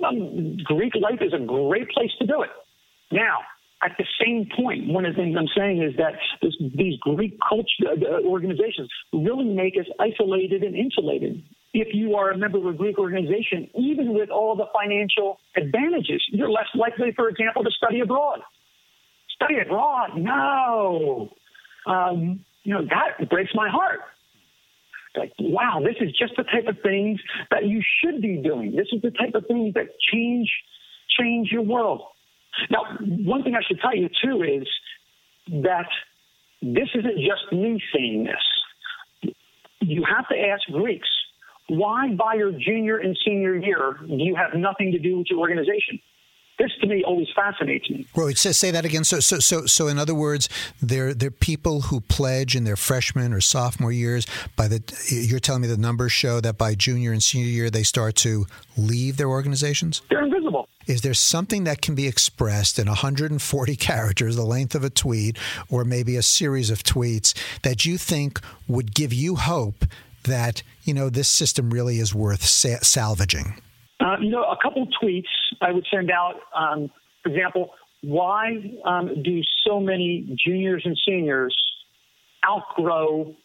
um, 0.06 0.58
Greek 0.64 0.94
life 0.96 1.22
is 1.22 1.34
a 1.34 1.44
great 1.44 1.90
place 1.90 2.12
to 2.20 2.28
do 2.28 2.44
it. 2.44 2.50
Now, 3.12 3.40
at 3.84 3.92
the 3.98 4.06
same 4.24 4.48
point, 4.56 4.88
one 4.88 5.06
of 5.06 5.16
the 5.16 5.22
things 5.22 5.36
I'm 5.38 5.50
saying 5.56 5.82
is 5.82 5.96
that 5.98 6.14
this, 6.42 6.54
these 6.76 7.00
Greek 7.00 7.38
culture 7.48 7.68
uh, 7.90 8.22
organizations 8.24 8.90
really 9.12 9.46
make 9.46 9.76
us 9.80 9.86
isolated 10.00 10.64
and 10.64 10.76
insulated. 10.76 11.44
If 11.74 11.90
you 11.94 12.16
are 12.16 12.32
a 12.32 12.38
member 12.38 12.58
of 12.58 12.66
a 12.68 12.74
Greek 12.74 12.98
organization, 12.98 13.70
even 13.76 14.14
with 14.14 14.30
all 14.30 14.56
the 14.56 14.66
financial 14.74 15.40
advantages, 15.58 16.24
you're 16.30 16.50
less 16.50 16.68
likely, 16.74 17.12
for 17.16 17.28
example, 17.28 17.64
to 17.64 17.72
study 17.72 18.00
abroad. 18.00 18.40
Study 19.36 19.56
abroad? 19.60 20.12
No 20.16 21.32
um, 21.86 22.46
you 22.64 22.74
know, 22.74 22.82
that 22.82 23.30
breaks 23.30 23.52
my 23.54 23.70
heart. 23.70 24.00
Like, 25.16 25.32
wow, 25.40 25.82
this 25.82 25.96
is 26.02 26.12
just 26.18 26.34
the 26.36 26.44
type 26.44 26.68
of 26.68 26.78
things 26.84 27.20
that 27.52 27.66
you 27.66 27.82
should 28.02 28.22
be 28.22 28.38
doing. 28.38 28.76
This 28.76 28.88
is 28.92 29.02
the 29.02 29.12
type 29.12 29.34
of 29.34 29.46
things 29.48 29.74
that 29.76 29.88
change 30.12 30.52
change 31.18 31.50
your 31.52 31.62
world. 31.62 32.02
Now, 32.70 32.98
one 33.00 33.44
thing 33.44 33.56
I 33.56 33.62
should 33.66 33.80
tell 33.80 33.96
you 33.96 34.10
too 34.24 34.44
is 34.44 34.68
that 35.64 35.88
this 36.62 36.90
isn't 36.96 37.18
just 37.18 37.52
me 37.52 37.82
saying 37.94 38.26
this. 38.26 39.34
You 39.82 40.04
have 40.04 40.28
to 40.30 40.36
ask 40.36 40.64
Greeks 40.72 41.08
why, 41.68 42.14
by 42.14 42.36
your 42.36 42.52
junior 42.52 42.98
and 42.98 43.18
senior 43.26 43.56
year, 43.56 43.98
do 44.00 44.16
you 44.18 44.36
have 44.36 44.60
nothing 44.60 44.92
to 44.92 45.00
do 45.00 45.18
with 45.18 45.28
your 45.30 45.40
organization? 45.40 46.00
This 46.58 46.72
to 46.82 46.88
me 46.88 47.04
always 47.04 47.28
fascinates 47.36 47.90
me. 47.90 48.08
Well, 48.16 48.30
says 48.34 48.58
say 48.58 48.72
that 48.72 48.86
again. 48.86 49.04
So, 49.04 49.20
so, 49.20 49.40
so, 49.40 49.66
so, 49.66 49.88
in 49.88 50.00
other 50.00 50.16
words, 50.16 50.48
they're 50.82 51.14
they're 51.14 51.32
people 51.32 51.82
who 51.82 52.00
pledge 52.00 52.56
in 52.56 52.64
their 52.64 52.78
freshman 52.78 53.34
or 53.34 53.42
sophomore 53.42 53.92
years. 53.92 54.26
By 54.56 54.70
the, 54.70 54.82
you're 55.10 55.40
telling 55.40 55.64
me 55.64 55.68
the 55.68 55.78
numbers 55.78 56.14
show 56.14 56.40
that 56.40 56.58
by 56.58 56.76
junior 56.76 57.12
and 57.12 57.22
senior 57.22 57.48
year 57.48 57.70
they 57.70 57.84
start 57.84 58.16
to 58.18 58.46
leave 58.78 59.18
their 59.18 59.30
organizations. 59.30 60.02
They're 60.10 60.24
invisible. 60.24 60.70
Is 60.88 61.02
there 61.02 61.14
something 61.14 61.66
that 61.66 61.82
can 61.82 61.96
be 61.96 62.08
expressed 62.08 62.80
in 62.80 62.88
140 62.88 63.76
characters, 63.76 64.36
the 64.36 64.46
length 64.46 64.76
of 64.76 64.84
a 64.84 64.90
tweet, 64.90 65.38
or 65.70 65.84
maybe 65.84 66.16
a 66.16 66.22
series 66.22 66.70
of 66.70 66.84
tweets, 66.84 67.34
that 67.64 67.86
you 67.86 67.98
think 67.98 68.40
would 68.68 68.94
give 68.94 69.12
you 69.12 69.36
hope 69.36 69.86
that 70.24 70.64
you 70.84 70.94
know 70.94 71.10
this 71.10 71.28
system 71.28 71.70
really 71.70 72.00
is 72.00 72.16
worth 72.16 72.46
sa- 72.46 72.80
salvaging? 72.82 73.62
Uh, 74.00 74.18
you 74.20 74.30
know, 74.30 74.44
a 74.44 74.58
couple 74.62 74.88
tweets 75.02 75.24
I 75.66 75.72
would 75.72 75.86
send 75.92 76.12
out. 76.12 76.36
Um, 76.56 76.90
for 77.24 77.30
example, 77.30 77.72
why 78.02 78.52
um, 78.86 79.24
do 79.24 79.42
so 79.66 79.80
many 79.80 80.38
juniors 80.46 80.84
and 80.86 80.98
seniors 81.08 81.56
outgrow 82.48 83.36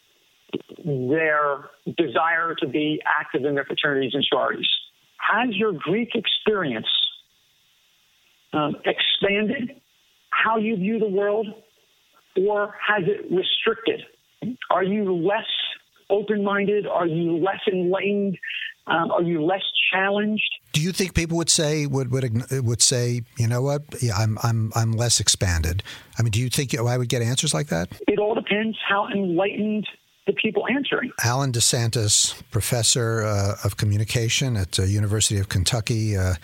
their 0.85 1.71
desire 1.97 2.55
to 2.59 2.69
be 2.69 3.01
active 3.07 3.45
in 3.45 3.55
their 3.55 3.65
fraternities 3.65 4.13
and 4.15 4.25
sororities? 4.29 4.69
Has 5.17 5.55
your 5.57 5.73
Greek 5.73 6.11
experience 6.15 6.89
um, 8.53 8.77
expanded 8.85 9.81
how 10.31 10.57
you 10.57 10.77
view 10.77 10.99
the 10.99 11.09
world, 11.09 11.47
or 12.37 12.75
has 12.87 13.05
it 13.07 13.33
restricted? 13.35 14.03
Are 14.71 14.83
you 14.83 15.15
less 15.15 15.47
open 16.09 16.43
minded? 16.43 16.87
Are 16.87 17.07
you 17.07 17.39
less 17.39 17.61
enlightened? 17.71 18.37
Um, 18.87 19.11
are 19.11 19.23
you 19.23 19.45
less 19.45 19.63
challenged? 19.93 20.51
Do 20.73 20.81
you 20.81 20.93
think 20.93 21.15
people 21.15 21.37
would 21.37 21.51
say 21.51 21.87
would 21.87 22.11
would 22.11 22.43
would 22.65 22.83
say, 22.83 23.23
you 23.39 23.47
know 23.47 23.63
what? 23.63 23.83
Yeah, 24.01 24.17
I'm 24.17 24.39
I'm 24.43 24.73
I'm 24.75 24.93
less 24.93 25.21
expanded. 25.21 25.83
I 26.19 26.23
mean, 26.23 26.31
do 26.31 26.41
you 26.41 26.49
think 26.49 26.77
I 26.79 26.97
would 26.97 27.09
get 27.09 27.23
answers 27.23 27.55
like 27.55 27.69
that? 27.69 27.89
It 28.09 28.19
all 28.19 28.35
depends 28.35 28.77
how 28.89 29.09
enlightened 29.09 29.87
the 30.31 30.41
people 30.41 30.65
answering. 30.69 31.11
Alan 31.25 31.51
DeSantis, 31.51 32.41
professor 32.51 33.25
uh, 33.25 33.57
of 33.65 33.77
communication 33.77 34.57
at 34.57 34.73
the 34.73 34.87
University 34.87 35.41
of 35.41 35.49
Kentucky, 35.49 36.17
uh, 36.17 36.35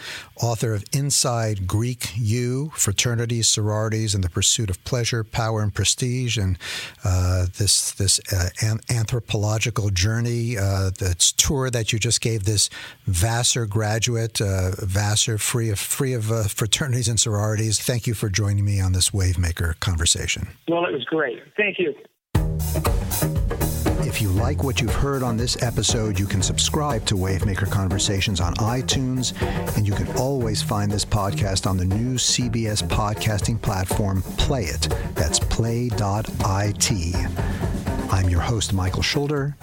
author 0.43 0.75
of 0.75 0.85
Inside 0.93 1.67
Greek 1.67 2.11
U, 2.17 2.73
Fraternities, 2.75 3.47
Sororities, 3.47 4.15
and 4.15 4.25
the 4.25 4.29
Pursuit 4.29 4.71
of 4.71 4.83
Pleasure, 4.85 5.23
Power, 5.23 5.63
and 5.63 5.73
Prestige, 5.73 6.37
and 6.37 6.59
uh, 7.05 7.47
this 7.59 7.93
this 7.93 8.21
uh, 8.33 8.49
an- 8.61 8.81
anthropological 8.91 9.91
journey, 9.91 10.59
uh, 10.59 10.91
this 10.99 11.31
tour 11.33 11.71
that 11.71 11.93
you 11.93 11.99
just 12.01 12.21
gave 12.21 12.45
this 12.45 12.69
Vassar 13.07 13.67
graduate, 13.67 14.41
uh, 14.41 14.73
Vassar 14.83 15.39
free 15.39 15.71
of 15.71 15.79
free 15.79 16.13
of 16.13 16.25
fraternities 16.51 17.09
and 17.09 17.21
sororities. 17.21 17.81
Thank 17.81 18.07
you 18.07 18.15
for 18.15 18.29
joining 18.29 18.65
me 18.65 18.81
on 18.81 18.93
this 18.93 19.11
Wavemaker 19.11 19.79
conversation. 19.79 20.49
Well, 20.69 20.85
it 20.87 20.93
was 20.93 21.05
great. 21.05 21.41
Thank 21.57 21.79
you. 21.79 21.95
If 24.17 24.23
you 24.23 24.31
like 24.31 24.65
what 24.65 24.81
you've 24.81 24.95
heard 24.95 25.23
on 25.23 25.37
this 25.37 25.63
episode, 25.63 26.19
you 26.19 26.25
can 26.25 26.41
subscribe 26.41 27.05
to 27.05 27.17
Wavemaker 27.17 27.71
Conversations 27.71 28.41
on 28.41 28.55
iTunes, 28.55 29.35
and 29.77 29.87
you 29.87 29.93
can 29.93 30.11
always 30.17 30.63
find 30.63 30.91
this 30.91 31.05
podcast 31.05 31.67
on 31.67 31.77
the 31.77 31.85
new 31.85 32.15
CBS 32.15 32.83
podcasting 32.85 33.61
platform, 33.61 34.23
Play 34.39 34.65
It. 34.65 34.89
That's 35.15 35.39
play.it. 35.39 35.93
I'm 38.11 38.31
your 38.31 38.41
host, 38.41 38.73
Michael 38.73 39.03
Schulder. 39.03 39.55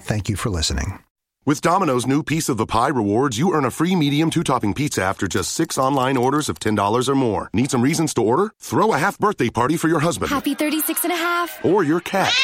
Thank 0.00 0.28
you 0.28 0.36
for 0.36 0.50
listening. 0.50 0.98
With 1.46 1.62
Domino's 1.62 2.06
new 2.06 2.22
Piece 2.22 2.50
of 2.50 2.58
the 2.58 2.66
Pie 2.66 2.88
rewards, 2.88 3.38
you 3.38 3.54
earn 3.54 3.64
a 3.64 3.70
free 3.70 3.96
medium 3.96 4.28
two 4.28 4.44
topping 4.44 4.74
pizza 4.74 5.02
after 5.02 5.26
just 5.26 5.52
six 5.52 5.78
online 5.78 6.18
orders 6.18 6.50
of 6.50 6.60
$10 6.60 7.08
or 7.08 7.14
more. 7.14 7.48
Need 7.54 7.70
some 7.70 7.80
reasons 7.80 8.12
to 8.12 8.22
order? 8.22 8.52
Throw 8.58 8.92
a 8.92 8.98
half 8.98 9.18
birthday 9.18 9.48
party 9.48 9.78
for 9.78 9.88
your 9.88 10.00
husband. 10.00 10.28
Happy 10.28 10.54
36 10.54 11.04
and 11.04 11.14
a 11.14 11.16
half. 11.16 11.64
Or 11.64 11.82
your 11.82 12.00
cat. 12.00 12.34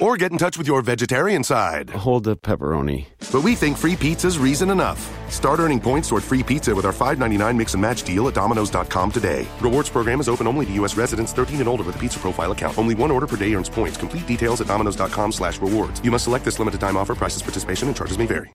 Or 0.00 0.16
get 0.16 0.32
in 0.32 0.38
touch 0.38 0.58
with 0.58 0.66
your 0.66 0.82
vegetarian 0.82 1.44
side. 1.44 1.90
Hold 1.90 2.24
the 2.24 2.36
pepperoni. 2.36 3.06
But 3.32 3.42
we 3.42 3.54
think 3.54 3.76
free 3.76 3.96
pizza's 3.96 4.38
reason 4.38 4.70
enough. 4.70 5.00
Start 5.30 5.60
earning 5.60 5.80
points 5.80 6.08
toward 6.08 6.22
free 6.22 6.42
pizza 6.42 6.74
with 6.74 6.84
our 6.84 6.92
$5.99 6.92 7.56
mix 7.56 7.74
and 7.74 7.80
match 7.82 8.02
deal 8.02 8.26
at 8.28 8.34
Domino's.com 8.34 9.12
today. 9.12 9.46
Rewards 9.60 9.88
program 9.88 10.20
is 10.20 10.28
open 10.28 10.46
only 10.46 10.66
to 10.66 10.72
U.S. 10.74 10.96
residents 10.96 11.32
13 11.32 11.60
and 11.60 11.68
older 11.68 11.84
with 11.84 11.96
a 11.96 11.98
pizza 11.98 12.18
profile 12.18 12.52
account. 12.52 12.76
Only 12.78 12.94
one 12.94 13.10
order 13.10 13.26
per 13.26 13.36
day 13.36 13.54
earns 13.54 13.68
points. 13.68 13.96
Complete 13.96 14.26
details 14.26 14.60
at 14.60 14.66
Domino's.com 14.66 15.32
slash 15.32 15.60
rewards. 15.60 16.02
You 16.04 16.10
must 16.10 16.24
select 16.24 16.44
this 16.44 16.58
limited 16.58 16.80
time 16.80 16.96
offer. 16.96 17.14
Prices, 17.14 17.42
participation, 17.42 17.88
and 17.88 17.96
charges 17.96 18.18
may 18.18 18.26
vary. 18.26 18.50